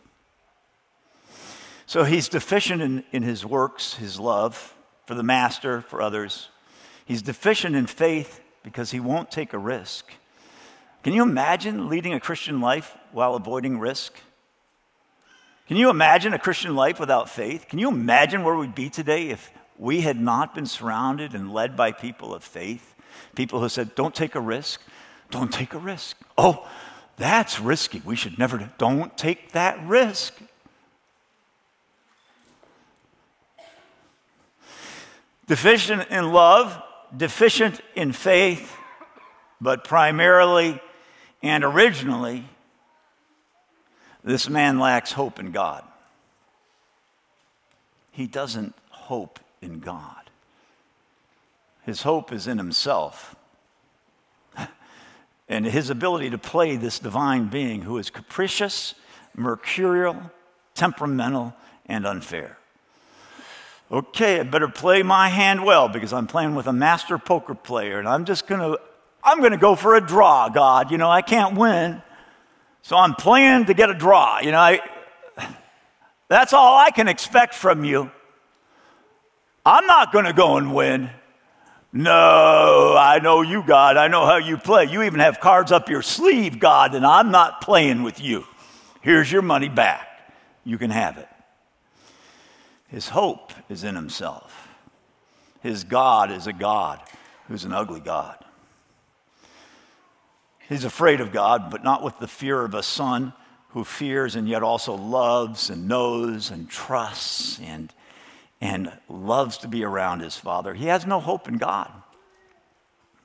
So 1.85 2.03
he's 2.03 2.27
deficient 2.27 2.81
in, 2.81 3.03
in 3.11 3.23
his 3.23 3.45
works, 3.45 3.95
his 3.95 4.19
love 4.19 4.73
for 5.05 5.13
the 5.13 5.23
master, 5.23 5.81
for 5.81 6.01
others. 6.01 6.49
He's 7.05 7.21
deficient 7.21 7.75
in 7.75 7.85
faith 7.85 8.41
because 8.63 8.91
he 8.91 8.99
won't 8.99 9.29
take 9.29 9.53
a 9.53 9.57
risk. 9.57 10.11
Can 11.03 11.13
you 11.13 11.23
imagine 11.23 11.87
leading 11.87 12.13
a 12.13 12.19
Christian 12.19 12.59
life 12.59 12.95
while 13.11 13.35
avoiding 13.35 13.79
risk? 13.79 14.13
Can 15.67 15.77
you 15.77 15.89
imagine 15.89 16.33
a 16.33 16.39
Christian 16.39 16.75
life 16.75 16.99
without 16.99 17.29
faith? 17.29 17.67
Can 17.69 17.79
you 17.79 17.89
imagine 17.89 18.43
where 18.43 18.55
we'd 18.55 18.75
be 18.75 18.89
today 18.89 19.29
if 19.29 19.51
we 19.77 20.01
had 20.01 20.19
not 20.19 20.55
been 20.55 20.65
surrounded 20.65 21.33
and 21.33 21.53
led 21.53 21.77
by 21.77 21.91
people 21.91 22.33
of 22.33 22.43
faith? 22.43 22.95
People 23.35 23.61
who 23.61 23.69
said, 23.69 23.95
Don't 23.95 24.13
take 24.13 24.35
a 24.35 24.41
risk. 24.41 24.81
Don't 25.29 25.53
take 25.53 25.73
a 25.73 25.77
risk. 25.77 26.17
Oh, 26.37 26.67
that's 27.17 27.59
risky. 27.59 28.01
We 28.03 28.15
should 28.15 28.39
never, 28.39 28.69
don't 28.77 29.15
take 29.17 29.51
that 29.51 29.85
risk. 29.85 30.33
Deficient 35.47 36.09
in 36.09 36.31
love, 36.31 36.81
deficient 37.15 37.81
in 37.95 38.11
faith, 38.11 38.75
but 39.61 39.83
primarily 39.83 40.81
and 41.41 41.63
originally 41.63 42.45
this 44.23 44.49
man 44.49 44.79
lacks 44.79 45.11
hope 45.11 45.39
in 45.39 45.51
God. 45.51 45.83
He 48.11 48.27
doesn't 48.27 48.75
hope 48.89 49.39
in 49.61 49.79
God. 49.79 50.29
His 51.83 52.01
hope 52.01 52.31
is 52.31 52.47
in 52.47 52.57
himself 52.57 53.35
and 55.49 55.65
his 55.65 55.89
ability 55.89 56.29
to 56.31 56.37
play 56.37 56.75
this 56.75 56.99
divine 56.99 57.47
being 57.47 57.81
who 57.81 57.97
is 57.97 58.09
capricious, 58.09 58.93
mercurial, 59.35 60.31
temperamental, 60.75 61.53
and 61.85 62.05
unfair. 62.05 62.57
Okay, 63.91 64.41
I 64.41 64.43
better 64.43 64.67
play 64.67 65.01
my 65.01 65.29
hand 65.29 65.63
well 65.65 65.87
because 65.87 66.13
I'm 66.13 66.27
playing 66.27 66.53
with 66.53 66.67
a 66.67 66.73
master 66.73 67.17
poker 67.17 67.55
player 67.55 67.97
and 67.97 68.07
I'm 68.07 68.25
just 68.25 68.45
going 68.45 68.61
to 68.61 68.79
I'm 69.23 69.39
going 69.39 69.51
to 69.51 69.57
go 69.57 69.75
for 69.75 69.95
a 69.95 70.01
draw, 70.01 70.49
God. 70.49 70.91
You 70.91 70.97
know, 70.97 71.09
I 71.09 71.21
can't 71.21 71.57
win. 71.57 72.01
So 72.81 72.95
I'm 72.95 73.13
playing 73.13 73.65
to 73.65 73.73
get 73.73 73.89
a 73.89 73.93
draw. 73.93 74.39
You 74.39 74.51
know, 74.51 74.59
I, 74.59 74.79
that's 76.27 76.53
all 76.53 76.77
I 76.77 76.91
can 76.91 77.07
expect 77.07 77.53
from 77.53 77.83
you. 77.83 78.11
I'm 79.65 79.85
not 79.85 80.11
going 80.11 80.25
to 80.25 80.33
go 80.33 80.57
and 80.57 80.73
win. 80.73 81.09
No, 81.91 82.95
I 82.97 83.19
know 83.21 83.41
you, 83.41 83.63
God. 83.63 83.97
I 83.97 84.07
know 84.07 84.25
how 84.25 84.37
you 84.37 84.57
play. 84.57 84.85
You 84.85 85.03
even 85.03 85.19
have 85.19 85.39
cards 85.39 85.71
up 85.71 85.89
your 85.89 86.01
sleeve, 86.01 86.59
God, 86.59 86.93
and 86.93 87.05
I'm 87.05 87.31
not 87.31 87.61
playing 87.61 88.03
with 88.03 88.21
you. 88.21 88.45
Here's 89.01 89.31
your 89.31 89.41
money 89.41 89.69
back. 89.69 90.07
You 90.63 90.77
can 90.77 90.91
have 90.91 91.17
it. 91.17 91.27
His 92.87 93.09
hope 93.09 93.53
is 93.69 93.83
in 93.83 93.95
himself. 93.95 94.67
His 95.61 95.83
God 95.83 96.31
is 96.31 96.47
a 96.47 96.53
God 96.53 97.01
who's 97.47 97.65
an 97.65 97.73
ugly 97.73 97.99
God. 97.99 98.43
He's 100.69 100.83
afraid 100.83 101.19
of 101.19 101.31
God, 101.31 101.71
but 101.71 101.83
not 101.83 102.03
with 102.03 102.19
the 102.19 102.27
fear 102.27 102.63
of 102.63 102.75
a 102.75 102.83
son 102.83 103.33
who 103.69 103.83
fears 103.83 104.35
and 104.35 104.47
yet 104.47 104.61
also 104.61 104.93
loves 104.93 105.71
and 105.71 105.87
knows 105.87 106.51
and 106.51 106.69
trusts 106.69 107.59
and, 107.59 107.91
and 108.61 108.93
loves 109.09 109.57
to 109.59 109.67
be 109.67 109.83
around 109.83 110.19
his 110.19 110.37
father. 110.37 110.75
He 110.75 110.85
has 110.85 111.07
no 111.07 111.19
hope 111.19 111.47
in 111.47 111.57
God. 111.57 111.91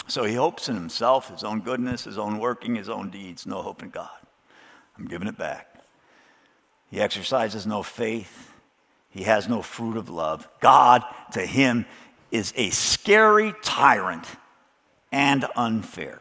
So 0.06 0.24
he 0.24 0.34
hopes 0.34 0.70
in 0.70 0.74
himself, 0.74 1.30
his 1.30 1.44
own 1.44 1.60
goodness, 1.60 2.04
his 2.04 2.18
own 2.18 2.38
working, 2.38 2.76
his 2.76 2.88
own 2.88 3.10
deeds, 3.10 3.46
no 3.46 3.60
hope 3.60 3.82
in 3.82 3.90
God. 3.90 4.08
I'm 4.98 5.06
giving 5.06 5.28
it 5.28 5.36
back. 5.36 5.82
He 6.90 7.00
exercises 7.00 7.66
no 7.66 7.82
faith. 7.82 8.52
He 9.10 9.24
has 9.24 9.48
no 9.48 9.60
fruit 9.60 9.96
of 9.96 10.08
love. 10.08 10.48
God, 10.60 11.04
to 11.32 11.40
him, 11.40 11.84
is 12.30 12.54
a 12.56 12.70
scary 12.70 13.54
tyrant 13.62 14.26
and 15.12 15.46
unfair. 15.56 16.20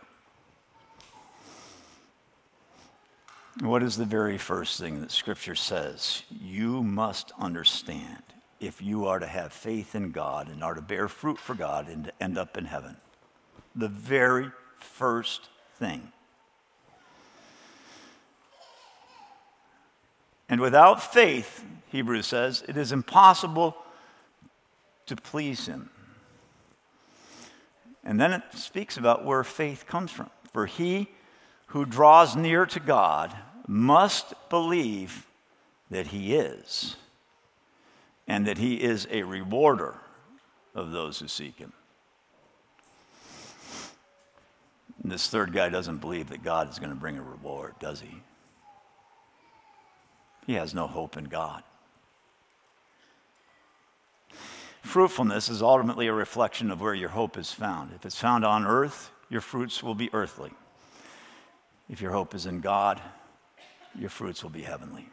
What 3.62 3.84
is 3.84 3.98
the 3.98 4.06
very 4.06 4.38
first 4.38 4.80
thing 4.80 5.02
that 5.02 5.12
Scripture 5.12 5.56
says? 5.56 6.24
You 6.30 6.82
must 6.82 7.32
understand 7.40 8.24
if 8.60 8.82
you 8.82 9.06
are 9.06 9.20
to 9.20 9.28
have 9.28 9.54
faith 9.54 9.94
in 9.94 10.12
God 10.12 10.50
and 10.50 10.64
are 10.64 10.74
to 10.74 10.82
bear 10.82 11.08
fruit 11.08 11.38
for 11.38 11.54
God 11.54 11.88
and 11.88 12.06
to 12.06 12.14
end 12.20 12.38
up 12.38 12.58
in 12.58 12.66
heaven. 12.66 12.98
The 13.76 13.90
very 13.90 14.52
first 14.80 15.50
thing. 15.78 16.12
And 20.50 20.60
without 20.60 21.02
faith, 21.14 21.64
Hebrews 21.90 22.28
says, 22.28 22.64
it 22.68 22.78
is 22.78 22.92
impossible 22.92 23.76
to 25.06 25.16
please 25.16 25.68
Him. 25.68 25.90
And 28.04 28.20
then 28.20 28.34
it 28.34 28.44
speaks 28.54 28.98
about 28.98 29.26
where 29.26 29.44
faith 29.44 29.86
comes 29.88 30.12
from. 30.12 30.30
For 30.52 30.66
he 30.66 31.10
who 31.74 31.86
draws 31.88 32.36
near 32.36 32.68
to 32.68 32.80
God 32.80 33.36
must 33.66 34.36
believe 34.48 35.26
that 35.90 36.06
he 36.06 36.36
is, 36.36 36.98
and 38.28 38.46
that 38.46 38.60
he 38.60 38.76
is 38.76 39.08
a 39.10 39.24
rewarder 39.24 39.96
of 40.76 40.92
those 40.92 41.18
who 41.18 41.28
seek 41.28 41.58
him. 41.58 41.74
And 45.02 45.12
this 45.12 45.28
third 45.30 45.52
guy 45.52 45.70
doesn't 45.70 45.98
believe 45.98 46.30
that 46.30 46.44
God 46.44 46.70
is 46.70 46.78
going 46.78 46.92
to 46.92 46.96
bring 46.96 47.18
a 47.18 47.24
reward, 47.24 47.74
does 47.80 48.02
he? 48.02 48.22
He 50.46 50.54
has 50.54 50.76
no 50.76 50.86
hope 50.86 51.18
in 51.18 51.24
God. 51.24 51.64
Fruitfulness 54.84 55.50
is 55.50 55.64
ultimately 55.64 56.06
a 56.06 56.14
reflection 56.14 56.70
of 56.70 56.82
where 56.82 56.94
your 56.94 57.10
hope 57.10 57.36
is 57.36 57.52
found. 57.52 57.94
If 57.96 58.06
it's 58.06 58.20
found 58.20 58.46
on 58.46 58.64
earth, 58.64 59.10
your 59.28 59.42
fruits 59.42 59.82
will 59.82 59.96
be 59.96 60.12
earthly. 60.14 60.52
If 61.90 62.02
your 62.02 62.12
hope 62.12 62.34
is 62.34 62.46
in 62.46 62.62
God, 62.62 63.02
your 63.98 64.10
fruits 64.10 64.44
will 64.44 64.50
be 64.50 64.64
heavenly. 64.64 65.10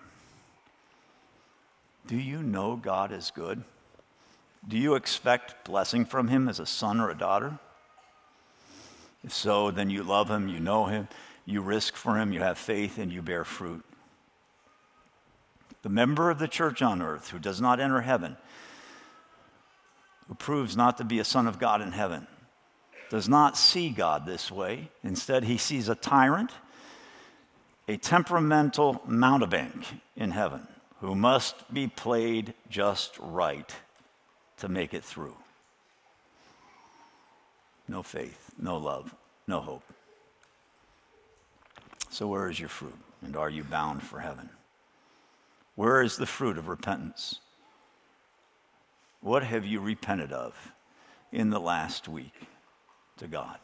Do 2.07 2.17
you 2.17 2.43
know 2.43 2.77
God 2.77 3.13
is 3.13 3.31
good? 3.31 3.63
Do 4.67 4.77
you 4.77 4.95
expect 4.95 5.65
blessing 5.65 6.05
from 6.05 6.29
Him 6.29 6.49
as 6.49 6.61
a 6.61 6.67
son 6.67 7.01
or 7.01 7.11
a 7.11 7.17
daughter? 7.17 7.59
If 9.25 9.33
so, 9.33 9.71
then 9.71 9.91
you 9.91 10.03
love 10.03 10.31
Him, 10.31 10.49
you 10.49 10.61
know 10.61 10.87
Him, 10.87 11.09
you 11.45 11.61
risk 11.61 11.97
for 11.97 12.19
Him, 12.19 12.33
you 12.33 12.41
have 12.41 12.59
faith, 12.59 12.99
and 12.99 13.13
you 13.13 13.23
bear 13.23 13.45
fruit. 13.45 13.85
The 15.83 15.89
member 15.89 16.31
of 16.31 16.39
the 16.39 16.49
church 16.49 16.83
on 16.83 17.01
earth 17.03 17.31
who 17.31 17.39
does 17.39 17.61
not 17.61 17.81
enter 17.81 18.03
heaven, 18.03 18.37
who 20.29 20.35
proves 20.35 20.77
not 20.77 20.99
to 20.99 21.05
be 21.05 21.19
a 21.19 21.25
son 21.25 21.47
of 21.47 21.59
God 21.59 21.81
in 21.81 21.93
heaven, 21.93 22.27
does 23.11 23.29
not 23.29 23.59
see 23.59 23.91
God 23.91 24.25
this 24.25 24.51
way. 24.51 24.89
Instead, 25.03 25.45
he 25.45 25.59
sees 25.59 25.89
a 25.89 25.97
tyrant, 25.97 26.53
a 27.89 27.97
temperamental 27.97 29.03
mountebank 29.07 29.85
in 30.17 30.31
heaven 30.31 30.67
who 31.01 31.15
must 31.15 31.75
be 31.75 31.89
played 31.89 32.55
just 32.71 33.19
right 33.19 33.75
to 34.59 34.69
make 34.69 34.95
it 34.95 35.03
through. 35.03 35.37
No 37.89 38.05
faith, 38.05 38.53
no 38.57 38.77
love, 38.79 39.13
no 39.49 39.59
hope. 39.59 39.83
So, 42.11 42.29
where 42.29 42.49
is 42.49 42.61
your 42.61 42.69
fruit? 42.69 42.97
And 43.23 43.37
are 43.37 43.51
you 43.51 43.65
bound 43.65 44.03
for 44.03 44.21
heaven? 44.21 44.49
Where 45.75 46.01
is 46.01 46.17
the 46.17 46.27
fruit 46.27 46.59
of 46.59 46.69
repentance? 46.69 47.41
What 49.21 49.43
have 49.43 49.67
you 49.67 49.81
repented 49.81 50.33
of 50.33 50.73
in 51.33 51.51
the 51.51 51.61
last 51.61 52.07
week 52.07 52.35
to 53.21 53.29
God? 53.29 53.59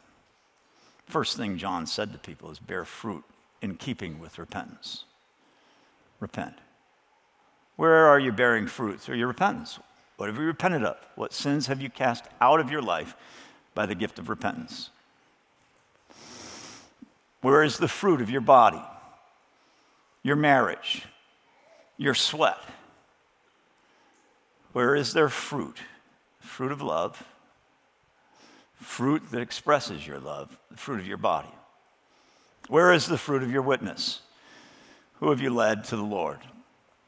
First 1.05 1.37
thing 1.37 1.57
John 1.57 1.85
said 1.85 2.11
to 2.13 2.17
people 2.17 2.49
is 2.49 2.59
bear 2.59 2.85
fruit 2.85 3.23
in 3.61 3.75
keeping 3.75 4.19
with 4.19 4.39
repentance. 4.39 5.03
Repent. 6.19 6.55
Where 7.75 8.07
are 8.07 8.19
you 8.19 8.31
bearing 8.31 8.67
fruit 8.67 8.99
through 8.99 9.17
your 9.17 9.27
repentance? 9.27 9.79
What 10.17 10.27
have 10.29 10.37
you 10.37 10.45
repented 10.45 10.83
of? 10.83 10.97
What 11.15 11.33
sins 11.33 11.67
have 11.67 11.81
you 11.81 11.89
cast 11.89 12.25
out 12.41 12.59
of 12.59 12.71
your 12.71 12.81
life 12.81 13.15
by 13.75 13.85
the 13.85 13.95
gift 13.95 14.17
of 14.17 14.29
repentance? 14.29 14.89
Where 17.41 17.63
is 17.63 17.77
the 17.77 17.87
fruit 17.87 18.21
of 18.21 18.29
your 18.29 18.41
body? 18.41 18.81
Your 20.23 20.35
marriage, 20.35 21.05
your 21.97 22.15
sweat. 22.15 22.57
Where 24.73 24.95
is 24.95 25.13
their 25.13 25.29
fruit? 25.29 25.77
Fruit 26.39 26.71
of 26.71 26.81
love, 26.81 27.23
fruit 28.77 29.31
that 29.31 29.41
expresses 29.41 30.05
your 30.05 30.19
love, 30.19 30.57
the 30.71 30.77
fruit 30.77 30.99
of 30.99 31.07
your 31.07 31.17
body. 31.17 31.49
Where 32.67 32.91
is 32.93 33.05
the 33.05 33.17
fruit 33.17 33.43
of 33.43 33.51
your 33.51 33.61
witness? 33.61 34.21
Who 35.15 35.29
have 35.29 35.41
you 35.41 35.49
led 35.49 35.83
to 35.85 35.95
the 35.95 36.03
Lord? 36.03 36.39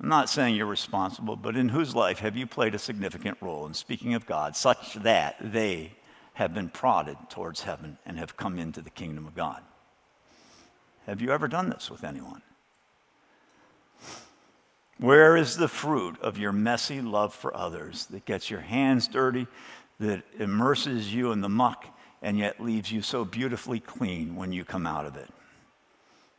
I'm 0.02 0.10
not 0.10 0.30
saying 0.30 0.56
you're 0.56 0.66
responsible, 0.66 1.36
but 1.36 1.58
in 1.58 1.70
whose 1.70 1.94
life 1.94 2.20
have 2.20 2.38
you 2.38 2.48
played 2.48 2.74
a 2.74 2.80
significant 2.80 3.38
role 3.42 3.66
in 3.66 3.74
speaking 3.74 4.14
of 4.14 4.26
God 4.26 4.56
such 4.56 4.94
that 4.96 5.36
they 5.42 5.94
have 6.34 6.54
been 6.54 6.70
prodded 6.70 7.18
towards 7.30 7.64
heaven 7.64 7.98
and 8.06 8.18
have 8.18 8.38
come 8.38 8.58
into 8.58 8.82
the 8.82 8.90
kingdom 8.90 9.28
of 9.28 9.36
God? 9.36 9.62
Have 11.06 11.22
you 11.22 11.32
ever 11.32 11.48
done 11.48 11.70
this 11.70 11.92
with 11.92 12.04
anyone? 12.04 12.42
Where 15.00 15.36
is 15.38 15.58
the 15.58 15.68
fruit 15.68 16.20
of 16.22 16.38
your 16.38 16.52
messy 16.52 17.02
love 17.02 17.34
for 17.34 17.56
others 17.56 18.06
that 18.08 18.26
gets 18.26 18.50
your 18.50 18.60
hands 18.60 19.08
dirty, 19.08 19.48
that 20.00 20.24
immerses 20.40 21.14
you 21.14 21.32
in 21.32 21.42
the 21.42 21.50
muck, 21.50 21.86
and 22.22 22.38
yet 22.38 22.60
leaves 22.60 22.92
you 22.92 23.02
so 23.02 23.26
beautifully 23.26 23.80
clean 23.80 24.36
when 24.36 24.52
you 24.52 24.64
come 24.64 24.88
out 24.88 25.06
of 25.06 25.16
it? 25.16 25.30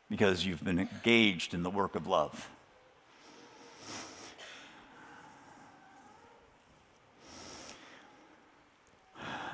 Because 0.08 0.44
you've 0.44 0.64
been 0.64 0.78
engaged 0.78 1.54
in 1.54 1.62
the 1.62 1.70
work 1.70 1.94
of 1.94 2.06
love. 2.06 2.48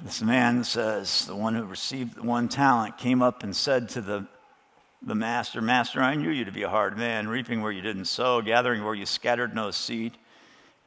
This 0.03 0.23
man 0.23 0.63
says, 0.63 1.27
the 1.27 1.35
one 1.35 1.55
who 1.55 1.65
received 1.65 2.17
the 2.17 2.23
one 2.23 2.49
talent 2.49 2.99
came 2.99 3.23
up 3.23 3.43
and 3.43 3.57
said 3.57 3.89
to 3.91 4.01
the 4.01 4.27
the 5.03 5.15
master, 5.15 5.61
Master, 5.61 6.01
I 6.01 6.15
knew 6.15 6.31
you 6.31 6.45
to 6.45 6.53
be 6.53 6.63
a 6.63 6.69
hard 6.69 6.97
man, 6.99 7.29
reaping 7.29 7.63
where 7.63 7.73
you 7.73 7.83
didn't 7.83 8.07
sow, 8.07 8.41
gathering 8.41 8.85
where 8.85 8.95
you 8.95 9.07
scattered 9.07 9.55
no 9.55 9.71
seed. 9.71 10.17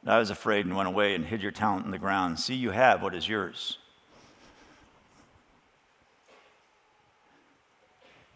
And 0.02 0.10
I 0.10 0.18
was 0.18 0.30
afraid 0.30 0.66
and 0.66 0.76
went 0.76 0.88
away 0.88 1.14
and 1.14 1.24
hid 1.24 1.42
your 1.42 1.52
talent 1.52 1.84
in 1.84 1.90
the 1.90 1.98
ground. 1.98 2.38
See, 2.38 2.54
you 2.54 2.70
have 2.70 3.02
what 3.02 3.14
is 3.14 3.28
yours. 3.28 3.78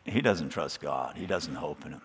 He 0.05 0.21
doesn't 0.21 0.51
trust 0.51 0.81
God, 0.81 1.17
he 1.17 1.27
doesn't 1.27 1.55
hope 1.55 1.85
in 1.87 1.93
him. 1.93 2.03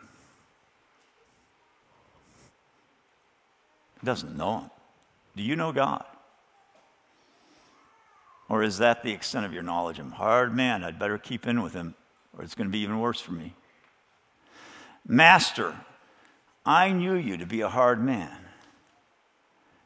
He 3.99 4.05
doesn't 4.05 4.37
know 4.37 4.59
him. 4.59 4.69
Do 5.35 5.43
you 5.43 5.57
know 5.57 5.73
God? 5.73 6.05
Or 8.47 8.63
is 8.63 8.77
that 8.79 9.03
the 9.03 9.11
extent 9.11 9.45
of 9.45 9.53
your 9.53 9.61
knowledge 9.61 9.97
him? 9.97 10.11
Hard 10.11 10.55
man, 10.55 10.83
I'd 10.83 10.97
better 10.97 11.17
keep 11.17 11.45
in 11.45 11.61
with 11.61 11.73
him, 11.73 11.93
or 12.35 12.43
it's 12.43 12.55
going 12.55 12.67
to 12.67 12.71
be 12.71 12.79
even 12.79 12.99
worse 12.99 13.19
for 13.19 13.33
me. 13.33 13.53
Master, 15.05 15.75
I 16.65 16.91
knew 16.91 17.15
you 17.15 17.37
to 17.37 17.45
be 17.45 17.61
a 17.61 17.69
hard 17.69 18.01
man. 18.03 18.48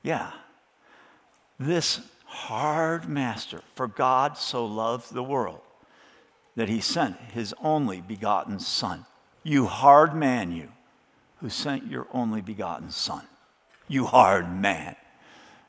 Yeah. 0.04 0.32
This 1.60 2.02
hard 2.26 3.08
master, 3.08 3.62
for 3.76 3.88
God 3.88 4.38
so 4.38 4.66
loved 4.66 5.14
the 5.14 5.24
world 5.24 5.62
that 6.56 6.70
he 6.70 6.82
sent 6.82 7.18
his 7.34 7.54
only 7.64 8.02
begotten 8.02 8.60
Son. 8.60 9.06
You 9.44 9.66
hard 9.66 10.14
man, 10.16 10.52
you, 10.52 10.70
who 11.38 11.50
sent 11.50 11.90
your 11.90 12.08
only 12.14 12.42
begotten 12.42 12.92
Son. 12.92 13.24
You 13.88 14.06
hard 14.06 14.54
man. 14.54 14.96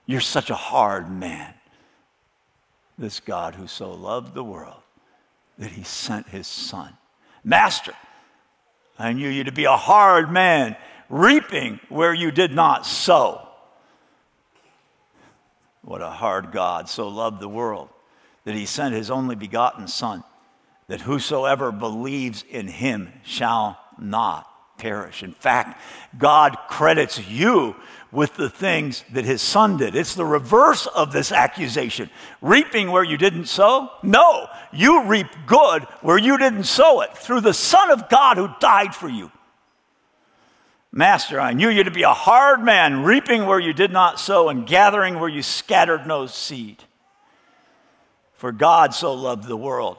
You're 0.06 0.20
such 0.20 0.50
a 0.50 0.54
hard 0.54 1.10
man. 1.10 1.54
This 2.98 3.20
God 3.20 3.54
who 3.54 3.66
so 3.66 3.92
loved 3.92 4.34
the 4.34 4.44
world 4.44 4.82
that 5.58 5.72
he 5.72 5.82
sent 5.82 6.28
his 6.28 6.46
Son. 6.46 6.96
Master, 7.42 7.94
I 8.98 9.12
knew 9.12 9.28
you 9.28 9.44
to 9.44 9.52
be 9.52 9.64
a 9.64 9.76
hard 9.76 10.30
man, 10.30 10.76
reaping 11.08 11.80
where 11.88 12.14
you 12.14 12.30
did 12.30 12.52
not 12.52 12.86
sow. 12.86 13.43
What 15.84 16.02
a 16.02 16.10
hard 16.10 16.50
God 16.50 16.88
so 16.88 17.08
loved 17.08 17.40
the 17.40 17.48
world 17.48 17.90
that 18.44 18.54
he 18.54 18.66
sent 18.66 18.94
his 18.94 19.10
only 19.10 19.36
begotten 19.36 19.86
Son, 19.86 20.24
that 20.88 21.02
whosoever 21.02 21.72
believes 21.72 22.44
in 22.48 22.68
him 22.68 23.12
shall 23.22 23.78
not 23.98 24.50
perish. 24.78 25.22
In 25.22 25.32
fact, 25.32 25.80
God 26.18 26.56
credits 26.68 27.26
you 27.28 27.76
with 28.10 28.34
the 28.36 28.50
things 28.50 29.04
that 29.12 29.24
his 29.24 29.42
son 29.42 29.76
did. 29.76 29.94
It's 29.94 30.14
the 30.14 30.24
reverse 30.24 30.86
of 30.86 31.12
this 31.12 31.32
accusation. 31.32 32.10
Reaping 32.40 32.90
where 32.90 33.04
you 33.04 33.16
didn't 33.16 33.46
sow? 33.46 33.90
No, 34.02 34.48
you 34.72 35.04
reap 35.04 35.26
good 35.46 35.84
where 36.00 36.18
you 36.18 36.38
didn't 36.38 36.64
sow 36.64 37.00
it 37.00 37.16
through 37.16 37.40
the 37.40 37.54
Son 37.54 37.90
of 37.90 38.08
God 38.08 38.36
who 38.36 38.48
died 38.60 38.94
for 38.94 39.08
you. 39.08 39.30
Master, 40.96 41.40
I 41.40 41.54
knew 41.54 41.68
you 41.68 41.82
to 41.82 41.90
be 41.90 42.04
a 42.04 42.12
hard 42.12 42.62
man, 42.62 43.02
reaping 43.02 43.46
where 43.46 43.58
you 43.58 43.72
did 43.72 43.90
not 43.90 44.20
sow 44.20 44.48
and 44.48 44.64
gathering 44.64 45.18
where 45.18 45.28
you 45.28 45.42
scattered 45.42 46.06
no 46.06 46.26
seed. 46.26 46.84
For 48.34 48.52
God 48.52 48.94
so 48.94 49.12
loved 49.12 49.48
the 49.48 49.56
world 49.56 49.98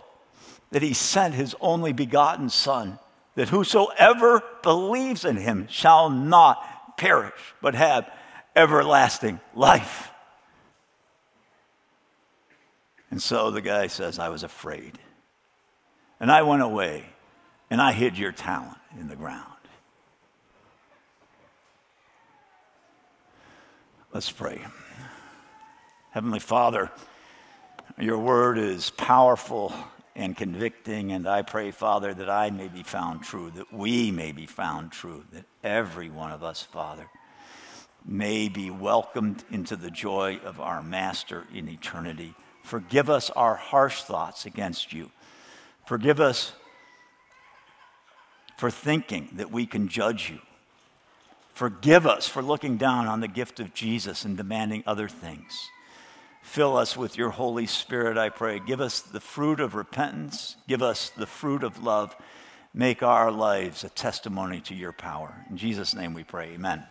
that 0.71 0.81
he 0.81 0.93
sent 0.93 1.33
his 1.33 1.53
only 1.59 1.91
begotten 1.91 2.49
Son, 2.49 2.97
that 3.35 3.49
whosoever 3.49 4.41
believes 4.63 5.25
in 5.25 5.35
him 5.35 5.67
shall 5.69 6.09
not 6.09 6.97
perish, 6.97 7.53
but 7.61 7.75
have 7.75 8.09
everlasting 8.55 9.41
life. 9.53 10.09
And 13.11 13.21
so 13.21 13.51
the 13.51 13.61
guy 13.61 13.87
says, 13.87 14.17
I 14.17 14.29
was 14.29 14.43
afraid. 14.43 14.97
And 16.21 16.31
I 16.31 16.43
went 16.43 16.61
away 16.61 17.05
and 17.69 17.81
I 17.81 17.91
hid 17.91 18.17
your 18.17 18.31
talent 18.31 18.77
in 18.97 19.09
the 19.09 19.17
ground. 19.17 19.54
Let's 24.15 24.31
pray. 24.31 24.61
Heavenly 26.11 26.39
Father, 26.39 26.89
your 27.99 28.17
word 28.17 28.57
is 28.57 28.89
powerful 28.91 29.73
and 30.15 30.37
convicting. 30.37 31.11
And 31.11 31.27
I 31.27 31.41
pray, 31.41 31.71
Father, 31.71 32.13
that 32.13 32.29
I 32.29 32.49
may 32.49 32.69
be 32.69 32.81
found 32.81 33.23
true, 33.23 33.51
that 33.57 33.73
we 33.73 34.11
may 34.11 34.31
be 34.31 34.45
found 34.45 34.93
true, 34.93 35.25
that 35.33 35.43
every 35.65 36.09
one 36.09 36.31
of 36.31 36.45
us, 36.45 36.61
Father, 36.61 37.09
may 38.05 38.47
be 38.47 38.71
welcomed 38.71 39.43
into 39.51 39.75
the 39.75 39.91
joy 39.91 40.39
of 40.45 40.61
our 40.61 40.81
Master 40.81 41.43
in 41.53 41.67
eternity. 41.67 42.35
Forgive 42.63 43.09
us 43.09 43.29
our 43.31 43.55
harsh 43.55 44.01
thoughts 44.03 44.45
against 44.45 44.93
you. 44.93 45.11
Forgive 45.85 46.21
us 46.21 46.53
for 48.55 48.71
thinking 48.71 49.27
that 49.33 49.51
we 49.51 49.65
can 49.65 49.89
judge 49.89 50.29
you. 50.29 50.39
Forgive 51.55 52.05
us 52.05 52.27
for 52.27 52.41
looking 52.41 52.75
down 52.75 53.07
on 53.07 53.21
the 53.21 53.29
gift 53.29 53.61
of 53.61 53.73
Jesus 53.73 54.25
and 54.25 54.35
demanding 54.35 54.83
other 54.85 55.07
things. 55.07 55.69
Fill 56.41 56.75
us 56.75 56.97
with 56.97 57.17
your 57.17 57.29
Holy 57.29 57.65
Spirit, 57.65 58.17
I 58.17 58.27
pray. 58.27 58.59
Give 58.59 58.81
us 58.81 58.99
the 58.99 59.21
fruit 59.21 59.61
of 59.61 59.73
repentance. 59.73 60.57
Give 60.67 60.83
us 60.83 61.11
the 61.11 61.25
fruit 61.25 61.63
of 61.63 61.81
love. 61.81 62.13
Make 62.73 63.01
our 63.03 63.31
lives 63.31 63.85
a 63.85 63.89
testimony 63.89 64.59
to 64.61 64.75
your 64.75 64.91
power. 64.91 65.45
In 65.49 65.55
Jesus' 65.55 65.95
name 65.95 66.13
we 66.13 66.25
pray. 66.25 66.51
Amen. 66.55 66.85